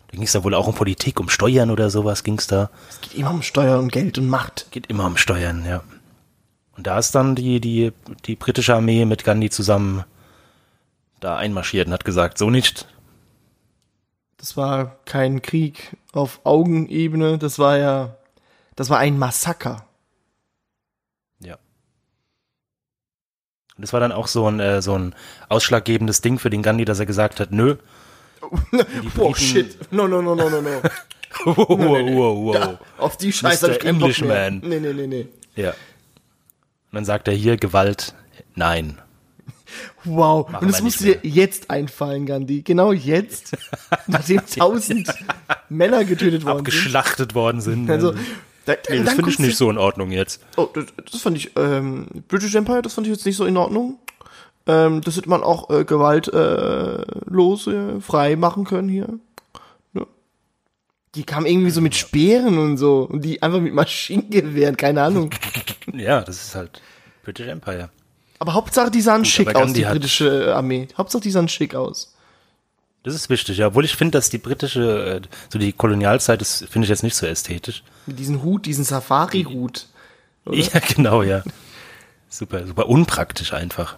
Da 0.07 0.11
ging 0.13 0.23
es 0.23 0.31
da 0.31 0.43
wohl 0.43 0.55
auch 0.55 0.65
um 0.65 0.73
Politik, 0.73 1.19
um 1.19 1.29
Steuern 1.29 1.69
oder 1.69 1.91
sowas 1.91 2.23
ging's 2.23 2.47
da. 2.47 2.71
Es 2.89 2.99
geht 2.99 3.13
immer 3.13 3.29
um 3.29 3.43
Steuer 3.43 3.77
und 3.77 3.91
Geld 3.91 4.17
und 4.17 4.27
Macht. 4.27 4.65
Geht 4.71 4.87
immer 4.87 5.05
um 5.05 5.17
Steuern, 5.17 5.67
ja. 5.67 5.83
Und 6.75 6.87
da 6.87 6.97
ist 6.97 7.13
dann 7.13 7.35
die, 7.35 7.61
die, 7.61 7.91
die 8.25 8.35
britische 8.35 8.73
Armee 8.73 9.05
mit 9.05 9.23
Gandhi 9.23 9.51
zusammen 9.51 10.03
da 11.19 11.37
einmarschiert 11.37 11.85
und 11.85 11.93
hat 11.93 12.03
gesagt, 12.03 12.39
so 12.39 12.49
nicht. 12.49 12.87
Das 14.37 14.57
war 14.57 14.95
kein 15.05 15.43
Krieg 15.43 15.95
auf 16.11 16.39
Augenebene, 16.43 17.37
das 17.37 17.59
war 17.59 17.77
ja, 17.77 18.15
das 18.75 18.89
war 18.89 18.97
ein 18.97 19.19
Massaker. 19.19 19.85
Ja. 21.39 21.59
Und 23.68 23.68
das 23.81 23.93
war 23.93 23.99
dann 23.99 24.11
auch 24.11 24.27
so 24.27 24.49
ein, 24.49 24.59
äh, 24.59 24.81
so 24.81 24.97
ein 24.97 25.15
ausschlaggebendes 25.49 26.21
Ding 26.21 26.39
für 26.39 26.49
den 26.49 26.61
Gandhi, 26.63 26.85
dass 26.85 26.99
er 26.99 27.05
gesagt 27.05 27.39
hat, 27.39 27.51
nö. 27.51 27.75
Briten- 29.15 29.35
shit. 29.35 29.91
No, 29.91 30.07
no, 30.07 30.21
no, 30.21 30.35
no, 30.35 30.49
no, 30.49 30.61
no. 30.61 30.81
wow, 31.45 31.67
wow, 31.67 31.77
wow, 31.77 32.45
wow. 32.45 32.55
Ja, 32.55 32.79
auf 32.97 33.17
die 33.17 33.31
Scheiße 33.31 33.67
Mr. 33.67 33.85
Englishman. 33.85 34.61
Nee, 34.63 34.79
nee, 34.79 34.93
nee, 34.93 35.07
nee. 35.07 35.27
Ja. 35.55 35.69
Und 35.69 35.75
dann 36.93 37.05
sagt 37.05 37.27
er 37.27 37.33
hier 37.33 37.57
Gewalt, 37.57 38.15
nein. 38.55 38.97
Wow. 40.03 40.49
Machen 40.49 40.65
Und 40.65 40.69
es 40.71 40.77
wir 40.77 40.83
musste 40.83 41.03
dir 41.03 41.19
jetzt 41.23 41.69
einfallen, 41.69 42.25
Gandhi. 42.25 42.61
Genau 42.63 42.91
jetzt. 42.91 43.55
nachdem 44.07 44.41
tausend 44.45 45.09
Männer 45.69 46.05
getötet 46.05 46.43
worden 46.45 46.57
sind. 46.57 46.67
Abgeschlachtet 46.67 47.35
worden 47.35 47.61
sind. 47.61 47.89
Also, 47.89 48.15
da, 48.69 48.75
nee, 48.89 49.03
das 49.03 49.13
finde 49.13 49.29
ich 49.29 49.39
nicht 49.39 49.57
so 49.57 49.69
in 49.69 49.77
Ordnung 49.77 50.11
jetzt. 50.11 50.41
Oh, 50.57 50.69
das, 50.73 50.85
das 51.11 51.21
fand 51.21 51.37
ich, 51.37 51.51
ähm, 51.55 52.07
British 52.27 52.53
Empire, 52.55 52.81
das 52.81 52.93
fand 52.93 53.07
ich 53.07 53.13
jetzt 53.13 53.25
nicht 53.25 53.35
so 53.35 53.45
in 53.45 53.57
Ordnung. 53.57 53.99
Ähm, 54.67 55.01
das 55.01 55.17
hätte 55.17 55.29
man 55.29 55.41
auch 55.41 55.69
äh, 55.69 55.83
gewaltlos 55.83 57.67
äh, 57.67 57.71
äh, 57.71 58.01
frei 58.01 58.35
machen 58.35 58.65
können 58.65 58.89
hier. 58.89 59.07
Ja. 59.93 60.05
Die 61.15 61.23
kamen 61.23 61.47
irgendwie 61.47 61.71
so 61.71 61.81
mit 61.81 61.95
Speeren 61.95 62.59
und 62.59 62.77
so. 62.77 63.07
Und 63.09 63.25
die 63.25 63.41
einfach 63.41 63.59
mit 63.59 63.73
Maschinengewehren, 63.73 64.77
keine 64.77 65.03
Ahnung. 65.03 65.31
Ja, 65.91 66.21
das 66.21 66.43
ist 66.43 66.53
halt 66.53 66.83
British 67.23 67.47
Empire. 67.47 67.89
Aber 68.37 68.53
Hauptsache, 68.53 68.91
die 68.91 69.01
sahen 69.01 69.25
schick 69.25 69.49
aber 69.49 69.63
aus, 69.63 69.73
die 69.73 69.81
britische 69.81 70.55
Armee. 70.55 70.87
Hauptsache, 70.95 71.23
die 71.23 71.31
sahen 71.31 71.47
schick 71.47 71.73
aus. 71.73 72.13
Das 73.03 73.15
ist 73.15 73.29
wichtig, 73.29 73.57
ja. 73.57 73.67
Obwohl 73.67 73.85
ich 73.85 73.95
finde, 73.95 74.17
dass 74.17 74.29
die 74.29 74.37
britische, 74.37 75.21
äh, 75.23 75.27
so 75.49 75.57
die 75.57 75.71
Kolonialzeit, 75.71 76.41
das 76.41 76.65
finde 76.69 76.85
ich 76.85 76.89
jetzt 76.89 77.03
nicht 77.03 77.15
so 77.15 77.25
ästhetisch. 77.25 77.83
Mit 78.05 78.19
diesem 78.19 78.43
Hut, 78.43 78.65
diesen 78.65 78.83
Safari-Hut. 78.83 79.87
Ja, 80.51 80.79
genau, 80.95 81.23
ja. 81.23 81.43
Super, 82.29 82.67
super 82.67 82.89
unpraktisch 82.89 83.53
einfach. 83.53 83.95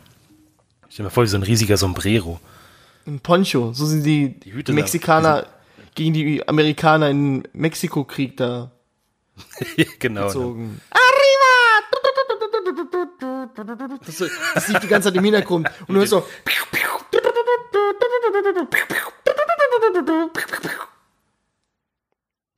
Ich 0.87 0.93
stell 0.95 1.05
mir 1.05 1.09
vor, 1.09 1.23
wie 1.23 1.27
so 1.27 1.37
ein 1.37 1.43
riesiger 1.43 1.77
Sombrero. 1.77 2.39
Ein 3.07 3.19
Poncho. 3.19 3.73
So 3.73 3.85
sind 3.85 4.03
die, 4.03 4.39
Die 4.39 4.53
Hüte 4.53 4.73
Mexikaner 4.73 5.47
gegen 5.95 6.13
die 6.13 6.47
Amerikaner 6.47 7.09
im 7.09 7.43
Mexiko-Krieg 7.53 8.37
da 8.37 8.71
genau. 9.99 10.21
Ja. 10.21 10.27
gezogen. 10.27 10.81
Arriba! 10.91 11.07
Das, 14.05 14.23
das 14.55 14.67
liegt 14.67 14.83
die 14.83 14.87
ganze 14.87 15.09
Zeit 15.09 15.17
im 15.17 15.23
Hintergrund. 15.23 15.69
Und 15.87 15.93
du 15.93 15.99
hörst 15.99 16.09
so. 16.11 16.25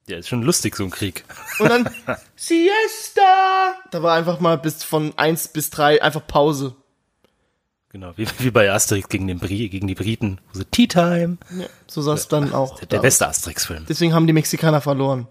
Ja, 0.08 0.18
ist 0.18 0.28
schon 0.28 0.44
lustig, 0.44 0.76
so 0.76 0.84
ein 0.84 0.92
Krieg. 0.92 1.24
Und 1.60 1.70
dann 1.70 1.90
Siesta! 2.36 3.76
Da 3.92 4.04
war 4.04 4.16
einfach 4.16 4.40
mal 4.40 4.58
bis 4.58 4.84
von 4.84 5.18
1 5.18 5.50
bis 5.50 5.70
3 5.70 6.02
einfach 6.02 6.26
Pause. 6.28 6.76
Genau, 7.90 8.12
wie, 8.16 8.28
wie 8.40 8.50
bei 8.50 8.72
Asterix 8.72 9.08
gegen, 9.08 9.28
den 9.28 9.38
Bri 9.38 9.70
gegen 9.70 9.88
die 9.88 9.94
Briten. 9.94 10.40
So 10.52 10.64
Tea 10.64 10.88
Time. 10.88 11.38
Ja, 11.56 11.68
so 11.86 12.02
sah 12.02 12.16
es 12.16 12.28
dann 12.28 12.52
auch. 12.52 12.80
Der, 12.80 12.88
der 12.88 13.00
beste 13.00 13.28
Asterix-Film. 13.28 13.86
Deswegen 13.88 14.16
haben 14.16 14.26
die 14.26 14.34
Mexikaner 14.34 14.82
verloren. 14.82 15.28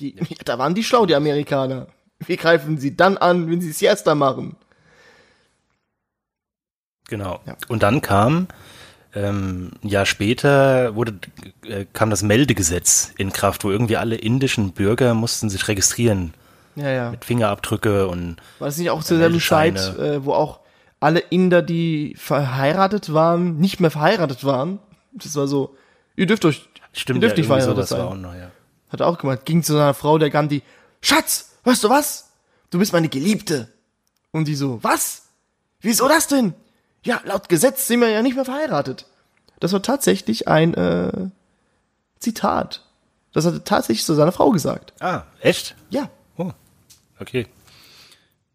Die, 0.00 0.14
da 0.44 0.58
waren 0.58 0.74
die 0.74 0.82
schlau, 0.82 1.06
die 1.06 1.14
Amerikaner. 1.14 1.86
Wie 2.18 2.36
greifen 2.36 2.78
sie 2.78 2.96
dann 2.96 3.16
an, 3.16 3.48
wenn 3.48 3.60
sie 3.60 3.72
Siesta 3.72 4.14
machen? 4.14 4.56
Genau. 7.10 7.40
Ja. 7.46 7.56
Und 7.68 7.82
dann 7.82 8.00
kam, 8.00 8.46
ähm, 9.14 9.72
ein 9.82 9.88
Jahr 9.88 10.06
später 10.06 10.94
wurde, 10.94 11.14
äh, 11.66 11.84
kam 11.92 12.08
das 12.08 12.22
Meldegesetz 12.22 13.12
in 13.18 13.32
Kraft, 13.32 13.64
wo 13.64 13.70
irgendwie 13.70 13.96
alle 13.96 14.16
indischen 14.16 14.72
Bürger 14.72 15.12
mussten 15.14 15.50
sich 15.50 15.68
registrieren. 15.68 16.32
Ja, 16.76 16.88
ja. 16.88 17.10
Mit 17.10 17.24
Fingerabdrücke 17.24 18.06
und 18.08 18.36
War 18.60 18.68
das 18.68 18.78
nicht 18.78 18.90
auch 18.90 19.02
zur 19.02 19.18
selben 19.18 19.40
Zeit, 19.40 19.74
Meldescheine. 19.74 20.14
äh, 20.14 20.24
wo 20.24 20.32
auch 20.32 20.60
alle 21.00 21.18
Inder, 21.18 21.62
die 21.62 22.14
verheiratet 22.16 23.12
waren, 23.12 23.58
nicht 23.58 23.80
mehr 23.80 23.90
verheiratet 23.90 24.44
waren? 24.44 24.78
Das 25.12 25.34
war 25.34 25.48
so, 25.48 25.76
ihr 26.14 26.26
dürft 26.26 26.44
euch, 26.44 26.68
stimmt 26.92 27.16
ihr 27.18 27.20
dürft 27.22 27.36
ja, 27.36 27.40
nicht 27.40 27.48
verheiratet 27.48 27.76
war 27.76 27.84
sein. 27.86 28.00
auch 28.00 28.14
noch, 28.14 28.34
ja. 28.34 28.50
Hat 28.88 29.00
er 29.00 29.08
auch 29.08 29.18
gemacht. 29.18 29.44
Ging 29.44 29.62
zu 29.64 29.72
seiner 29.72 29.94
Frau, 29.94 30.18
der 30.18 30.30
Gandhi, 30.30 30.62
Schatz, 31.02 31.56
weißt 31.64 31.82
du 31.84 31.90
was? 31.90 32.30
Du 32.70 32.78
bist 32.78 32.92
meine 32.92 33.08
Geliebte. 33.08 33.68
Und 34.30 34.46
die 34.46 34.54
so, 34.54 34.78
was? 34.82 35.22
Wieso 35.80 36.06
das 36.06 36.28
denn? 36.28 36.54
Ja, 37.02 37.20
laut 37.24 37.48
Gesetz 37.48 37.86
sind 37.86 38.00
wir 38.00 38.08
ja 38.10 38.22
nicht 38.22 38.34
mehr 38.36 38.44
verheiratet. 38.44 39.06
Das 39.58 39.72
war 39.72 39.82
tatsächlich 39.82 40.48
ein 40.48 40.74
äh, 40.74 41.28
Zitat. 42.18 42.82
Das 43.32 43.44
hat 43.46 43.54
er 43.54 43.64
tatsächlich 43.64 44.04
zu 44.04 44.14
seiner 44.14 44.32
Frau 44.32 44.50
gesagt. 44.50 44.92
Ah, 45.00 45.22
echt? 45.40 45.76
Ja. 45.90 46.10
Oh, 46.36 46.52
okay. 47.20 47.46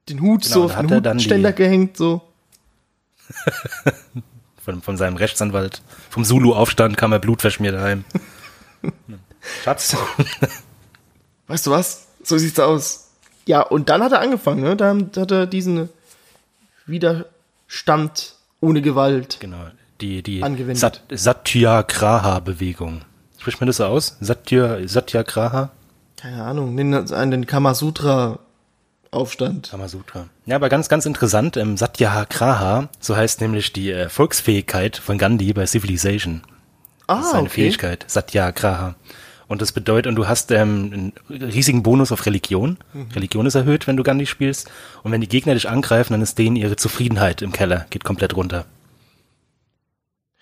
Den 0.09 0.21
Hut 0.21 0.43
Genau, 0.43 0.53
so 0.53 0.63
auf 0.65 0.75
hat 0.75 0.83
den 0.85 0.91
er 0.91 1.01
dann 1.01 1.17
Hutständer 1.17 1.51
die- 1.51 1.55
gehängt, 1.57 1.97
so. 1.97 2.21
Von, 4.63 4.81
von 4.81 4.97
seinem 4.97 5.15
Rechtsanwalt. 5.17 5.81
Vom 6.09 6.25
Zulu-Aufstand 6.25 6.97
kam 6.97 7.11
er 7.11 7.19
blutverschmiert 7.19 7.79
heim. 7.79 8.03
Schatz. 9.63 9.95
Weißt 11.47 11.67
du 11.67 11.71
was? 11.71 12.07
So 12.23 12.37
sieht's 12.39 12.59
aus. 12.59 13.11
Ja, 13.45 13.61
und 13.61 13.89
dann 13.89 14.01
hat 14.01 14.11
er 14.11 14.21
angefangen, 14.21 14.63
ne? 14.63 14.75
Dann 14.75 15.11
hat 15.15 15.29
er 15.31 15.45
diesen 15.45 15.89
Widerstand 16.87 18.34
ohne 18.65 18.81
Gewalt. 18.81 19.37
Genau. 19.39 19.65
Die, 20.01 20.21
die 20.23 20.43
Angewendet. 20.43 20.77
Sat 20.77 21.03
Satyagraha-Bewegung. 21.09 23.01
Spricht 23.37 23.61
man 23.61 23.67
das 23.67 23.77
so 23.77 23.85
aus? 23.85 24.17
Satya, 24.19 24.79
Satyagraha? 24.87 25.71
Keine 26.17 26.43
Ahnung, 26.43 26.75
das 26.91 27.11
an 27.11 27.31
den 27.31 27.45
Kamasutra-Aufstand. 27.45 29.69
Kamasutra. 29.69 30.27
Ja, 30.45 30.55
aber 30.55 30.69
ganz, 30.69 30.89
ganz 30.89 31.05
interessant. 31.05 31.57
Ähm, 31.57 31.77
Satyagraha, 31.77 32.89
so 32.99 33.15
heißt 33.15 33.41
nämlich 33.41 33.73
die 33.73 33.91
äh, 33.91 34.09
Volksfähigkeit 34.09 34.97
von 34.97 35.17
Gandhi 35.17 35.53
bei 35.53 35.65
Civilization. 35.65 36.41
Ah, 37.07 37.17
Das 37.17 37.25
ist 37.25 37.31
seine 37.31 37.43
okay. 37.43 37.51
Fähigkeit, 37.53 38.05
Satyagraha. 38.07 38.95
Und 39.47 39.61
das 39.61 39.71
bedeutet, 39.71 40.07
und 40.07 40.15
du 40.15 40.27
hast 40.27 40.51
ähm, 40.51 41.13
einen 41.29 41.41
riesigen 41.41 41.83
Bonus 41.83 42.11
auf 42.11 42.25
Religion. 42.25 42.77
Mhm. 42.93 43.07
Religion 43.13 43.45
ist 43.45 43.55
erhöht, 43.55 43.87
wenn 43.87 43.97
du 43.97 44.03
Gandhi 44.03 44.25
spielst. 44.25 44.69
Und 45.03 45.11
wenn 45.11 45.21
die 45.21 45.27
Gegner 45.27 45.53
dich 45.53 45.69
angreifen, 45.69 46.13
dann 46.13 46.21
ist 46.21 46.37
denen 46.37 46.55
ihre 46.55 46.75
Zufriedenheit 46.75 47.41
im 47.41 47.51
Keller, 47.51 47.85
geht 47.89 48.03
komplett 48.03 48.35
runter. 48.35 48.65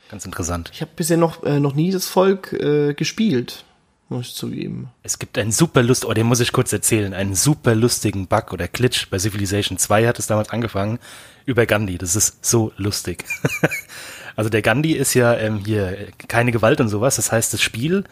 Ganz 0.09 0.25
interessant. 0.25 0.69
Ich 0.73 0.81
habe 0.81 0.91
bisher 0.95 1.17
noch, 1.17 1.43
äh, 1.43 1.59
noch 1.59 1.73
nie 1.73 1.91
das 1.91 2.07
Volk 2.07 2.53
äh, 2.53 2.93
gespielt, 2.93 3.65
muss 4.09 4.27
ich 4.27 4.35
zugeben. 4.35 4.91
Es 5.01 5.17
gibt 5.17 5.37
einen 5.37 5.51
super 5.51 5.81
Lust, 5.81 6.05
oh, 6.05 6.13
den 6.13 6.27
muss 6.27 6.39
ich 6.39 6.51
kurz 6.51 6.71
erzählen, 6.71 7.13
einen 7.13 7.33
super 7.35 7.73
lustigen 7.73 8.27
Bug 8.27 8.53
oder 8.53 8.67
Glitch 8.67 9.09
bei 9.09 9.17
Civilization 9.17 9.77
2 9.77 10.07
hat 10.07 10.19
es 10.19 10.27
damals 10.27 10.51
angefangen, 10.51 10.99
über 11.45 11.65
Gandhi. 11.65 11.97
Das 11.97 12.15
ist 12.15 12.45
so 12.45 12.71
lustig. 12.77 13.25
also 14.35 14.51
der 14.51 14.61
Gandhi 14.61 14.93
ist 14.93 15.15
ja 15.15 15.35
ähm, 15.35 15.63
hier 15.65 15.87
äh, 15.87 16.11
keine 16.27 16.51
Gewalt 16.51 16.79
und 16.79 16.89
sowas. 16.89 17.15
Das 17.15 17.31
heißt, 17.31 17.51
das 17.51 17.61
Spiel 17.61 18.03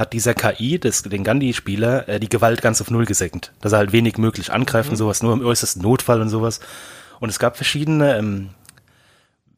hat 0.00 0.14
dieser 0.14 0.34
KI, 0.34 0.78
des, 0.78 1.02
den 1.02 1.22
Gandhi-Spieler, 1.22 2.08
äh, 2.08 2.18
die 2.18 2.30
Gewalt 2.30 2.62
ganz 2.62 2.80
auf 2.80 2.90
Null 2.90 3.04
gesenkt. 3.04 3.52
Dass 3.60 3.72
er 3.72 3.78
halt 3.78 3.92
wenig 3.92 4.16
möglich 4.16 4.50
angreifen, 4.50 4.96
sowas, 4.96 5.22
nur 5.22 5.34
im 5.34 5.44
äußersten 5.44 5.82
Notfall 5.82 6.22
und 6.22 6.30
sowas. 6.30 6.60
Und 7.20 7.28
es 7.28 7.38
gab 7.38 7.56
verschiedene 7.56 8.16
ähm, 8.16 8.48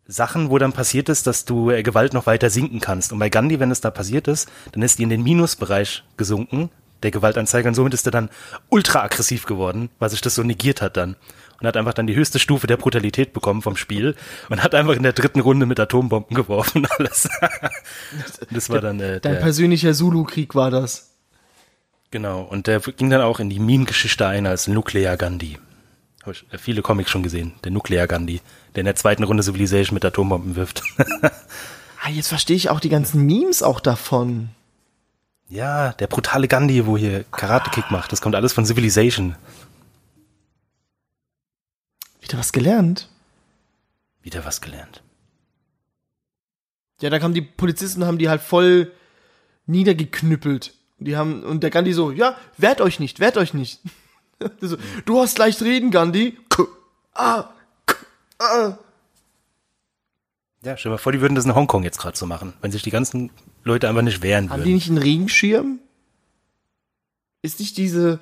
Sachen, 0.07 0.51
wo 0.51 0.59
dann 0.59 0.73
passiert 0.73 1.09
ist, 1.09 1.29
dass 1.29 1.45
du 1.45 1.71
äh, 1.71 1.85
Gewalt 1.85 2.13
noch 2.13 2.27
weiter 2.27 2.51
sinken 2.51 2.81
kannst. 2.81 3.13
Und 3.13 3.21
bei 3.21 3.29
Gandhi, 3.29 3.61
wenn 3.61 3.71
es 3.71 3.81
da 3.81 3.91
passiert 3.93 4.27
ist, 4.27 4.51
dann 4.73 4.83
ist 4.83 4.99
die 4.99 5.05
in 5.05 5.11
den 5.11 5.23
Minusbereich 5.23 6.03
gesunken, 6.17 6.71
der 7.05 7.13
Gewaltanzeiger, 7.13 7.69
und 7.69 7.75
somit 7.75 7.95
ist 7.95 8.07
er 8.07 8.13
dann 8.13 8.29
ultra 8.69 9.03
aggressiv 9.03 9.47
geworden, 9.47 9.91
weil 10.01 10.11
sich 10.11 10.21
das 10.21 10.35
so 10.35 10.43
negiert 10.43 10.83
hat 10.83 10.97
dann. 10.97 11.17
Und 11.63 11.69
hat 11.69 11.77
einfach 11.77 11.95
dann 11.95 12.09
die 12.09 12.17
höchste 12.17 12.41
Stufe 12.41 12.67
der 12.67 12.77
Brutalität 12.77 13.33
bekommen 13.33 13.63
vom 13.63 13.77
Spiel 13.77 14.17
und 14.51 14.65
hat 14.65 14.75
einfach 14.75 14.95
in 14.95 15.05
der 15.05 15.13
dritten 15.13 15.39
Runde 15.39 15.65
mit 15.65 15.79
Atombomben 15.79 16.35
geworfen 16.37 16.79
und 16.79 16.91
alles. 16.99 17.29
Das 18.51 18.69
war 18.69 18.81
dann 18.81 18.99
äh, 18.99 19.21
Dein 19.21 19.39
persönlicher 19.39 19.95
Zulu-Krieg 19.95 20.57
war 20.57 20.73
das. 20.73 21.13
genau. 22.11 22.43
Und 22.43 22.67
der 22.67 22.81
ging 22.81 23.11
dann 23.11 23.21
auch 23.21 23.39
in 23.39 23.49
die 23.49 23.61
Meme-Geschichte 23.61 24.27
ein 24.27 24.47
als 24.47 24.67
Nuclear 24.67 25.17
Gandhi. 25.17 25.57
Hab 26.25 26.33
ich 26.33 26.45
äh, 26.51 26.59
viele 26.59 26.83
Comics 26.83 27.11
schon 27.11 27.23
gesehen. 27.23 27.53
Der 27.63 27.71
Nuclear 27.71 28.09
Gandhi, 28.09 28.41
der 28.75 28.81
in 28.81 28.87
der 28.87 28.97
zweiten 28.97 29.23
Runde 29.23 29.45
Civilization 29.45 29.95
mit 29.95 30.05
Atombomben 30.05 30.57
wirft. 30.57 30.83
Ah, 32.05 32.11
jetzt 32.11 32.27
verstehe 32.27 32.57
ich 32.57 32.69
auch 32.69 32.81
die 32.81 32.89
ganzen 32.89 33.25
Memes 33.27 33.63
auch 33.63 33.79
davon. 33.79 34.49
Ja, 35.49 35.93
der 35.93 36.09
brutale 36.09 36.49
Gandhi, 36.49 36.85
wo 36.85 36.97
hier 36.97 37.25
Karate-Kick 37.31 37.93
macht, 37.93 38.11
das 38.11 38.21
kommt 38.21 38.35
alles 38.35 38.53
von 38.53 38.67
Civilization. 38.67 39.37
Wieder 42.33 42.41
was 42.41 42.53
gelernt. 42.53 43.09
Wieder 44.23 44.43
was 44.47 44.63
gelernt. 44.63 45.03
Ja, 47.03 47.11
da 47.11 47.19
kamen 47.19 47.35
die 47.35 47.43
Polizisten, 47.43 48.07
haben 48.07 48.17
die 48.17 48.31
halt 48.31 48.41
voll 48.41 48.91
niedergeknüppelt. 49.67 50.73
Die 50.99 51.15
haben, 51.15 51.45
und 51.45 51.63
der 51.63 51.69
Gandhi 51.69 51.93
so, 51.93 52.11
ja, 52.11 52.39
wehrt 52.57 52.81
euch 52.81 53.01
nicht, 53.01 53.21
wehrt 53.21 53.37
euch 53.37 53.53
nicht. 53.53 53.81
so, 54.63 54.79
du 55.05 55.21
hast 55.21 55.37
leicht 55.37 55.61
reden, 55.61 55.91
Gandhi. 55.91 56.39
K 56.49 56.67
ah, 57.13 57.51
k 57.85 57.97
ah. 58.39 58.79
Ja, 60.65 60.79
stell 60.79 60.89
dir 60.89 60.95
mal 60.95 60.99
vor, 60.99 61.13
die 61.13 61.21
würden 61.21 61.35
das 61.35 61.45
in 61.45 61.55
Hongkong 61.55 61.85
jetzt 61.85 61.99
gerade 61.99 62.17
so 62.17 62.25
machen, 62.25 62.55
wenn 62.63 62.73
sich 62.73 62.83
die 62.83 62.91
ganzen 62.91 63.31
Leute 63.63 63.91
einfach 63.91 64.01
nicht 64.01 64.23
wehren 64.23 64.49
Haben 64.49 64.61
die 64.61 64.69
würden. 64.69 64.75
nicht 64.77 64.89
einen 64.89 64.97
Regenschirm? 64.97 65.81
Ist 67.43 67.61
nicht 67.61 67.77
diese 67.77 68.21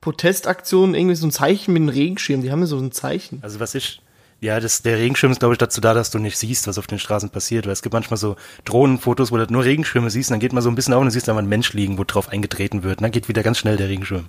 Protestaktion 0.00 0.94
irgendwie 0.94 1.16
so 1.16 1.26
ein 1.26 1.32
Zeichen 1.32 1.72
mit 1.72 1.82
einem 1.82 1.88
Regenschirm? 1.88 2.42
Die 2.42 2.50
haben 2.50 2.60
ja 2.60 2.66
so 2.66 2.78
ein 2.78 2.92
Zeichen. 2.92 3.40
Also 3.42 3.60
was 3.60 3.74
ich, 3.74 4.00
ja, 4.40 4.60
das, 4.60 4.82
der 4.82 4.98
Regenschirm 4.98 5.32
ist 5.32 5.40
glaube 5.40 5.54
ich 5.54 5.58
dazu 5.58 5.80
da, 5.80 5.94
dass 5.94 6.10
du 6.10 6.18
nicht 6.18 6.36
siehst, 6.36 6.66
was 6.66 6.78
auf 6.78 6.86
den 6.86 6.98
Straßen 6.98 7.30
passiert, 7.30 7.66
weil 7.66 7.72
es 7.72 7.82
gibt 7.82 7.92
manchmal 7.92 8.18
so 8.18 8.36
Drohnenfotos, 8.64 9.32
wo 9.32 9.36
du 9.36 9.46
nur 9.52 9.64
Regenschirme 9.64 10.10
siehst, 10.10 10.30
und 10.30 10.34
dann 10.34 10.40
geht 10.40 10.52
man 10.52 10.62
so 10.62 10.68
ein 10.68 10.74
bisschen 10.74 10.94
auf 10.94 11.00
und 11.00 11.06
du 11.06 11.12
siehst 11.12 11.28
einfach 11.28 11.40
einen 11.40 11.48
Mensch 11.48 11.72
liegen, 11.72 11.98
wo 11.98 12.04
drauf 12.04 12.28
eingetreten 12.28 12.82
wird, 12.82 12.98
und 12.98 13.02
dann 13.02 13.12
geht 13.12 13.28
wieder 13.28 13.42
ganz 13.42 13.58
schnell 13.58 13.76
der 13.76 13.88
Regenschirm. 13.88 14.28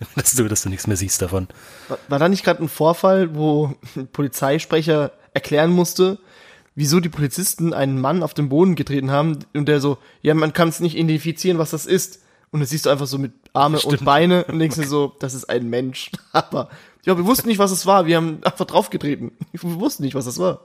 dass 0.16 0.32
du, 0.32 0.48
dass 0.48 0.62
du 0.62 0.68
nichts 0.68 0.86
mehr 0.86 0.96
siehst 0.96 1.22
davon. 1.22 1.48
War, 1.88 1.98
war 2.08 2.18
da 2.18 2.28
nicht 2.28 2.44
gerade 2.44 2.62
ein 2.62 2.68
Vorfall, 2.68 3.34
wo 3.34 3.74
ein 3.96 4.08
Polizeisprecher 4.08 5.12
erklären 5.34 5.70
musste, 5.70 6.18
wieso 6.74 7.00
die 7.00 7.08
Polizisten 7.08 7.74
einen 7.74 8.00
Mann 8.00 8.22
auf 8.22 8.34
den 8.34 8.48
Boden 8.48 8.74
getreten 8.74 9.10
haben 9.10 9.40
und 9.54 9.68
der 9.68 9.80
so, 9.80 9.98
ja, 10.22 10.34
man 10.34 10.52
kann 10.52 10.68
es 10.68 10.80
nicht 10.80 10.96
identifizieren, 10.96 11.58
was 11.58 11.70
das 11.70 11.86
ist. 11.86 12.20
Und 12.50 12.60
dann 12.60 12.66
siehst 12.66 12.86
du 12.86 12.90
einfach 12.90 13.06
so 13.06 13.18
mit 13.18 13.32
Arme 13.52 13.76
und 13.76 13.94
Stimmt. 13.94 14.04
Beine 14.04 14.44
und 14.44 14.58
denkst 14.58 14.76
dir 14.76 14.86
so, 14.86 15.16
das 15.18 15.34
ist 15.34 15.48
ein 15.48 15.68
Mensch. 15.68 16.10
Aber 16.32 16.68
ja, 17.04 17.16
wir 17.16 17.26
wussten 17.26 17.48
nicht, 17.48 17.58
was 17.58 17.70
es 17.70 17.86
war. 17.86 18.06
Wir 18.06 18.16
haben 18.16 18.40
einfach 18.44 18.66
draufgetreten. 18.66 19.32
Wir 19.52 19.80
wussten 19.80 20.02
nicht, 20.02 20.14
was 20.14 20.26
das 20.26 20.38
war. 20.38 20.60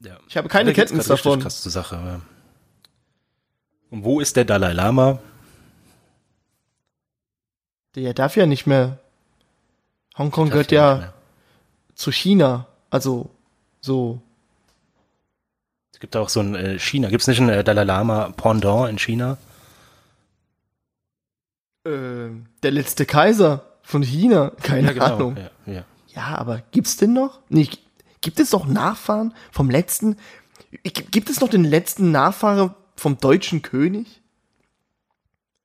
Ja. 0.00 0.18
Ich 0.28 0.36
habe 0.36 0.48
keine 0.48 0.72
Da 0.72 0.74
Kenntnis 0.74 1.06
davon. 1.06 1.40
Krass 1.40 1.62
zur 1.62 1.70
Sache. 1.70 1.94
Ja. 1.94 2.20
Und 3.90 4.04
wo 4.04 4.20
ist 4.20 4.36
der 4.36 4.44
Dalai 4.44 4.72
Lama? 4.72 5.20
Der 7.94 8.14
darf 8.14 8.36
ja 8.36 8.46
nicht 8.46 8.66
mehr. 8.66 8.98
Hongkong 10.18 10.50
gehört 10.50 10.72
ja 10.72 10.96
mehr. 10.96 11.14
zu 11.94 12.10
China. 12.10 12.66
Also 12.90 13.30
so. 13.80 14.20
Es 15.92 16.00
gibt 16.00 16.16
auch 16.16 16.28
so 16.28 16.40
ein 16.40 16.54
äh, 16.54 16.78
China. 16.78 17.08
Gibt 17.10 17.22
es 17.22 17.28
nicht 17.28 17.40
ein 17.40 17.48
äh, 17.48 17.62
Dalai 17.62 17.84
Lama 17.84 18.32
Pendant 18.36 18.90
in 18.90 18.98
China? 18.98 19.38
Äh, 21.84 22.30
der 22.62 22.70
letzte 22.70 23.06
Kaiser 23.06 23.72
von 23.82 24.02
China. 24.02 24.52
Keine 24.62 25.00
Ahnung. 25.02 25.34
genau. 25.34 25.50
Ja, 25.66 25.72
ja. 25.72 25.84
Ja, 26.14 26.38
aber 26.38 26.62
gibt's 26.70 26.96
denn 26.96 27.12
noch? 27.12 27.40
Nee, 27.48 27.68
gibt 28.20 28.38
es 28.38 28.52
noch 28.52 28.66
Nachfahren 28.66 29.34
vom 29.50 29.70
letzten? 29.70 30.16
Gibt 30.82 31.30
es 31.30 31.40
noch 31.40 31.48
den 31.48 31.64
letzten 31.64 32.10
Nachfahre 32.10 32.74
vom 32.96 33.18
deutschen 33.18 33.62
König? 33.62 34.20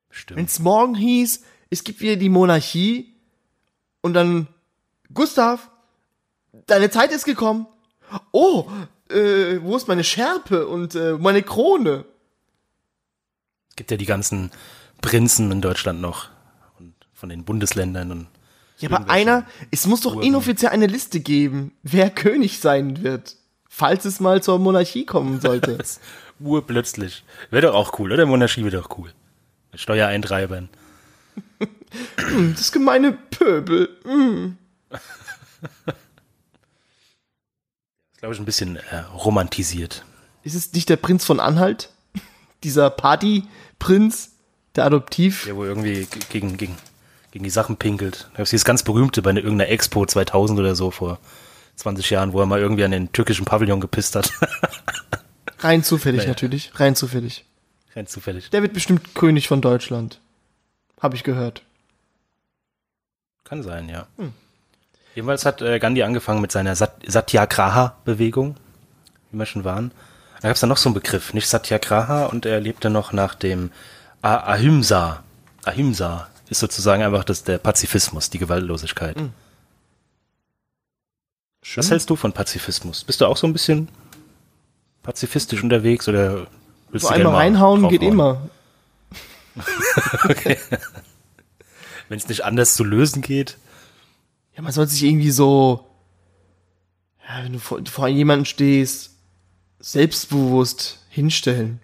Stimmt. 0.09 0.37
Wenn 0.37 0.45
es 0.45 0.59
morgen 0.59 0.95
hieß, 0.95 1.43
es 1.69 1.83
gibt 1.83 2.01
wieder 2.01 2.15
die 2.15 2.29
Monarchie 2.29 3.13
und 4.01 4.13
dann 4.13 4.47
Gustav, 5.13 5.69
deine 6.65 6.89
Zeit 6.89 7.11
ist 7.11 7.25
gekommen. 7.25 7.67
Oh, 8.31 8.69
äh, 9.09 9.61
wo 9.61 9.75
ist 9.75 9.87
meine 9.87 10.03
Schärpe 10.03 10.67
und 10.67 10.95
äh, 10.95 11.13
meine 11.13 11.43
Krone? 11.43 12.05
Es 13.69 13.75
gibt 13.75 13.91
ja 13.91 13.97
die 13.97 14.05
ganzen 14.05 14.51
Prinzen 15.01 15.51
in 15.51 15.61
Deutschland 15.61 16.01
noch. 16.01 16.29
Und 16.79 16.93
von 17.13 17.29
den 17.29 17.43
Bundesländern 17.43 18.11
und 18.11 18.27
Ja, 18.79 18.89
aber 18.91 19.09
einer, 19.09 19.45
es 19.71 19.87
muss 19.87 20.01
doch 20.01 20.15
Urnen. 20.15 20.27
inoffiziell 20.27 20.71
eine 20.71 20.87
Liste 20.87 21.19
geben, 21.19 21.73
wer 21.83 22.09
König 22.23 22.59
sein 22.59 23.03
wird, 23.03 23.35
falls 23.69 24.05
es 24.05 24.19
mal 24.19 24.41
zur 24.41 24.59
Monarchie 24.59 25.05
kommen 25.05 25.41
sollte. 25.41 25.77
das 25.77 25.99
urplötzlich. 26.39 27.23
Wäre 27.49 27.67
doch 27.67 27.75
auch 27.75 27.99
cool, 27.99 28.11
oder? 28.11 28.25
Monarchie 28.25 28.63
wäre 28.63 28.77
doch 28.77 28.97
cool. 28.97 29.13
Mit 29.71 29.81
Steuereintreibern. 29.81 30.69
Das 32.55 32.71
gemeine 32.71 33.13
Pöbel. 33.13 33.89
Mm. 34.05 34.57
ist, 38.17 38.19
glaube 38.19 38.33
ich, 38.33 38.39
ein 38.39 38.45
bisschen 38.45 38.77
äh, 38.77 38.97
romantisiert. 39.13 40.03
Ist 40.43 40.55
es 40.55 40.73
nicht 40.73 40.89
der 40.89 40.97
Prinz 40.97 41.23
von 41.25 41.39
Anhalt? 41.39 41.91
Dieser 42.63 42.89
Partyprinz, 42.89 44.31
der 44.77 44.85
Adoptiv? 44.85 45.45
Der 45.45 45.55
wo 45.55 45.65
irgendwie 45.65 46.07
gegen, 46.29 46.57
gegen, 46.57 46.77
gegen 47.31 47.43
die 47.43 47.49
Sachen 47.49 47.77
pinkelt. 47.77 48.27
Da 48.31 48.37
gab 48.37 48.43
es 48.43 48.49
dieses 48.51 48.65
ganz 48.65 48.83
berühmte 48.83 49.21
bei 49.21 49.31
einer- 49.31 49.41
irgendeiner 49.41 49.69
Expo 49.71 50.05
2000 50.05 50.59
oder 50.59 50.75
so 50.75 50.91
vor 50.91 51.19
20 51.75 52.09
Jahren, 52.09 52.33
wo 52.33 52.39
er 52.39 52.45
mal 52.45 52.59
irgendwie 52.59 52.83
an 52.83 52.91
den 52.91 53.11
türkischen 53.11 53.45
Pavillon 53.45 53.79
gepisst 53.81 54.15
hat. 54.15 54.31
Rein 55.59 55.83
zufällig 55.83 56.19
Naja. 56.19 56.29
natürlich, 56.29 56.71
rein 56.75 56.95
zufällig. 56.95 57.43
Ganz 57.95 58.11
zufällig. 58.11 58.51
Der 58.51 58.61
wird 58.61 58.73
bestimmt 58.73 59.15
König 59.15 59.47
von 59.47 59.59
Deutschland. 59.59 60.19
Habe 61.01 61.15
ich 61.15 61.23
gehört. 61.23 61.63
Kann 63.43 63.63
sein, 63.63 63.89
ja. 63.89 64.05
Hm. 64.17 64.33
Jedenfalls 65.15 65.45
hat 65.45 65.63
äh, 65.63 65.79
Gandhi 65.79 66.03
angefangen 66.03 66.41
mit 66.41 66.51
seiner 66.51 66.75
Sat 66.75 66.93
Satyagraha-Bewegung, 67.07 68.55
wie 69.31 69.37
wir 69.39 69.45
schon 69.47 69.63
waren. 69.63 69.91
Da 70.41 70.49
gab 70.49 70.55
es 70.55 70.59
dann 70.59 70.69
noch 70.69 70.77
so 70.77 70.89
einen 70.89 70.93
Begriff, 70.93 71.33
nicht 71.33 71.47
Satyagraha, 71.47 72.27
und 72.27 72.45
er 72.45 72.59
lebte 72.59 72.91
noch 72.91 73.11
nach 73.13 73.33
dem 73.33 73.71
Ahimsa. 74.21 75.23
Ahimsa 75.63 76.29
ist 76.49 76.59
sozusagen 76.59 77.03
einfach 77.03 77.23
das, 77.23 77.43
der 77.43 77.57
Pazifismus, 77.57 78.29
die 78.29 78.39
Gewaltlosigkeit. 78.39 79.17
Hm. 79.17 79.33
Schön. 81.61 81.83
Was 81.83 81.91
hältst 81.91 82.09
du 82.09 82.15
von 82.15 82.31
Pazifismus? 82.31 83.03
Bist 83.03 83.19
du 83.21 83.25
auch 83.25 83.37
so 83.37 83.45
ein 83.45 83.53
bisschen 83.53 83.89
pazifistisch 85.03 85.61
unterwegs 85.63 86.07
oder 86.07 86.47
willst 86.91 87.05
so 87.05 87.09
du 87.09 87.15
einmal 87.15 87.33
mal 87.33 87.39
reinhauen 87.39 87.89
geht 87.89 88.01
immer. 88.03 88.49
Wenn 92.09 92.17
es 92.17 92.27
nicht 92.27 92.45
anders 92.45 92.75
zu 92.75 92.83
lösen 92.83 93.21
geht. 93.21 93.57
Ja, 94.55 94.61
man 94.61 94.71
soll 94.71 94.87
sich 94.87 95.03
irgendwie 95.03 95.31
so, 95.31 95.87
ja, 97.27 97.43
wenn 97.43 97.53
du 97.53 97.59
vor, 97.59 97.79
vor 97.85 98.07
jemanden 98.07 98.45
stehst, 98.45 99.11
selbstbewusst 99.79 101.05
hinstellen. 101.09 101.79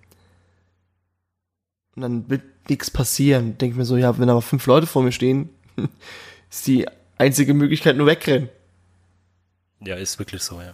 Und 1.95 2.01
dann 2.01 2.29
wird 2.29 2.41
nichts 2.69 2.89
passieren. 2.89 3.57
Denk 3.57 3.75
mir 3.75 3.85
so, 3.85 3.97
ja, 3.97 4.17
wenn 4.17 4.29
aber 4.29 4.41
fünf 4.41 4.65
Leute 4.65 4.87
vor 4.87 5.03
mir 5.03 5.11
stehen, 5.11 5.49
ist 6.49 6.67
die 6.67 6.87
einzige 7.17 7.53
Möglichkeit 7.53 7.97
nur 7.97 8.07
wegrennen. 8.07 8.49
Ja, 9.85 9.95
ist 9.95 10.17
wirklich 10.19 10.41
so, 10.41 10.59
ja. 10.61 10.73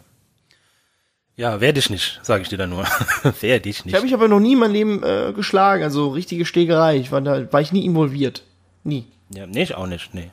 Ja, 1.36 1.62
wehr 1.62 1.72
dich 1.74 1.90
nicht, 1.90 2.20
sage 2.22 2.42
ich 2.44 2.50
dir 2.50 2.58
dann 2.58 2.70
nur. 2.70 2.84
wehr 3.42 3.60
dich 3.60 3.80
Ich 3.80 3.86
nicht. 3.86 3.96
habe 3.96 4.04
mich 4.04 4.14
aber 4.14 4.28
noch 4.28 4.40
nie 4.42 4.54
in 4.54 4.60
meinem 4.60 4.74
Leben 4.74 5.04
äh, 5.04 5.32
geschlagen, 5.34 5.84
also 5.84 6.10
richtige 6.10 6.46
Schlägerei. 6.46 6.98
Ich 6.98 7.12
war 7.12 7.22
da, 7.22 7.52
war 7.52 7.62
ich 7.62 7.72
nie 7.72 7.86
involviert. 7.86 8.44
Nie. 8.84 9.06
Ja, 9.34 9.48
nee, 9.48 9.64
ich 9.64 9.74
auch 9.76 9.88
nicht, 9.88 10.14
nee. 10.14 10.32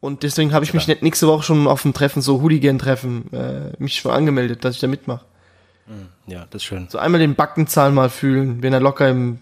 Und 0.00 0.22
deswegen 0.22 0.52
habe 0.52 0.64
ich 0.64 0.72
mich 0.72 0.86
nicht- 0.86 1.02
nächste 1.02 1.26
Woche 1.26 1.42
schon 1.42 1.66
auf 1.66 1.82
dem 1.82 1.94
Treffen, 1.94 2.22
so 2.22 2.40
Hooligan-Treffen, 2.42 3.32
äh, 3.32 3.72
mich 3.78 3.96
schon 3.96 4.12
angemeldet, 4.12 4.64
dass 4.64 4.74
ich 4.76 4.80
da 4.80 4.86
mitmache. 4.86 5.24
Ja, 6.26 6.46
das 6.50 6.62
ist 6.62 6.64
schön. 6.66 6.86
So 6.90 6.98
einmal 6.98 7.20
den 7.20 7.34
Backenzahn 7.36 7.94
mal 7.94 8.10
fühlen, 8.10 8.60
wenn 8.62 8.72
er 8.72 8.80
locker 8.80 9.08
im, 9.08 9.38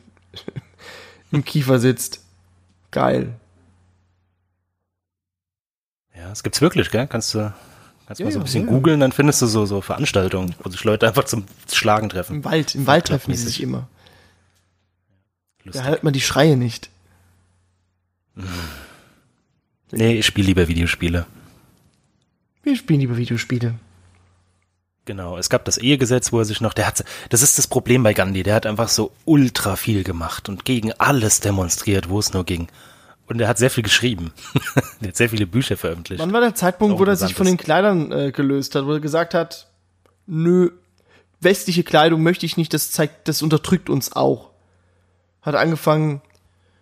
im 1.35 1.45
Kiefer 1.45 1.79
sitzt. 1.79 2.21
Geil. 2.91 3.35
Ja, 6.17 6.29
das 6.29 6.43
gibt's 6.43 6.61
wirklich, 6.61 6.91
gell? 6.91 7.07
Kannst 7.07 7.35
du 7.35 7.53
kannst 8.07 8.21
Ja, 8.21 8.27
mal 8.27 8.33
so 8.33 8.39
ein 8.39 8.45
bisschen 8.45 8.67
ja. 8.67 8.71
googeln, 8.71 9.01
dann 9.01 9.13
findest 9.13 9.43
du 9.43 9.47
so, 9.47 9.67
so 9.67 9.81
Veranstaltungen, 9.81 10.55
wo 10.63 10.71
sich 10.71 10.85
Leute 10.85 11.07
einfach 11.09 11.25
zum 11.25 11.45
Schlagen 11.73 12.09
treffen. 12.09 12.37
Im 12.37 12.45
Wald, 12.45 12.75
im 12.75 12.87
Wald 12.87 13.07
treffen 13.07 13.25
Clubmäßig. 13.33 13.47
sich 13.47 13.63
immer. 13.63 13.89
Da 15.59 15.65
Lustig. 15.65 15.85
hört 15.85 16.05
man 16.05 16.13
die 16.13 16.21
Schreie 16.21 16.57
nicht. 16.57 16.91
Nee, 19.91 20.19
ich 20.19 20.27
spiele 20.27 20.47
lieber 20.49 20.69
Videospiele. 20.69 21.27
Wir 22.63 22.77
spielen 22.77 23.01
lieber 23.01 23.17
Videospiele. 23.17 23.75
Genau, 25.07 25.37
es 25.37 25.51
gab 25.51 25.65
das 25.67 25.77
Ehegesetz, 25.77 26.33
wo 26.33 26.39
er 26.39 26.45
sich 26.47 26.61
noch, 26.61 26.73
der 26.73 26.87
hat, 26.87 27.05
das 27.29 27.43
ist 27.43 27.59
das 27.59 27.67
Problem 27.67 28.03
bei 28.03 28.15
Gandhi, 28.15 28.43
der 28.43 28.55
hat 28.55 28.65
einfach 28.65 28.89
so 28.89 29.13
ultra 29.27 29.77
viel 29.77 30.03
gemacht 30.03 30.49
und 30.49 30.65
gegen 30.65 30.93
alles 30.93 31.41
demonstriert, 31.41 32.09
wo 32.09 32.19
es 32.19 32.33
nur 32.33 32.45
ging. 32.45 32.69
Und 33.27 33.41
er 33.41 33.49
hat 33.49 33.59
sehr 33.59 33.71
viel 33.71 33.83
geschrieben. 33.83 34.33
er 35.01 35.09
hat 35.09 35.17
sehr 35.17 35.31
viele 35.31 35.47
Bücher 35.47 35.77
veröffentlicht. 35.77 36.21
Wann 36.21 36.33
war 36.33 36.41
der 36.41 36.55
Zeitpunkt, 36.55 36.99
wo 36.99 37.05
er 37.05 37.17
sich 37.17 37.35
von 37.35 37.47
den. 37.47 37.57
Kleidern 37.57 38.13
äh, 38.13 38.33
gelöst 38.33 38.75
hat, 38.75 38.87
wo 38.87 38.93
er 38.93 39.01
gesagt 39.01 39.35
hat, 39.35 39.69
nö, 40.27 40.71
westliche 41.41 41.85
Kleidung 41.85 42.23
möchte 42.23 42.47
ich 42.47 42.57
nicht, 42.57 42.75
das 42.75 42.91
zeigt, 42.91 43.29
das 43.29 43.43
unterdrückt 43.43 43.89
uns 43.89 44.13
auch. 44.13 44.51
Hat 45.43 45.55
angefangen, 45.55 46.23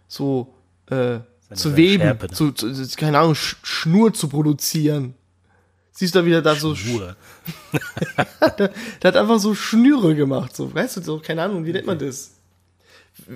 so 0.09 0.55
äh, 0.91 1.21
zu 1.55 1.77
weben, 1.77 2.03
Schärpe, 2.03 2.27
ne? 2.27 2.33
zu, 2.33 2.53
zu, 2.53 2.73
keine 2.97 3.19
Ahnung, 3.19 3.35
Sch 3.35 3.57
Schnur 3.63 4.15
zu 4.15 4.29
produzieren. 4.29 5.15
Siehst 5.93 6.15
du 6.15 6.21
da 6.21 6.25
wieder 6.25 6.41
da 6.43 6.55
so, 6.55 6.73
Sch- 6.73 6.77
Schnur. 6.77 7.17
der 8.59 8.71
hat 9.05 9.17
einfach 9.17 9.39
so 9.39 9.55
Schnüre 9.55 10.15
gemacht, 10.15 10.57
so, 10.57 10.73
weißt 10.75 10.97
du, 10.99 11.03
so, 11.03 11.19
keine 11.21 11.43
Ahnung, 11.43 11.65
wie 11.67 11.73
nennt 11.73 11.87
man 11.87 11.99
das? 11.99 12.33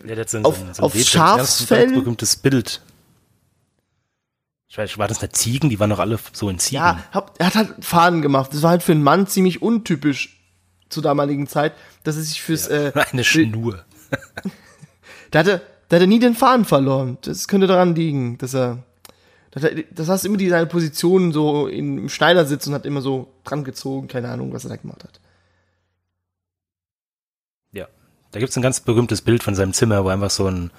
Ja, 0.06 0.26
so 0.26 0.38
ein, 0.38 0.44
Auf- 0.46 0.56
so 0.58 0.64
ein, 0.64 0.74
so 0.74 0.82
ein 0.82 0.84
auf 0.86 0.94
Schafsfell? 0.96 1.86
ganz, 1.86 1.98
berühmtes 1.98 2.36
Bild. 2.36 2.80
Ich 4.68 4.78
weiß, 4.78 4.98
war 4.98 5.06
das 5.08 5.22
nicht 5.22 5.36
Ziegen? 5.36 5.70
Die 5.70 5.78
waren 5.78 5.90
doch 5.90 5.98
alle 6.00 6.18
so 6.32 6.48
in 6.48 6.58
Ziegen. 6.58 6.76
Ja, 6.82 7.04
hab, 7.12 7.38
er 7.38 7.46
hat 7.46 7.54
halt 7.54 7.84
Faden 7.84 8.20
gemacht. 8.22 8.52
Das 8.52 8.62
war 8.62 8.70
halt 8.70 8.82
für 8.82 8.92
einen 8.92 9.02
Mann 9.02 9.26
ziemlich 9.26 9.62
untypisch 9.62 10.40
zur 10.88 11.02
damaligen 11.02 11.46
Zeit, 11.46 11.72
dass 12.04 12.16
er 12.16 12.22
sich 12.22 12.42
fürs, 12.42 12.68
äh, 12.68 12.92
Eine 13.12 13.24
Schnur. 13.24 13.84
Da 15.32 15.40
hat 15.40 15.48
er, 15.48 15.60
da 15.88 15.96
hat 15.96 16.02
er 16.02 16.06
nie 16.06 16.20
den 16.20 16.34
Faden 16.36 16.64
verloren. 16.64 17.18
Das 17.22 17.48
könnte 17.48 17.66
daran 17.66 17.94
liegen, 17.96 18.38
dass 18.38 18.54
er, 18.54 18.84
das 19.90 20.08
heißt 20.08 20.26
immer 20.26 20.36
die 20.36 20.50
seine 20.50 20.66
Position 20.66 21.32
so 21.32 21.66
im 21.66 22.10
Schneidersitz 22.10 22.66
und 22.66 22.74
hat 22.74 22.84
immer 22.84 23.00
so 23.00 23.32
dran 23.44 23.64
gezogen. 23.64 24.06
Keine 24.06 24.28
Ahnung, 24.28 24.52
was 24.52 24.64
er 24.64 24.70
da 24.70 24.76
gemacht 24.76 25.02
hat. 25.02 25.20
Ja. 27.72 27.88
Da 28.32 28.40
gibt's 28.40 28.56
ein 28.56 28.62
ganz 28.62 28.80
berühmtes 28.80 29.22
Bild 29.22 29.42
von 29.42 29.54
seinem 29.54 29.72
Zimmer, 29.72 30.04
wo 30.04 30.08
einfach 30.08 30.30
so 30.30 30.46
ein, 30.46 30.70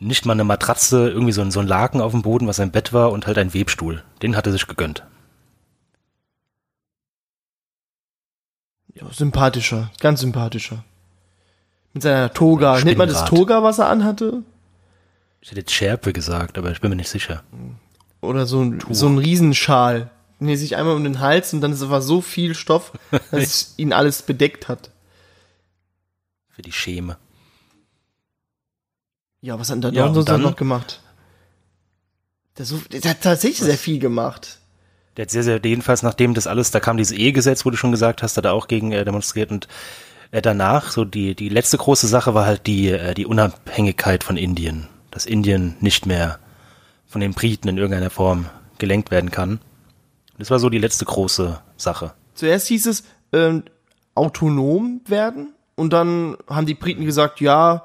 nicht 0.00 0.26
mal 0.26 0.32
eine 0.32 0.42
Matratze, 0.42 1.10
irgendwie 1.10 1.32
so 1.32 1.42
ein, 1.42 1.52
so 1.52 1.60
ein 1.60 1.68
Laken 1.68 2.00
auf 2.00 2.10
dem 2.10 2.22
Boden, 2.22 2.48
was 2.48 2.56
sein 2.56 2.72
Bett 2.72 2.92
war 2.92 3.12
und 3.12 3.28
halt 3.28 3.38
ein 3.38 3.54
Webstuhl. 3.54 4.02
Den 4.20 4.36
hat 4.36 4.46
er 4.46 4.52
sich 4.52 4.66
gegönnt. 4.66 5.04
Ja, 8.94 9.06
sympathischer, 9.12 9.92
ganz 10.00 10.20
sympathischer. 10.20 10.84
Mit 11.92 12.02
seiner 12.02 12.32
Toga. 12.32 12.80
Nennt 12.80 12.98
man 12.98 13.08
das. 13.08 13.26
Toga, 13.26 13.62
was 13.62 13.78
er 13.78 13.88
anhatte? 13.88 14.42
Ich 15.40 15.50
hätte 15.50 15.60
jetzt 15.60 15.72
Schärpe 15.72 16.12
gesagt, 16.12 16.58
aber 16.58 16.72
ich 16.72 16.80
bin 16.80 16.90
mir 16.90 16.96
nicht 16.96 17.08
sicher. 17.08 17.42
Oder 18.22 18.46
so 18.46 18.62
ein, 18.62 18.82
so 18.90 19.06
ein 19.08 19.18
Riesenschal. 19.18 20.10
Nee, 20.38 20.56
sich 20.56 20.76
einmal 20.76 20.96
um 20.96 21.04
den 21.04 21.20
Hals 21.20 21.52
und 21.52 21.60
dann 21.60 21.72
ist 21.72 21.82
einfach 21.82 22.00
so 22.02 22.20
viel 22.22 22.54
Stoff, 22.54 22.92
dass 23.30 23.42
es 23.42 23.74
ihn 23.76 23.92
alles 23.92 24.22
bedeckt 24.22 24.68
hat. 24.68 24.90
Für 26.48 26.62
die 26.62 26.72
Schäme. 26.72 27.18
Ja, 29.40 29.58
was 29.58 29.70
hat 29.70 29.82
der 29.82 29.92
Ja, 29.92 30.12
sonst 30.12 30.28
dann- 30.28 30.42
noch 30.42 30.56
gemacht? 30.56 31.00
Der, 32.58 32.66
so, 32.66 32.78
der 32.92 33.00
hat 33.10 33.22
tatsächlich 33.22 33.60
sehr 33.60 33.78
viel 33.78 33.98
gemacht. 33.98 34.58
Der 35.16 35.24
hat 35.24 35.30
sehr, 35.30 35.42
sehr, 35.42 35.60
jedenfalls 35.64 36.02
nachdem 36.02 36.34
das 36.34 36.46
alles, 36.46 36.70
da 36.70 36.80
kam 36.80 36.96
dieses 36.98 37.16
Ehegesetz, 37.16 37.64
wo 37.64 37.70
du 37.70 37.76
schon 37.76 37.90
gesagt 37.92 38.22
hast, 38.22 38.36
hat 38.36 38.44
er 38.44 38.52
auch 38.52 38.68
gegen 38.68 38.92
äh, 38.92 39.04
demonstriert 39.04 39.50
und 39.50 39.68
äh, 40.32 40.42
danach, 40.42 40.90
so 40.92 41.04
die, 41.06 41.34
die 41.34 41.48
letzte 41.48 41.78
große 41.78 42.06
Sache 42.06 42.34
war 42.34 42.44
halt 42.46 42.66
die, 42.66 42.88
äh, 42.90 43.14
die 43.14 43.26
Unabhängigkeit 43.26 44.22
von 44.22 44.36
Indien. 44.36 44.88
Dass 45.10 45.24
Indien 45.26 45.76
nicht 45.80 46.04
mehr 46.06 46.38
von 47.12 47.20
den 47.20 47.34
Briten 47.34 47.68
in 47.68 47.76
irgendeiner 47.76 48.10
Form 48.10 48.46
gelenkt 48.78 49.10
werden 49.10 49.30
kann. 49.30 49.60
Das 50.38 50.50
war 50.50 50.58
so 50.58 50.70
die 50.70 50.78
letzte 50.78 51.04
große 51.04 51.60
Sache. 51.76 52.14
Zuerst 52.34 52.68
hieß 52.68 52.86
es 52.86 53.04
ähm, 53.32 53.64
autonom 54.14 55.02
werden 55.06 55.52
und 55.76 55.92
dann 55.92 56.38
haben 56.48 56.66
die 56.66 56.74
Briten 56.74 57.04
gesagt, 57.04 57.40
ja, 57.40 57.84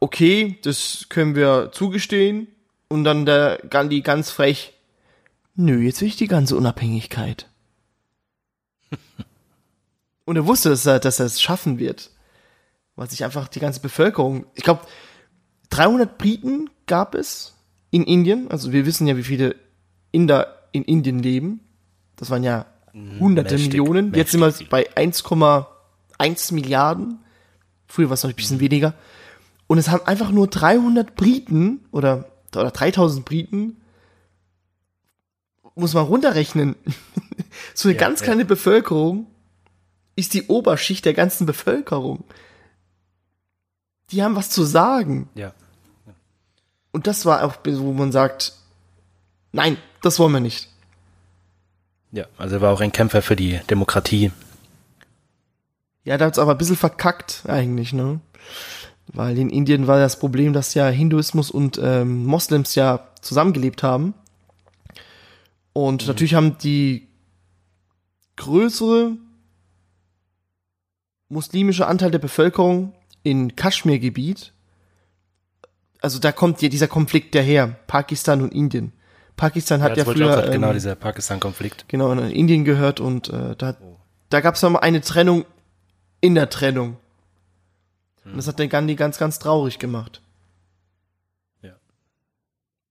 okay, 0.00 0.58
das 0.62 1.06
können 1.10 1.34
wir 1.34 1.70
zugestehen. 1.72 2.48
Und 2.88 3.04
dann 3.04 3.26
der 3.26 3.60
Gandhi 3.68 4.00
ganz 4.00 4.30
frech, 4.30 4.72
nö, 5.56 5.80
jetzt 5.80 6.00
will 6.00 6.08
ich 6.08 6.16
die 6.16 6.26
ganze 6.26 6.56
Unabhängigkeit. 6.56 7.48
und 10.24 10.36
er 10.36 10.46
wusste, 10.46 10.70
dass 10.70 10.86
er, 10.86 11.00
dass 11.00 11.20
er 11.20 11.26
es 11.26 11.40
schaffen 11.40 11.78
wird. 11.78 12.10
Weil 12.96 13.10
sich 13.10 13.24
einfach 13.24 13.48
die 13.48 13.60
ganze 13.60 13.80
Bevölkerung, 13.80 14.46
ich 14.54 14.62
glaube, 14.62 14.82
300 15.70 16.16
Briten 16.16 16.70
gab 16.86 17.14
es 17.14 17.53
in 17.94 18.02
Indien. 18.02 18.50
Also 18.50 18.72
wir 18.72 18.86
wissen 18.86 19.06
ja, 19.06 19.16
wie 19.16 19.22
viele 19.22 19.54
Inder 20.10 20.48
in 20.72 20.82
Indien 20.82 21.20
leben. 21.20 21.60
Das 22.16 22.28
waren 22.28 22.42
ja 22.42 22.66
hunderte 22.92 23.54
mächtig, 23.54 23.68
Millionen. 23.68 24.12
Jetzt 24.14 24.32
sind 24.32 24.40
wir 24.40 24.52
bei 24.68 24.90
1,1 24.96 26.54
Milliarden. 26.54 27.20
Früher 27.86 28.08
war 28.08 28.14
es 28.14 28.24
noch 28.24 28.30
ein 28.30 28.36
bisschen 28.36 28.58
weniger. 28.58 28.94
Und 29.68 29.78
es 29.78 29.90
haben 29.90 30.04
einfach 30.06 30.32
nur 30.32 30.48
300 30.48 31.14
Briten 31.14 31.84
oder, 31.92 32.32
oder 32.56 32.72
3000 32.72 33.24
Briten, 33.24 33.76
muss 35.76 35.94
man 35.94 36.04
runterrechnen. 36.04 36.74
so 37.74 37.88
eine 37.88 37.96
Ja, 37.96 38.00
ganz 38.00 38.20
ja. 38.20 38.24
kleine 38.24 38.44
Bevölkerung 38.44 39.28
ist 40.16 40.34
die 40.34 40.48
Oberschicht 40.48 41.04
der 41.04 41.14
ganzen 41.14 41.46
Bevölkerung. 41.46 42.24
Die 44.10 44.20
haben 44.20 44.34
was 44.34 44.50
zu 44.50 44.64
sagen. 44.64 45.28
Ja. 45.36 45.54
Und 46.94 47.08
das 47.08 47.26
war 47.26 47.42
auch, 47.42 47.56
wo 47.64 47.92
man 47.92 48.12
sagt, 48.12 48.52
nein, 49.50 49.78
das 50.00 50.20
wollen 50.20 50.32
wir 50.32 50.38
nicht. 50.38 50.68
Ja, 52.12 52.26
also 52.38 52.54
er 52.54 52.60
war 52.60 52.72
auch 52.72 52.80
ein 52.80 52.92
Kämpfer 52.92 53.20
für 53.20 53.34
die 53.34 53.58
Demokratie. 53.68 54.30
Ja, 56.04 56.16
da 56.18 56.26
hat's 56.26 56.38
aber 56.38 56.52
ein 56.52 56.58
bisschen 56.58 56.76
verkackt 56.76 57.42
eigentlich, 57.48 57.92
ne? 57.92 58.20
Weil 59.08 59.36
in 59.38 59.50
Indien 59.50 59.88
war 59.88 59.98
das 59.98 60.20
Problem, 60.20 60.52
dass 60.52 60.74
ja 60.74 60.86
Hinduismus 60.86 61.50
und 61.50 61.80
ähm, 61.82 62.24
Moslems 62.26 62.76
ja 62.76 63.08
zusammengelebt 63.20 63.82
haben. 63.82 64.14
Und 65.72 66.06
natürlich 66.06 66.34
haben 66.34 66.58
die 66.58 67.08
größere 68.36 69.16
muslimische 71.28 71.88
Anteil 71.88 72.12
der 72.12 72.20
Bevölkerung 72.20 72.94
in 73.24 73.56
Kaschmir-Gebiet, 73.56 74.53
also 76.04 76.18
da 76.18 76.32
kommt 76.32 76.60
ja 76.60 76.68
dieser 76.68 76.86
Konflikt 76.86 77.34
daher, 77.34 77.66
Pakistan 77.86 78.42
und 78.42 78.52
Indien. 78.52 78.92
Pakistan 79.36 79.82
hat 79.82 79.96
ja 79.96 80.04
auch 80.04 80.12
früher 80.12 80.28
grad, 80.28 80.52
genau 80.52 80.68
ähm, 80.68 80.74
dieser 80.74 80.94
Pakistan-Konflikt. 80.94 81.86
genau 81.88 82.12
in 82.12 82.30
Indien 82.30 82.64
gehört 82.64 83.00
und 83.00 83.30
äh, 83.30 83.56
da, 83.56 83.74
da 84.28 84.40
gab 84.40 84.54
es 84.54 84.62
mal 84.62 84.78
eine 84.80 85.00
Trennung 85.00 85.46
in 86.20 86.34
der 86.34 86.50
Trennung. 86.50 86.98
Und 88.24 88.36
das 88.36 88.46
hat 88.46 88.58
den 88.58 88.68
Gandhi 88.68 88.96
ganz, 88.96 89.18
ganz 89.18 89.38
traurig 89.38 89.78
gemacht. 89.78 90.20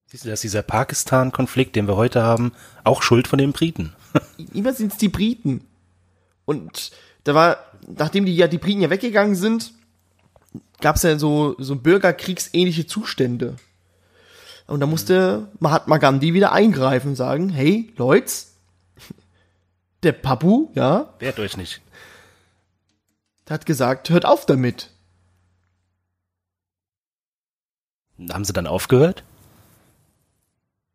Siehst 0.07 0.26
du, 0.26 0.30
dass 0.30 0.41
dieser 0.41 0.61
Pakistan-Konflikt, 0.61 1.76
den 1.76 1.88
wir 1.88 1.95
heute 1.95 2.22
haben, 2.22 2.51
auch 2.84 3.01
Schuld 3.01 3.28
von 3.28 3.39
den 3.39 3.51
Briten. 3.51 3.95
Immer 4.53 4.74
sind 4.74 4.91
es 4.91 4.97
die 4.99 5.09
Briten. 5.09 5.66
Und 6.45 6.91
da 7.24 7.34
war, 7.34 7.57
nachdem 7.88 8.26
die 8.26 8.36
ja 8.36 8.47
die 8.47 8.59
Briten 8.59 8.82
ja 8.82 8.91
weggegangen 8.91 9.36
sind, 9.36 9.74
gab 10.82 10.97
es 10.97 11.04
ja 11.04 11.18
so, 11.18 11.56
so 11.60 11.76
bürgerkriegsähnliche 11.76 12.86
Zustände. 12.88 13.56
Und 14.68 14.80
da 14.80 14.86
musste 14.86 15.49
Mahatma 15.60 15.97
Gandhi 15.97 16.34
wieder 16.34 16.51
eingreifen 16.51 17.10
und 17.10 17.16
sagen, 17.16 17.49
hey, 17.49 17.93
Leute, 17.97 18.32
der 20.04 20.14
Papu, 20.14 20.70
ja, 20.74 21.14
Wehrt 21.20 21.39
euch 21.39 21.58
nicht. 21.58 21.82
der 23.47 23.56
hat 23.56 23.66
gesagt, 23.66 24.10
hört 24.10 24.26
auf 24.26 24.45
damit. 24.45 24.89
Haben 28.32 28.45
sie 28.45 28.54
dann 28.54 28.68
aufgehört? 28.68 29.24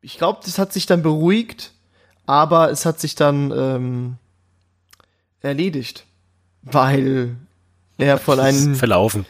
Ich 0.00 0.16
glaube, 0.16 0.40
das 0.44 0.59
hat 0.59 0.72
sich 0.72 0.86
dann 0.86 1.02
beruhigt, 1.02 1.72
aber 2.26 2.70
es 2.70 2.86
hat 2.86 3.00
sich 3.00 3.16
dann 3.16 3.50
ähm, 3.50 4.16
erledigt, 5.40 6.06
weil 6.62 7.36
er 7.98 8.18
von 8.18 8.38
einem 8.38 8.76
Verlaufen. 8.76 9.26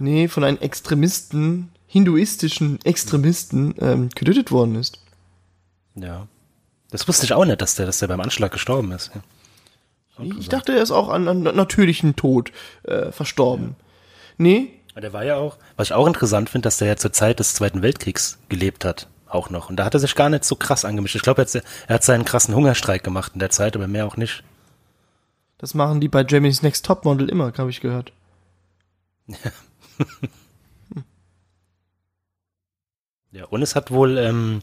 Nee 0.00 0.28
von 0.28 0.44
einem 0.44 0.58
Extremisten, 0.58 1.70
hinduistischen 1.86 2.78
Extremisten 2.84 3.74
ähm, 3.78 4.08
getötet 4.14 4.50
worden 4.50 4.74
ist. 4.76 5.00
Ja. 5.94 6.26
Das 6.90 7.06
wusste 7.06 7.24
ich 7.24 7.32
auch 7.32 7.44
nicht, 7.44 7.60
dass 7.62 7.74
der, 7.76 7.86
dass 7.86 7.98
der 8.00 8.08
beim 8.08 8.20
Anschlag 8.20 8.50
gestorben 8.52 8.90
ist. 8.92 9.10
Ja. 9.14 9.22
Ich 10.38 10.48
dachte, 10.48 10.72
er 10.74 10.82
ist 10.82 10.90
auch 10.90 11.08
an, 11.08 11.28
an 11.28 11.42
natürlichen 11.42 12.14
Tod 12.16 12.52
äh, 12.82 13.10
verstorben. 13.12 13.74
Nee, 14.36 14.72
Aber 14.92 15.00
Der 15.00 15.12
war 15.12 15.24
ja 15.24 15.36
auch, 15.36 15.56
was 15.76 15.88
ich 15.88 15.92
auch 15.94 16.06
interessant 16.06 16.50
finde, 16.50 16.66
dass 16.66 16.76
der 16.78 16.88
ja 16.88 16.96
zur 16.96 17.12
Zeit 17.12 17.38
des 17.40 17.54
Zweiten 17.54 17.80
Weltkriegs 17.82 18.38
gelebt 18.48 18.84
hat. 18.84 19.06
Auch 19.28 19.48
noch. 19.48 19.70
Und 19.70 19.76
da 19.76 19.84
hat 19.84 19.94
er 19.94 20.00
sich 20.00 20.14
gar 20.16 20.28
nicht 20.28 20.44
so 20.44 20.56
krass 20.56 20.84
angemischt. 20.84 21.14
Ich 21.14 21.22
glaube, 21.22 21.40
er, 21.42 21.46
hat- 21.46 21.64
er 21.86 21.94
hat 21.94 22.04
seinen 22.04 22.24
krassen 22.24 22.54
Hungerstreik 22.54 23.02
gemacht 23.04 23.32
in 23.34 23.38
der 23.40 23.50
Zeit, 23.50 23.76
aber 23.76 23.86
mehr 23.86 24.06
auch 24.06 24.16
nicht. 24.16 24.42
das 25.58 25.72
machen 25.74 26.00
die 26.00 26.08
bei 26.08 26.24
Jamie's 26.28 26.62
Next 26.62 26.84
Topmodel 26.84 27.28
immer, 27.30 27.52
habe 27.56 27.70
ich 27.70 27.80
gehört. 27.80 28.12
Ja, 29.28 29.36
und 33.50 33.62
es 33.62 33.74
hat 33.74 33.90
wohl 33.90 34.18
ähm, 34.18 34.62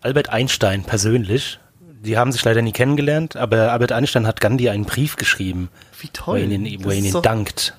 Albert 0.00 0.30
Einstein 0.30 0.84
persönlich, 0.84 1.58
die 1.80 2.16
haben 2.16 2.32
sich 2.32 2.44
leider 2.44 2.62
nie 2.62 2.72
kennengelernt, 2.72 3.36
aber 3.36 3.72
Albert 3.72 3.92
Einstein 3.92 4.26
hat 4.26 4.40
Gandhi 4.40 4.68
einen 4.68 4.84
Brief 4.84 5.16
geschrieben, 5.16 5.70
Wie 6.00 6.08
wo 6.08 6.12
toll. 6.12 6.38
er 6.38 6.50
ihn, 6.50 6.84
wo 6.84 6.90
er 6.90 6.96
ihn 6.96 7.12
doch, 7.12 7.22
dankt 7.22 7.74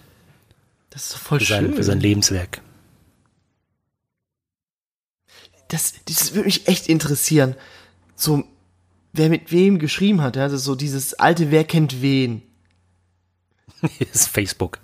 das 0.90 1.04
ist 1.04 1.14
doch 1.14 1.20
voll 1.20 1.40
für 1.40 1.46
sein, 1.46 1.66
schön. 1.66 1.76
für 1.76 1.84
sein 1.84 2.00
Lebenswerk. 2.00 2.62
das, 5.70 5.94
das 6.06 6.34
würde 6.34 6.48
mich 6.48 6.68
echt 6.68 6.90
interessieren. 6.90 7.56
So, 8.16 8.44
wer 9.14 9.30
mit 9.30 9.52
wem 9.52 9.80
geschrieben 9.80 10.22
hat, 10.22 10.36
ja, 10.36 10.48
ist 10.48 10.64
so 10.64 10.76
dieses 10.76 11.14
alte 11.14 11.52
Wer 11.52 11.64
kennt 11.64 12.02
wen. 12.02 12.42
das 13.82 13.92
ist 14.14 14.28
Facebook. 14.28 14.80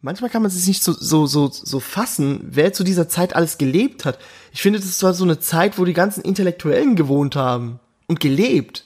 Manchmal 0.00 0.30
kann 0.30 0.42
man 0.42 0.50
sich 0.50 0.66
nicht 0.66 0.82
so, 0.82 0.92
so, 0.92 1.26
so, 1.26 1.48
so 1.50 1.80
fassen, 1.80 2.40
wer 2.44 2.72
zu 2.72 2.84
dieser 2.84 3.08
Zeit 3.08 3.34
alles 3.34 3.58
gelebt 3.58 4.04
hat. 4.04 4.18
Ich 4.52 4.62
finde, 4.62 4.78
das 4.78 5.02
war 5.02 5.12
so 5.12 5.24
eine 5.24 5.40
Zeit, 5.40 5.76
wo 5.78 5.84
die 5.84 5.92
ganzen 5.92 6.22
Intellektuellen 6.22 6.94
gewohnt 6.94 7.34
haben 7.34 7.80
und 8.06 8.20
gelebt. 8.20 8.84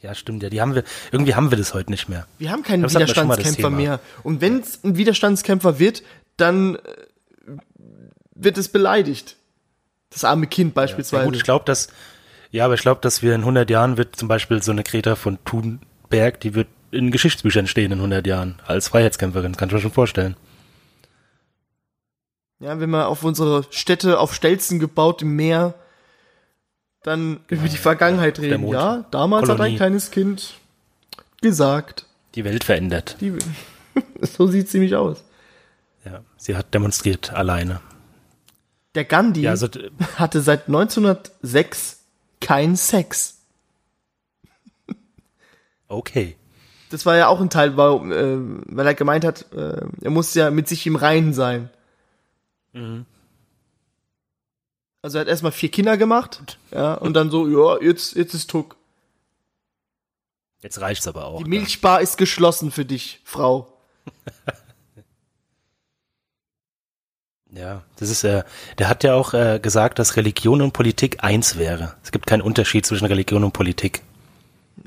Ja, 0.00 0.14
stimmt, 0.14 0.42
ja, 0.42 0.48
die 0.50 0.60
haben 0.60 0.74
wir, 0.74 0.82
irgendwie 1.12 1.34
haben 1.34 1.50
wir 1.50 1.58
das 1.58 1.74
heute 1.74 1.90
nicht 1.90 2.08
mehr. 2.08 2.26
Wir 2.38 2.50
haben 2.50 2.62
keinen 2.62 2.82
das 2.82 2.94
Widerstandskämpfer 2.94 3.70
mehr. 3.70 4.00
Und 4.22 4.40
wenn 4.40 4.60
es 4.60 4.82
ein 4.82 4.96
Widerstandskämpfer 4.96 5.78
wird, 5.78 6.02
dann 6.36 6.76
äh, 6.76 6.78
wird 8.34 8.58
es 8.58 8.68
beleidigt. 8.68 9.36
Das 10.08 10.24
arme 10.24 10.46
Kind 10.48 10.70
Ja, 10.70 10.82
beispielsweise. 10.82 11.26
gut, 11.26 11.36
ich 11.36 11.44
glaube, 11.44 11.66
dass, 11.66 11.88
ja, 12.50 12.64
aber 12.64 12.74
ich 12.74 12.80
glaube, 12.80 13.00
dass 13.02 13.22
wir 13.22 13.34
in 13.34 13.42
100 13.42 13.70
Jahren 13.70 13.96
wird 13.96 14.16
zum 14.16 14.26
Beispiel 14.26 14.62
so 14.62 14.72
eine 14.72 14.82
Greta 14.82 15.14
von 15.14 15.38
Thunberg, 15.44 16.40
die 16.40 16.54
wird 16.54 16.68
in 16.90 17.10
Geschichtsbüchern 17.10 17.66
stehen 17.66 17.92
in 17.92 17.98
100 17.98 18.26
Jahren 18.26 18.58
als 18.66 18.88
Freiheitskämpferin, 18.88 19.56
kann 19.56 19.68
ich 19.68 19.74
mir 19.74 19.80
schon 19.80 19.92
vorstellen. 19.92 20.36
Ja, 22.58 22.78
wenn 22.78 22.90
man 22.90 23.04
auf 23.04 23.24
unsere 23.24 23.64
Städte 23.70 24.18
auf 24.18 24.34
Stelzen 24.34 24.78
gebaut 24.78 25.22
im 25.22 25.34
Meer 25.34 25.74
dann 27.02 27.40
über 27.48 27.68
die 27.68 27.78
Vergangenheit 27.78 28.36
der 28.36 28.44
reden. 28.44 28.68
Ja, 28.68 29.06
damals 29.10 29.48
hat 29.48 29.56
Kolonie. 29.56 29.74
ein 29.74 29.76
kleines 29.76 30.10
Kind 30.10 30.54
gesagt. 31.40 32.04
Die 32.34 32.44
Welt 32.44 32.64
verändert. 32.64 33.16
Die, 33.20 33.32
so 34.20 34.46
sieht's 34.46 34.74
nämlich 34.74 34.94
aus. 34.94 35.24
Ja, 36.04 36.22
sie 36.36 36.56
hat 36.56 36.74
demonstriert 36.74 37.32
alleine. 37.32 37.80
Der 38.94 39.04
Gandhi 39.04 39.42
Ja, 39.42 39.50
also, 39.50 39.68
hatte 40.16 40.40
seit 40.42 40.66
1906 40.66 42.04
keinen 42.40 42.76
Sex. 42.76 43.38
okay. 45.88 46.36
Das 46.90 47.06
war 47.06 47.16
ja 47.16 47.28
auch 47.28 47.40
ein 47.40 47.50
Teil, 47.50 47.76
weil, 47.76 48.12
äh, 48.12 48.38
weil 48.66 48.86
er 48.86 48.94
gemeint 48.94 49.24
hat, 49.24 49.50
äh, 49.52 49.80
er 50.02 50.10
muss 50.10 50.34
ja 50.34 50.50
mit 50.50 50.68
sich 50.68 50.86
im 50.86 50.96
Reinen 50.96 51.32
sein. 51.32 51.70
Also 55.02 55.18
er 55.18 55.22
hat 55.22 55.28
erstmal 55.28 55.52
vier 55.52 55.70
Kinder 55.70 55.96
gemacht, 55.96 56.58
ja, 56.72 56.94
und 56.94 57.14
dann 57.14 57.30
so, 57.30 57.48
ja, 57.48 57.82
jetzt, 57.82 58.14
jetzt 58.14 58.34
ist 58.34 58.50
Tuck. 58.50 58.76
Jetzt 60.62 60.80
reicht's 60.80 61.08
aber 61.08 61.24
auch. 61.24 61.42
Die 61.42 61.48
Milchbar 61.48 62.02
ist 62.02 62.18
geschlossen 62.18 62.70
für 62.70 62.84
dich, 62.84 63.20
Frau. 63.24 63.72
Ja, 67.52 67.82
das 67.96 68.10
ist 68.10 68.22
äh, 68.22 68.44
der 68.78 68.88
hat 68.88 69.02
ja 69.02 69.14
auch 69.14 69.34
äh, 69.34 69.58
gesagt, 69.60 69.98
dass 69.98 70.16
Religion 70.16 70.62
und 70.62 70.72
Politik 70.72 71.24
eins 71.24 71.58
wäre. 71.58 71.96
Es 72.04 72.12
gibt 72.12 72.26
keinen 72.26 72.42
Unterschied 72.42 72.86
zwischen 72.86 73.06
Religion 73.06 73.42
und 73.42 73.52
Politik. 73.52 74.02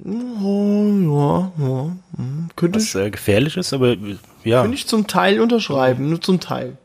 Oh, 0.06 1.52
ja, 1.58 1.66
ja. 1.66 1.96
hm, 2.18 2.50
Könnte 2.56 2.78
Was 2.80 2.88
ich, 2.88 2.96
äh, 2.96 3.10
gefährlich 3.10 3.56
ist, 3.58 3.72
aber 3.74 3.96
ja. 4.44 4.62
könnte 4.62 4.76
ich 4.76 4.88
zum 4.88 5.08
Teil 5.08 5.40
unterschreiben, 5.40 6.10
nur 6.10 6.20
zum 6.22 6.40
Teil. 6.42 6.78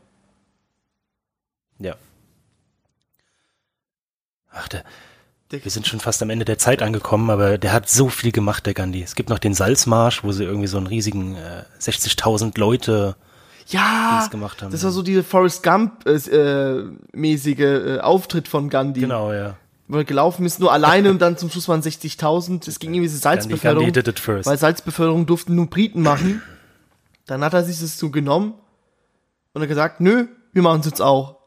Ja. 1.79 1.95
Ach, 4.51 4.67
der, 4.69 4.83
Der- 5.51 5.63
wir 5.63 5.71
sind 5.71 5.85
schon 5.87 5.99
fast 5.99 6.21
am 6.21 6.29
Ende 6.29 6.45
der 6.45 6.57
Zeit 6.57 6.81
angekommen, 6.81 7.29
aber 7.29 7.57
der 7.57 7.73
hat 7.73 7.89
so 7.89 8.09
viel 8.09 8.31
gemacht, 8.31 8.65
der 8.65 8.73
Gandhi. 8.73 9.01
Es 9.03 9.15
gibt 9.15 9.29
noch 9.29 9.39
den 9.39 9.53
Salzmarsch, 9.53 10.23
wo 10.23 10.31
sie 10.31 10.43
irgendwie 10.45 10.67
so 10.67 10.77
einen 10.77 10.87
riesigen 10.87 11.35
äh, 11.35 11.63
60.000 11.79 12.57
Leute 12.57 13.15
Ja, 13.67 14.27
gemacht 14.31 14.61
haben. 14.61 14.71
das 14.71 14.83
war 14.83 14.91
so 14.91 15.01
diese 15.03 15.23
Forrest 15.23 15.61
Gump 15.63 16.05
äh, 16.07 16.13
äh, 16.15 16.85
äh, 17.15 17.99
Auftritt 17.99 18.47
von 18.47 18.69
Gandhi. 18.69 19.01
Genau, 19.01 19.33
ja. 19.33 19.57
Er 19.91 20.03
gelaufen 20.03 20.45
ist, 20.45 20.59
nur 20.59 20.71
alleine 20.71 21.09
und 21.09 21.19
dann 21.19 21.37
zum 21.37 21.49
Schluss 21.49 21.67
waren 21.67 21.81
60.000. 21.81 22.67
Es 22.67 22.77
ging 22.79 22.91
irgendwie 22.91 23.07
diese 23.07 23.17
Salzbeförderung. 23.17 23.85
Weil 24.45 24.57
Salzbeförderung 24.57 25.25
durften 25.25 25.55
nur 25.55 25.67
Briten 25.67 26.03
machen. 26.03 26.41
Dann 27.25 27.43
hat 27.43 27.53
er 27.53 27.63
sich 27.63 27.79
das 27.79 27.97
so 27.97 28.11
genommen 28.11 28.53
und 29.53 29.61
hat 29.61 29.69
gesagt, 29.69 29.99
nö, 29.99 30.27
wir 30.53 30.61
machen 30.61 30.81
es 30.81 30.85
jetzt 30.85 31.01
auch. 31.01 31.37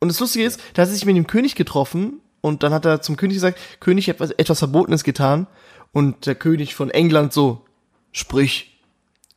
Und 0.00 0.08
das 0.08 0.20
Lustige 0.20 0.44
ist, 0.44 0.60
da 0.74 0.82
hat 0.82 0.88
er 0.88 0.94
sich 0.94 1.04
mit 1.04 1.16
dem 1.16 1.26
König 1.26 1.54
getroffen 1.56 2.20
und 2.40 2.62
dann 2.62 2.72
hat 2.72 2.84
er 2.84 3.02
zum 3.02 3.16
König 3.16 3.36
gesagt, 3.36 3.58
König 3.80 4.08
hat 4.08 4.16
etwas, 4.16 4.30
etwas 4.30 4.58
Verbotenes 4.60 5.04
getan 5.04 5.46
und 5.92 6.26
der 6.26 6.34
König 6.34 6.74
von 6.74 6.90
England 6.90 7.32
so, 7.32 7.64
sprich, 8.12 8.80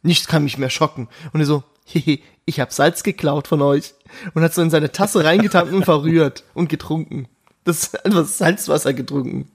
nichts 0.03 0.27
kann 0.27 0.43
mich 0.43 0.57
mehr 0.57 0.69
schocken. 0.69 1.09
Und 1.33 1.39
er 1.39 1.45
so, 1.45 1.63
hehe, 1.85 2.19
ich 2.45 2.59
hab 2.59 2.71
Salz 2.71 3.03
geklaut 3.03 3.47
von 3.47 3.61
euch 3.61 3.93
und 4.33 4.43
hat 4.43 4.53
so 4.53 4.61
in 4.61 4.69
seine 4.69 4.91
Tasse 4.91 5.23
reingetan 5.23 5.73
und 5.73 5.85
verrührt 5.85 6.43
und 6.53 6.69
getrunken. 6.69 7.27
Das 7.63 7.83
ist 7.83 8.05
einfach 8.05 8.25
Salzwasser 8.25 8.93
getrunken. 8.93 9.51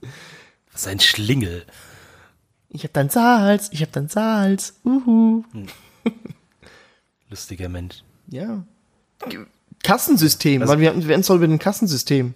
Was 0.72 0.82
ist 0.82 0.88
ein 0.88 1.00
Schlingel. 1.00 1.64
Ich 2.68 2.84
hab 2.84 2.92
dann 2.92 3.08
Salz, 3.08 3.68
ich 3.72 3.82
hab 3.82 3.92
dann 3.92 4.08
Salz. 4.08 4.74
Uhu. 4.84 5.44
Lustiger 7.30 7.68
Mensch. 7.68 8.02
Ja. 8.28 8.64
Kassensystem, 9.82 10.66
weil 10.66 10.80
wir 10.80 11.08
wir 11.08 11.18
es 11.18 11.28
über 11.28 11.46
den 11.46 11.58
Kassensystem. 11.58 12.34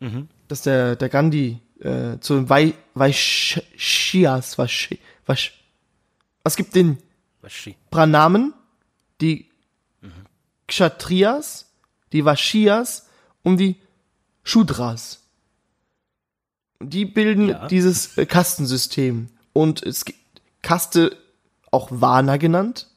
Mhm. 0.00 0.28
Dass 0.48 0.62
der, 0.62 0.96
der 0.96 1.08
Gandhi 1.08 1.60
äh, 1.80 2.18
zu 2.20 2.48
Vai, 2.48 2.74
Vaishyas, 2.94 4.58
Vash, 4.58 4.90
Vash, 5.26 5.64
es 6.44 6.56
gibt 6.56 6.74
den 6.74 6.98
Waschi. 7.42 7.76
Brahmanen, 7.90 8.52
die 9.20 9.50
Kshatriyas, 10.66 11.66
die 12.12 12.24
Vashyas 12.24 13.08
und 13.42 13.58
die 13.58 13.76
Shudras. 14.42 15.20
Die 16.82 17.04
bilden 17.04 17.50
Ja. 17.50 17.66
dieses 17.68 18.16
äh, 18.16 18.26
Kastensystem. 18.26 19.28
Und 19.52 19.82
es 19.82 20.04
gibt 20.04 20.18
Kaste, 20.62 21.16
auch 21.70 21.88
Vana 21.90 22.36
genannt. 22.36 22.88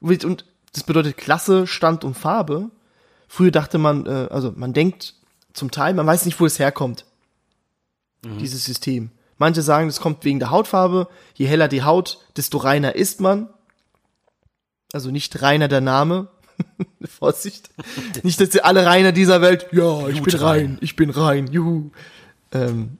Und 0.00 0.44
das 0.72 0.82
bedeutet 0.82 1.16
Klasse, 1.16 1.66
Stand 1.66 2.04
und 2.04 2.14
Farbe. 2.14 2.70
Früher 3.28 3.50
dachte 3.50 3.78
man, 3.78 4.06
äh, 4.06 4.28
also 4.30 4.52
man 4.54 4.72
denkt 4.72 5.14
zum 5.52 5.70
Teil, 5.70 5.94
man 5.94 6.06
weiß 6.06 6.24
nicht, 6.26 6.38
wo 6.40 6.46
es 6.46 6.58
herkommt. 6.58 7.04
Dieses 8.40 8.64
System. 8.64 9.10
Manche 9.36 9.60
sagen, 9.60 9.86
es 9.88 10.00
kommt 10.00 10.24
wegen 10.24 10.38
der 10.38 10.50
Hautfarbe. 10.50 11.08
Je 11.34 11.46
heller 11.46 11.68
die 11.68 11.82
Haut, 11.82 12.20
desto 12.36 12.56
reiner 12.58 12.94
ist 12.96 13.20
man. 13.20 13.50
Also 14.94 15.10
nicht 15.10 15.42
reiner 15.42 15.68
der 15.68 15.82
Name. 15.82 16.28
Vorsicht. 17.18 17.70
Nicht, 18.22 18.40
dass 18.40 18.50
sie 18.52 18.62
alle 18.62 18.86
reiner 18.86 19.12
dieser 19.12 19.40
Welt, 19.40 19.66
ja, 19.72 20.08
ich 20.08 20.14
bin 20.14 20.24
Blutrein. 20.24 20.40
rein, 20.42 20.78
ich 20.80 20.96
bin 20.96 21.10
rein, 21.10 21.46
juhu. 21.48 21.90
Ähm, 22.52 22.98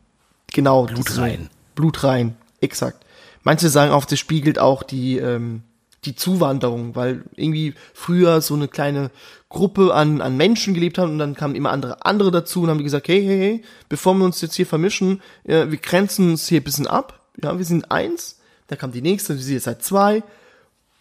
genau. 0.52 0.86
das 0.86 0.98
ist 0.98 1.09
so- 1.09 1.14
Blutrein. 1.22 1.50
Blutrein, 1.74 2.36
exakt. 2.61 3.05
Manche 3.42 3.68
sagen 3.68 3.92
auch, 3.92 4.05
das 4.05 4.18
spiegelt 4.18 4.59
auch 4.59 4.82
die, 4.82 5.18
ähm, 5.18 5.62
die 6.05 6.14
Zuwanderung, 6.14 6.94
weil 6.96 7.24
irgendwie 7.36 7.74
früher 7.92 8.40
so 8.40 8.55
eine 8.55 8.68
kleine 8.68 9.11
Gruppe 9.48 9.94
an, 9.94 10.20
an 10.20 10.36
Menschen 10.36 10.74
gelebt 10.74 10.98
haben 10.98 11.12
und 11.12 11.18
dann 11.18 11.34
kamen 11.34 11.55
immer 11.55 11.70
andere, 11.70 12.05
andere 12.05 12.30
dazu 12.30 12.62
und 12.62 12.70
haben 12.70 12.82
gesagt, 12.82 13.09
hey, 13.09 13.22
hey, 13.24 13.38
hey, 13.38 13.62
bevor 13.88 14.14
wir 14.14 14.24
uns 14.24 14.40
jetzt 14.40 14.55
hier 14.55 14.66
vermischen, 14.66 15.20
äh, 15.44 15.66
wir 15.70 15.78
grenzen 15.78 16.30
uns 16.32 16.48
hier 16.48 16.61
ein 16.61 16.64
bisschen 16.64 16.86
ab, 16.86 17.20
ja, 17.42 17.57
wir 17.57 17.64
sind 17.64 17.90
eins, 17.90 18.38
dann 18.68 18.78
kam 18.78 18.92
die 18.92 19.02
nächste, 19.02 19.34
wir 19.34 19.42
sind 19.42 19.55
jetzt 19.55 19.66
halt 19.66 19.82
zwei 19.82 20.22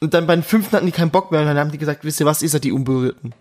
und 0.04 0.14
dann 0.14 0.28
bei 0.28 0.36
den 0.36 0.44
fünften 0.44 0.76
hatten 0.76 0.86
die 0.86 0.92
keinen 0.92 1.12
Bock 1.12 1.32
mehr 1.32 1.40
und 1.40 1.48
dann 1.48 1.58
haben 1.58 1.72
die 1.72 1.78
gesagt, 1.78 2.04
wisst 2.04 2.20
ihr 2.20 2.26
was, 2.26 2.42
ihr 2.42 2.50
seid 2.50 2.66
die 2.66 2.74
Unberührten. 2.74 3.34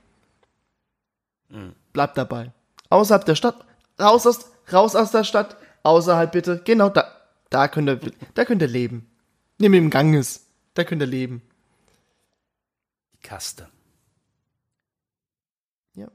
Bleibt 1.93 2.17
dabei. 2.17 2.53
Außerhalb 2.89 3.25
der 3.25 3.35
Stadt, 3.35 3.65
raus 4.01 4.29
aus, 4.29 4.47
raus 4.73 4.95
aus 4.95 5.11
der 5.11 5.25
Stadt, 5.25 5.57
außerhalb 5.83 6.31
bitte, 6.31 6.63
genau 6.65 6.89
da, 6.89 7.11
da 7.51 7.67
könnt 7.67 7.89
ihr, 7.89 7.99
da 8.35 8.45
könnt 8.45 8.63
ihr 8.63 8.69
leben. 8.69 9.11
Neben 9.59 9.75
dem 9.75 9.91
Ganges, 9.91 10.47
da 10.75 10.85
könnt 10.85 11.03
ihr 11.03 11.09
leben. 11.09 11.43
Die 13.15 13.27
Kaste. 13.27 13.69
Ja. 15.95 16.07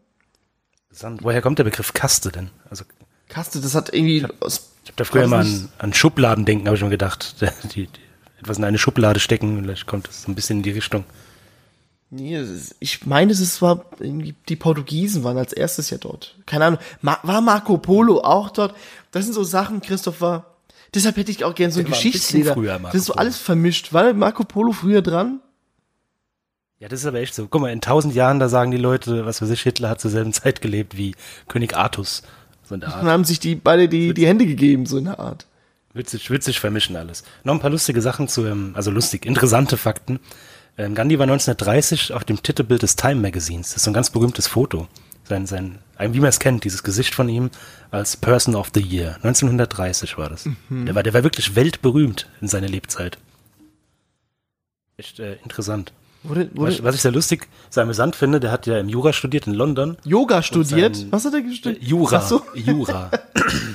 Woher 1.20 1.42
kommt 1.42 1.60
der 1.60 1.66
Begriff 1.66 1.92
Kaste 1.92 2.32
denn? 2.32 2.52
Also 2.70 2.86
Kaste, 3.28 3.60
das 3.60 3.76
hat 3.76 3.94
irgendwie 3.94 4.20
ich 4.20 4.24
habe 4.24 4.96
da 4.96 5.04
früher 5.04 5.28
mal 5.28 5.42
an, 5.42 5.70
an 5.80 5.94
Schubladen 5.94 6.46
denken, 6.46 6.68
habe 6.68 6.76
ich 6.76 6.80
schon 6.80 6.90
gedacht. 6.90 7.36
Die, 7.76 7.88
die, 7.88 8.07
etwas 8.40 8.58
in 8.58 8.64
eine 8.64 8.78
Schublade 8.78 9.20
stecken, 9.20 9.62
vielleicht 9.62 9.88
kommt 9.88 10.08
es 10.08 10.24
so 10.24 10.32
ein 10.32 10.36
bisschen 10.36 10.58
in 10.58 10.64
die 10.64 10.72
Richtung. 10.72 11.04
nee, 12.10 12.40
ich 12.80 13.06
meine, 13.06 13.32
es 13.32 13.62
war 13.62 13.86
irgendwie, 14.00 14.36
die 14.48 14.56
Portugiesen 14.56 15.24
waren 15.24 15.38
als 15.38 15.54
erstes 15.54 15.90
ja 15.90 15.98
dort. 15.98 16.36
Keine 16.46 16.66
Ahnung, 16.66 16.80
war 17.02 17.42
Marco 17.42 17.78
Polo 17.78 18.22
auch 18.22 18.50
dort? 18.50 18.76
Das 19.12 19.26
sind 19.26 19.34
so 19.34 19.44
Sachen, 19.44 19.82
Christopher, 19.82 20.46
deshalb 20.94 21.18
hätte 21.18 21.32
ich 21.32 21.44
auch 21.44 21.56
gern 21.56 21.72
so 21.72 21.80
ein 21.80 21.86
ein 21.86 21.92
Geschichtslehrer. 21.92 22.56
Marco 22.56 22.88
das 22.88 22.96
ist 22.96 23.06
so 23.06 23.14
alles 23.14 23.38
vermischt. 23.38 23.94
War 23.94 24.14
Marco 24.14 24.44
Polo 24.44 24.72
früher 24.72 25.02
dran? 25.02 25.42
Ja, 26.80 26.88
das 26.88 27.00
ist 27.00 27.06
aber 27.08 27.20
echt 27.20 27.34
so. 27.34 27.48
Guck 27.48 27.62
mal, 27.62 27.72
in 27.72 27.82
tausend 27.82 28.14
Jahren, 28.14 28.40
da 28.40 28.50
sagen 28.50 28.70
die 28.70 28.78
Leute, 28.78 29.26
was 29.26 29.42
weiß 29.42 29.50
ich, 29.50 29.62
Hitler 29.62 29.90
hat 29.90 30.00
zur 30.00 30.12
selben 30.12 30.32
Zeit 30.32 30.62
gelebt 30.62 30.96
wie 30.96 31.16
König 31.48 31.76
Artus. 31.76 32.22
So 32.64 32.76
in 32.76 32.82
der 32.82 32.90
Art. 32.90 33.02
Dann 33.02 33.10
haben 33.10 33.24
sich 33.24 33.40
die 33.40 33.56
beide 33.56 33.90
die, 33.90 34.14
die 34.14 34.28
Hände 34.28 34.46
gegeben, 34.46 34.86
so 34.86 34.98
in 34.98 35.06
der 35.06 35.20
Art. 35.20 35.48
Wird 35.98 36.44
sich 36.44 36.60
vermischen 36.60 36.96
alles. 36.96 37.24
Noch 37.44 37.54
ein 37.54 37.60
paar 37.60 37.70
lustige 37.72 38.02
Sachen 38.02 38.28
zu, 38.28 38.46
ähm, 38.46 38.72
also 38.76 38.92
lustig, 38.92 39.26
interessante 39.26 39.78
Fakten. 39.78 40.20
Ähm, 40.78 40.94
Gandhi 40.96 41.18
war 41.18 41.24
1930 41.24 42.14
auf 42.14 42.24
dem 42.24 42.42
Titelbild 42.44 42.82
des 42.84 42.96
Time 42.96 43.16
Magazins. 43.16 43.70
Das 43.70 43.78
ist 43.78 43.84
so 43.84 43.92
ein 43.92 43.94
ganz 43.96 44.10
berühmtes 44.12 44.48
Foto. 44.48 44.88
Sein, 45.24 45.46
sein, 45.46 45.80
ein- 45.98 46.14
wie 46.14 46.20
man 46.20 46.30
es 46.30 46.40
kennt, 46.40 46.64
dieses 46.64 46.84
Gesicht 46.84 47.14
von 47.16 47.28
ihm 47.28 47.50
als 47.92 48.16
Person 48.16 48.56
of 48.56 48.70
the 48.74 48.80
Year. 48.82 49.16
1930 49.24 50.18
war 50.18 50.30
das. 50.30 50.48
Der 50.70 50.96
war, 50.96 51.04
der 51.04 51.14
war 51.14 51.24
wirklich 51.24 51.56
weltberühmt 51.56 52.30
in 52.42 52.48
seiner 52.48 52.68
Lebzeit. 52.70 53.18
Echt 54.98 55.20
äh, 55.20 55.36
interessant. 55.44 55.94
Wurde, 56.24 56.50
Was, 56.54 56.58
wurde 56.78 56.84
was 56.84 56.96
ich 56.96 57.02
sehr 57.02 57.12
lustig, 57.12 57.48
sehr 57.70 57.84
amüsant 57.84 58.16
finde, 58.16 58.40
der 58.40 58.52
hat 58.52 58.66
ja 58.66 58.80
im 58.80 58.90
Jura 58.90 59.14
studiert 59.14 59.48
in 59.48 59.54
London. 59.54 59.98
Yoga 60.04 60.42
studiert? 60.42 60.96
sein- 60.96 61.12
Was 61.12 61.26
hat 61.26 61.34
er 61.36 61.54
studiert? 61.54 61.84
Jura. 61.84 62.22
So, 62.22 62.42
Jura. 62.56 63.12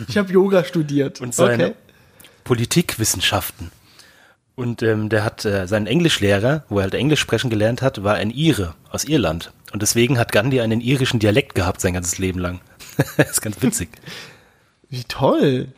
ich 0.09 0.19
habe 0.19 0.33
Yoga 0.33 0.65
studiert. 0.65 1.21
und 1.21 1.35
seine 1.35 1.67
okay. 1.67 1.75
Politikwissenschaften. 2.45 3.71
Und 4.55 4.83
ähm, 4.83 5.09
der 5.09 5.25
hat 5.25 5.45
äh, 5.45 5.67
seinen 5.67 5.87
Englischlehrer, 5.87 6.65
wo 6.69 6.79
er 6.79 6.85
halt 6.85 6.95
Englisch 6.95 7.21
sprechen 7.21 7.51
gelernt 7.51 7.81
hat, 7.81 8.05
war 8.05 8.15
ein 8.15 8.31
Ire 8.31 8.75
aus 8.91 9.05
Irland. 9.05 9.53
Und 9.73 9.81
deswegen 9.81 10.19
hat 10.19 10.33
Gandhi 10.33 10.61
einen 10.61 10.81
irischen 10.81 11.21
Dialekt 11.21 11.55
gehabt 11.55 11.81
sein 11.81 11.95
ganzes 11.95 12.19
Leben 12.19 12.39
lang. 12.39 12.61
das 13.17 13.31
ist 13.31 13.41
ganz 13.41 13.63
witzig. 13.63 13.89
Wie 14.91 15.05
toll. 15.05 15.69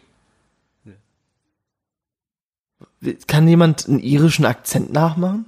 Kann 3.29 3.47
jemand 3.47 3.87
einen 3.87 4.01
irischen 4.01 4.45
Akzent 4.45 4.93
nachmachen? 4.93 5.47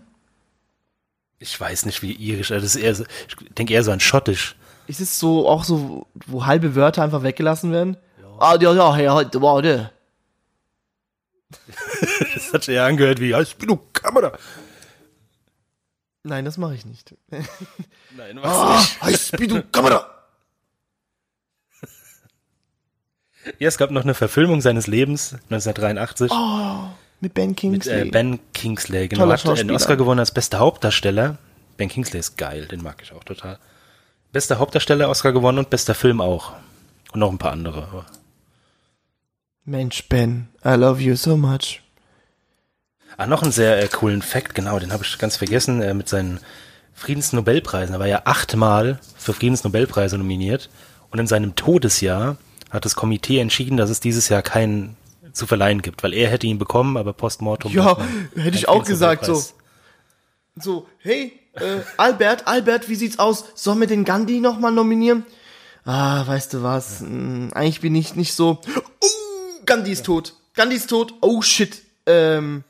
Ich 1.39 1.59
weiß 1.59 1.85
nicht, 1.87 2.03
wie 2.03 2.13
irisch, 2.13 2.53
also 2.53 2.65
das 2.65 2.77
ist 2.77 2.83
eher 2.83 2.95
so, 2.95 3.05
ich 3.29 3.55
denke 3.55 3.75
eher 3.75 3.83
so 3.83 3.91
an 3.91 4.01
Schottisch. 4.01 4.57
Ist 4.87 5.01
es 5.01 5.19
so 5.19 5.49
auch 5.49 5.65
so, 5.65 6.07
wo 6.27 6.47
halbe 6.47 6.75
Wörter 6.75 7.03
einfach 7.03 7.23
weggelassen 7.23 7.73
werden? 7.73 7.97
Ah, 8.39 8.57
ja, 8.61 8.73
ja, 8.73 8.99
ja, 8.99 9.25
der. 9.25 9.91
Das 12.35 12.53
hat 12.53 12.65
sich 12.65 12.75
eher 12.75 12.85
angehört 12.85 13.21
wie, 13.21 13.29
ja, 13.31 13.41
ich 13.41 13.57
bin 13.57 13.69
du 13.69 13.77
Kamera. 13.93 14.37
Nein, 16.23 16.45
das 16.45 16.59
mache 16.59 16.75
ich 16.75 16.85
nicht. 16.85 17.15
Nein, 17.31 18.39
Ah, 18.43 18.83
heißt 19.03 19.39
du 19.39 19.63
Kamera. 19.71 20.11
Ja, 23.61 23.69
es 23.69 23.79
gab 23.79 23.93
noch 23.93 24.03
eine 24.03 24.15
Verfilmung 24.15 24.61
seines 24.61 24.89
Lebens, 24.89 25.35
1983. 25.51 26.33
Oh, 26.33 26.89
mit 27.21 27.33
Ben 27.35 27.51
Mit 27.51 27.57
Kingsley. 27.59 28.09
äh, 28.09 28.11
Ben 28.11 28.41
Kingsley, 28.53 29.07
genau. 29.09 29.23
Toller 29.23 29.35
Hat 29.35 29.45
einen 29.47 29.57
Schauspieler. 29.57 29.75
Oscar 29.77 29.97
gewonnen 29.97 30.19
als 30.19 30.33
bester 30.33 30.59
Hauptdarsteller. 30.59 31.39
Ben 31.77 31.89
Kingsley 31.89 32.19
ist 32.19 32.37
geil, 32.37 32.67
den 32.67 32.83
mag 32.83 33.01
ich 33.03 33.13
auch 33.13 33.23
total. 33.23 33.59
Bester 34.33 34.59
Hauptdarsteller 34.59 35.09
Oscar 35.09 35.33
gewonnen 35.33 35.59
und 35.59 35.71
bester 35.71 35.95
Film 35.95 36.21
auch. 36.21 36.55
Und 37.13 37.21
noch 37.21 37.31
ein 37.31 37.39
paar 37.39 37.53
andere. 37.53 38.05
Mensch, 39.69 40.09
Ben, 40.09 40.49
I 40.65 40.75
love 40.75 41.03
you 41.03 41.17
so 41.17 41.37
much. 41.37 41.83
Ah, 43.17 43.27
noch 43.27 43.43
einen 43.43 43.51
sehr 43.51 43.83
äh, 43.83 43.89
coolen 43.89 44.23
Fact, 44.23 44.55
genau, 44.55 44.79
den 44.79 44.93
habe 44.93 45.03
ich 45.03 45.19
ganz 45.19 45.37
vergessen, 45.37 45.83
äh, 45.83 45.93
mit 45.93 46.09
seinen 46.09 46.39
Friedensnobelpreisen. 46.95 47.93
Er 47.93 47.99
war 47.99 48.07
ja 48.07 48.23
achtmal 48.27 49.01
für 49.19 49.33
Friedensnobelpreise 49.33 50.19
nominiert 50.19 50.71
und 51.11 51.19
in 51.19 51.27
seinem 51.27 51.57
Todesjahr 51.57 52.37
hat 52.71 52.85
das 52.85 52.95
Komitee 52.95 53.41
entschieden, 53.41 53.77
dass 53.77 53.91
es 53.91 53.99
dieses 53.99 54.29
Jahr 54.29 54.43
keinen 54.43 54.97
zu 55.33 55.49
verleihen 55.49 55.83
gibt, 55.83 56.05
weil 56.05 56.15
er 56.15 56.31
hätte 56.31 56.47
ihn 56.47 56.59
bekommen, 56.59 56.97
aber 56.97 57.13
postmortem. 57.13 57.73
Ja, 57.73 57.99
hätte 58.37 58.57
ich 58.57 58.69
auch 58.69 58.85
gesagt, 58.85 59.25
so. 59.25 59.43
So, 60.55 60.87
hey, 60.99 61.33
äh, 61.55 61.81
Albert, 61.97 62.47
Albert, 62.47 62.89
wie 62.89 62.95
sieht's 62.95 63.19
aus? 63.19 63.47
Sollen 63.57 63.81
wir 63.81 63.89
den 63.89 64.05
Gandhi 64.05 64.39
nochmal 64.39 64.71
nominieren? 64.71 65.27
Ah, 65.85 66.25
weißt 66.25 66.55
du 66.55 66.63
was? 66.63 67.01
Hm, 67.01 67.51
eigentlich 67.53 67.81
bin 67.81 67.97
ich 67.97 68.15
nicht 68.15 68.33
so. 68.33 68.61
Oh, 69.01 69.07
Gandhi 69.67 69.93
ist 69.93 70.07
tot. 70.07 70.35
Gandhi 70.55 70.77
ist 70.77 70.89
tot. 70.89 71.15
Oh 71.21 71.43
shit. 71.43 71.83
Ähm, 72.07 72.65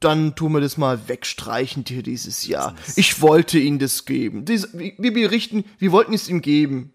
dann 0.00 0.34
tun 0.34 0.52
wir 0.52 0.60
das 0.60 0.76
mal 0.76 1.08
wegstreichend 1.08 1.88
hier 1.88 2.02
dieses 2.02 2.46
Jahr. 2.46 2.74
Ich 2.96 3.20
wollte 3.22 3.58
ihm 3.58 3.78
das 3.78 4.04
geben. 4.04 4.44
Dies, 4.44 4.68
wir 4.72 5.12
berichten, 5.12 5.64
wir 5.78 5.90
wollten 5.92 6.12
es 6.12 6.28
ihm 6.28 6.42
geben. 6.42 6.92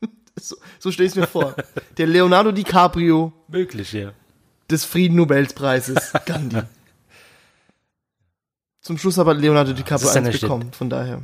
so 0.40 0.56
so 0.78 0.90
stell 0.90 1.06
ich's 1.06 1.14
mir 1.14 1.26
vor. 1.26 1.54
Der 1.96 2.06
Leonardo 2.06 2.52
DiCaprio 2.52 3.32
Möglich, 3.48 3.92
ja. 3.92 4.12
des 4.70 4.84
Frieden-Nobelpreises, 4.84 6.12
Gandhi. 6.26 6.62
Zum 8.80 8.98
Schluss 8.98 9.18
aber 9.18 9.32
Leonardo 9.32 9.72
DiCaprio 9.72 10.08
ja 10.08 10.14
eins 10.14 10.40
bekommen, 10.40 10.72
von 10.72 10.90
daher. 10.90 11.22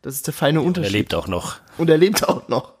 Das 0.00 0.14
ist 0.14 0.26
der 0.26 0.34
feine 0.34 0.58
Er 0.58 0.64
Unterschied. 0.64 0.92
lebt 0.92 1.14
auch 1.14 1.28
noch. 1.28 1.60
Und 1.78 1.88
er 1.88 1.98
lebt 1.98 2.28
auch 2.28 2.48
noch. 2.48 2.74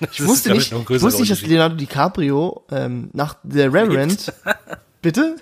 Ich 0.00 0.24
wusste 0.24 0.52
nicht, 0.52 0.72
ich 0.72 1.02
wusste 1.02 1.20
nicht, 1.20 1.32
dass. 1.32 1.42
Leonardo 1.42 1.76
DiCaprio 1.76 2.62
ähm, 2.70 3.10
nach 3.12 3.36
The 3.48 3.62
Reverend, 3.62 4.32
bitte, 5.02 5.36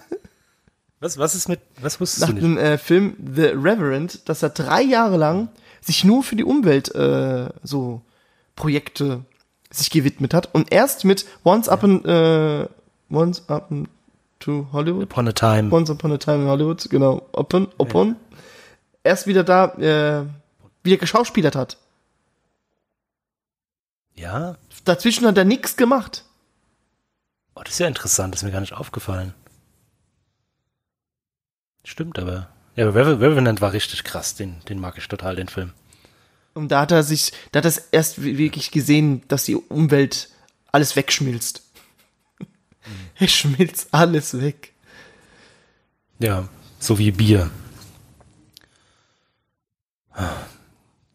Was, 1.00 1.18
was 1.18 1.34
ist 1.34 1.48
mit, 1.48 1.60
was 1.80 2.00
wusstest 2.00 2.22
nach 2.22 2.28
du 2.28 2.34
nicht? 2.34 2.44
dem 2.44 2.56
äh, 2.58 2.78
Film 2.78 3.16
The 3.34 3.48
Reverend, 3.54 4.28
dass 4.28 4.42
er 4.42 4.50
drei 4.50 4.82
Jahre 4.82 5.16
lang 5.18 5.48
sich 5.80 6.04
nur 6.04 6.22
für 6.22 6.36
die 6.36 6.44
Umwelt 6.44 6.94
äh, 6.94 7.48
so 7.62 8.00
Projekte 8.54 9.20
sich 9.70 9.90
gewidmet 9.90 10.32
hat 10.32 10.54
und 10.54 10.72
erst 10.72 11.04
mit 11.04 11.26
Once 11.44 11.68
Upon 11.68 12.04
äh, 12.04 12.66
Once 13.10 13.42
Upon 13.48 13.88
to 14.40 14.66
Hollywood 14.72 15.04
Upon 15.04 15.28
a 15.28 15.32
Time. 15.32 15.70
Once 15.70 15.90
Upon 15.90 16.12
a 16.12 16.16
Time 16.18 16.42
in 16.44 16.48
Hollywood, 16.48 16.88
genau, 16.88 17.26
Upon, 17.32 17.68
Upon, 17.78 18.16
erst 19.04 19.26
wieder 19.26 19.44
da 19.44 19.66
äh, 19.74 20.24
wieder 20.82 20.96
geschauspielert 20.96 21.56
hat. 21.56 21.76
Ja? 24.16 24.56
Dazwischen 24.84 25.26
hat 25.26 25.36
er 25.38 25.44
nichts 25.44 25.76
gemacht. 25.76 26.24
Oh, 27.54 27.62
das 27.62 27.74
ist 27.74 27.78
ja 27.80 27.86
interessant, 27.88 28.34
das 28.34 28.40
ist 28.42 28.46
mir 28.46 28.52
gar 28.52 28.60
nicht 28.60 28.72
aufgefallen. 28.74 29.34
Stimmt 31.84 32.18
aber. 32.18 32.48
Ja, 32.74 32.86
aber 32.88 32.98
Reven- 33.00 33.18
Revenant 33.20 33.60
war 33.60 33.72
richtig 33.72 34.04
krass, 34.04 34.34
den, 34.34 34.60
den 34.68 34.78
mag 34.80 34.98
ich 34.98 35.08
total, 35.08 35.36
den 35.36 35.48
Film. 35.48 35.72
Und 36.54 36.68
da 36.68 36.80
hat 36.82 36.90
er 36.92 37.02
sich, 37.02 37.32
da 37.52 37.58
hat 37.58 37.64
er 37.64 37.68
es 37.68 37.78
erst 37.90 38.22
wi- 38.22 38.38
wirklich 38.38 38.70
gesehen, 38.70 39.22
dass 39.28 39.44
die 39.44 39.56
Umwelt 39.56 40.30
alles 40.72 40.96
wegschmilzt. 40.96 41.62
Er 43.18 43.28
schmilzt 43.28 43.88
alles 43.92 44.40
weg. 44.40 44.72
Ja, 46.18 46.48
so 46.78 46.98
wie 46.98 47.10
Bier. 47.10 47.50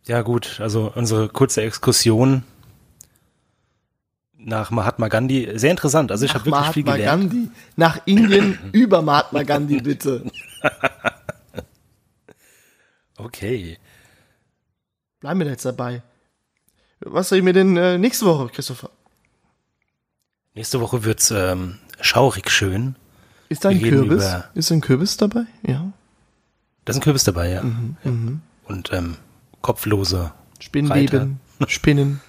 Ja, 0.05 0.21
gut, 0.21 0.59
also 0.59 0.91
unsere 0.95 1.29
kurze 1.29 1.61
Exkursion 1.61 2.43
nach 4.43 4.71
Mahatma 4.71 5.07
Gandhi, 5.07 5.49
sehr 5.55 5.71
interessant. 5.71 6.11
Also 6.11 6.25
ich 6.25 6.33
habe 6.33 6.45
wirklich 6.45 6.67
viel 6.73 6.83
Mahatma 6.83 6.95
gelernt. 6.97 7.31
Gandhi. 7.31 7.49
Nach 7.75 7.99
Indien 8.05 8.57
über 8.71 9.01
Mahatma 9.01 9.43
Gandhi, 9.43 9.79
bitte. 9.81 10.23
Okay. 13.17 13.77
Bleiben 15.19 15.39
wir 15.39 15.45
da 15.45 15.51
jetzt 15.51 15.65
dabei. 15.65 16.01
Was 17.01 17.29
soll 17.29 17.37
ich 17.39 17.43
mir 17.43 17.53
denn 17.53 17.77
äh, 17.77 17.97
nächste 17.97 18.25
Woche, 18.25 18.47
Christopher? 18.49 18.89
Nächste 20.55 20.79
Woche 20.81 21.03
wird's 21.03 21.31
ähm, 21.31 21.77
schaurig 21.99 22.49
schön. 22.49 22.95
Ist 23.49 23.63
da 23.65 23.69
ein 23.69 23.81
Kürbis? 23.81 24.23
über- 24.25 24.45
Ist 24.53 24.71
ein 24.71 24.81
Kürbis 24.81 25.17
dabei? 25.17 25.45
Ja. 25.65 25.91
Da 26.85 26.91
ist 26.91 26.97
ein 26.97 27.01
Kürbis 27.03 27.23
dabei, 27.23 27.49
ja. 27.49 27.61
Mhm, 27.63 28.41
Und 28.65 28.91
ähm, 28.91 29.17
kopflose 29.61 30.31
Spinnenweben, 30.59 31.39
Spinnen. 31.67 32.21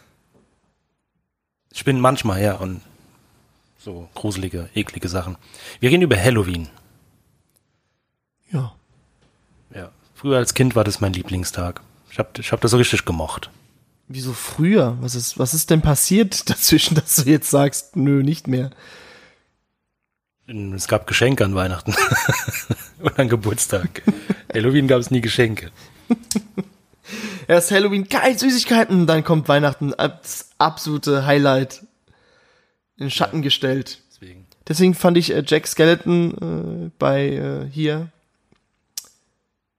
Spinnen 1.83 2.01
manchmal, 2.01 2.41
ja. 2.41 2.55
Und 2.55 2.81
so 3.77 4.09
gruselige, 4.15 4.69
eklige 4.73 5.09
Sachen. 5.09 5.37
Wir 5.81 5.91
reden 5.91 6.03
über 6.03 6.17
Halloween. 6.17 6.69
Ja. 8.53 8.73
Ja. 9.75 9.91
Früher 10.15 10.37
als 10.37 10.55
Kind 10.55 10.77
war 10.77 10.85
das 10.85 11.01
mein 11.01 11.13
Lieblingstag. 11.13 11.81
Ich 12.09 12.21
habe 12.21 12.29
ich 12.39 12.53
hab 12.53 12.61
das 12.61 12.71
so 12.71 12.77
richtig 12.77 13.05
gemocht. 13.05 13.51
Wieso 14.07 14.33
früher? 14.33 14.97
Was 15.01 15.17
ist, 15.17 15.41
was 15.41 15.55
ist 15.55 15.71
denn 15.71 15.83
passiert 15.83 16.49
dazwischen, 16.51 16.95
dass 16.95 17.17
du 17.17 17.29
jetzt 17.29 17.51
sagst, 17.51 17.97
nö, 17.97 18.23
nicht 18.23 18.47
mehr? 18.47 18.71
Es 20.47 20.87
gab 20.87 21.09
Geschenke 21.09 21.45
an 21.45 21.57
Weihnachten 21.57 21.97
und 23.01 23.19
an 23.19 23.29
Geburtstag. 23.29 24.03
Halloween 24.55 24.87
gab 24.87 25.01
es 25.01 25.11
nie 25.11 25.21
Geschenke. 25.21 25.73
Erst 27.49 27.71
Halloween, 27.71 28.09
geil, 28.09 28.39
Süßigkeiten, 28.39 29.07
dann 29.07 29.25
kommt 29.25 29.49
Weihnachten, 29.49 29.93
das 29.97 30.51
absolute 30.59 31.27
Highlight. 31.27 31.85
In 32.97 33.11
Schatten 33.11 33.43
gestellt. 33.43 34.03
Deswegen. 34.11 34.47
Deswegen 34.69 34.95
fand 34.95 35.17
ich 35.17 35.35
äh, 35.35 35.43
Jack 35.45 35.67
Skeleton 35.67 36.87
äh, 36.87 36.91
bei 36.99 37.31
äh, 37.31 37.69
hier 37.69 38.13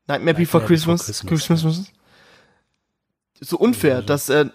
Nightmare 0.07 0.36
Before 0.36 0.64
Before 0.64 0.66
Christmas, 0.66 1.05
Christmas, 1.05 1.47
Christmas, 1.47 1.91
so 3.39 3.57
unfair, 3.57 4.01
dass 4.01 4.30
er, 4.30 4.51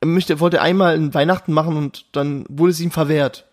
er 0.00 0.06
möchte, 0.06 0.40
wollte 0.40 0.62
einmal 0.62 0.94
ein 0.94 1.12
Weihnachten 1.12 1.52
machen 1.52 1.76
und 1.76 2.06
dann 2.12 2.46
wurde 2.48 2.72
es 2.72 2.80
ihm 2.80 2.90
verwehrt. 2.90 3.46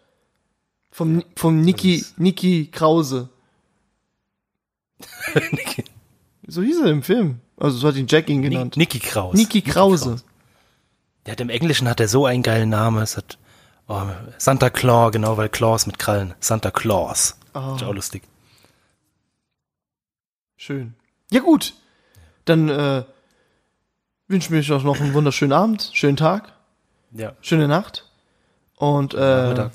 Vom, 0.92 1.24
vom 1.36 1.62
Niki, 1.62 2.06
Niki 2.18 2.70
Krause. 2.72 3.30
So 6.46 6.62
hieß 6.62 6.82
er 6.82 6.92
im 6.92 7.04
Film. 7.04 7.40
Also 7.58 7.78
so 7.78 7.88
hat 7.88 7.96
ihn 7.96 8.08
Jack 8.08 8.30
ihn 8.30 8.42
genannt. 8.42 8.78
Niki 8.78 9.00
Kraus. 9.00 9.36
Niki 9.36 9.62
Krause. 9.62 10.18
Der 11.26 11.34
hat 11.34 11.42
im 11.42 11.50
Englischen 11.50 11.88
hat 11.88 12.00
er 12.00 12.08
so 12.08 12.26
einen 12.26 12.44
geilen 12.44 12.70
Namen. 12.70 13.02
Es 13.02 13.16
hat 13.18 13.38
oh, 13.88 14.02
Santa 14.38 14.70
Claus, 14.70 15.12
genau, 15.12 15.38
weil 15.38 15.50
Claus 15.50 15.86
mit 15.86 16.00
Krallen. 16.00 16.34
Santa 16.40 16.72
Claus. 16.72 17.38
Ah. 17.54 17.76
Ist 17.76 17.84
auch 17.84 17.94
lustig. 17.94 18.24
Schön. 20.58 20.96
Ja 21.32 21.40
gut. 21.42 21.74
Dann 22.46 22.70
äh, 22.70 23.04
wünsche 24.28 24.56
ich 24.58 24.72
euch 24.72 24.84
noch 24.84 25.00
einen 25.00 25.14
wunderschönen 25.14 25.54
Abend, 25.54 25.92
schönen 25.94 26.18
Tag, 26.18 26.54
Ja. 27.12 27.34
schöne 27.42 27.68
Nacht. 27.68 28.10
Und 28.76 29.14
äh, 29.14 29.48
Mittag. 29.50 29.72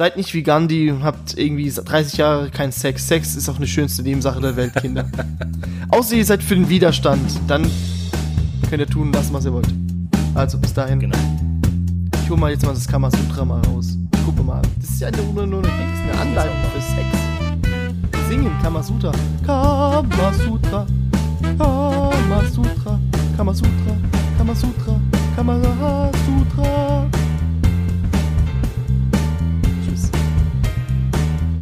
Seid 0.00 0.16
nicht 0.16 0.32
wie 0.32 0.42
Gandhi 0.42 0.90
und 0.90 1.02
habt 1.02 1.36
irgendwie 1.36 1.70
30 1.70 2.16
Jahre 2.16 2.48
keinen 2.48 2.72
Sex. 2.72 3.06
Sex 3.06 3.36
ist 3.36 3.50
auch 3.50 3.58
eine 3.58 3.66
schönste 3.66 4.02
Nebensache 4.02 4.40
der 4.40 4.56
Welt, 4.56 4.74
Kinder. 4.76 5.04
Außer 5.90 6.14
ihr 6.14 6.24
seid 6.24 6.42
für 6.42 6.54
den 6.54 6.70
Widerstand, 6.70 7.20
dann 7.46 7.70
könnt 8.70 8.80
ihr 8.80 8.86
tun 8.86 9.12
lassen, 9.12 9.34
was 9.34 9.44
ihr 9.44 9.52
wollt. 9.52 9.68
Also 10.34 10.56
bis 10.56 10.72
dahin. 10.72 11.00
Genau. 11.00 11.18
Ich 12.24 12.30
hol 12.30 12.38
mal 12.38 12.50
jetzt 12.50 12.64
mal 12.64 12.72
das 12.72 12.88
Kamasutra 12.88 13.44
mal 13.44 13.60
raus. 13.66 13.98
Guck 14.24 14.42
mal. 14.42 14.62
Das 14.80 14.88
ist 14.88 15.02
ja 15.02 15.10
nur, 15.10 15.46
nur 15.46 15.62
eine, 15.62 15.70
eine 15.70 16.18
Anleitung 16.18 16.56
für 16.72 16.80
Sex. 16.80 17.06
Singen, 18.26 18.52
Kamasutra. 18.62 19.12
Kamasutra. 19.44 20.86
Kamasutra. 21.58 22.98
Kamasutra. 23.36 23.96
Kamasutra. 24.38 25.00
Kamasutra. 25.36 27.10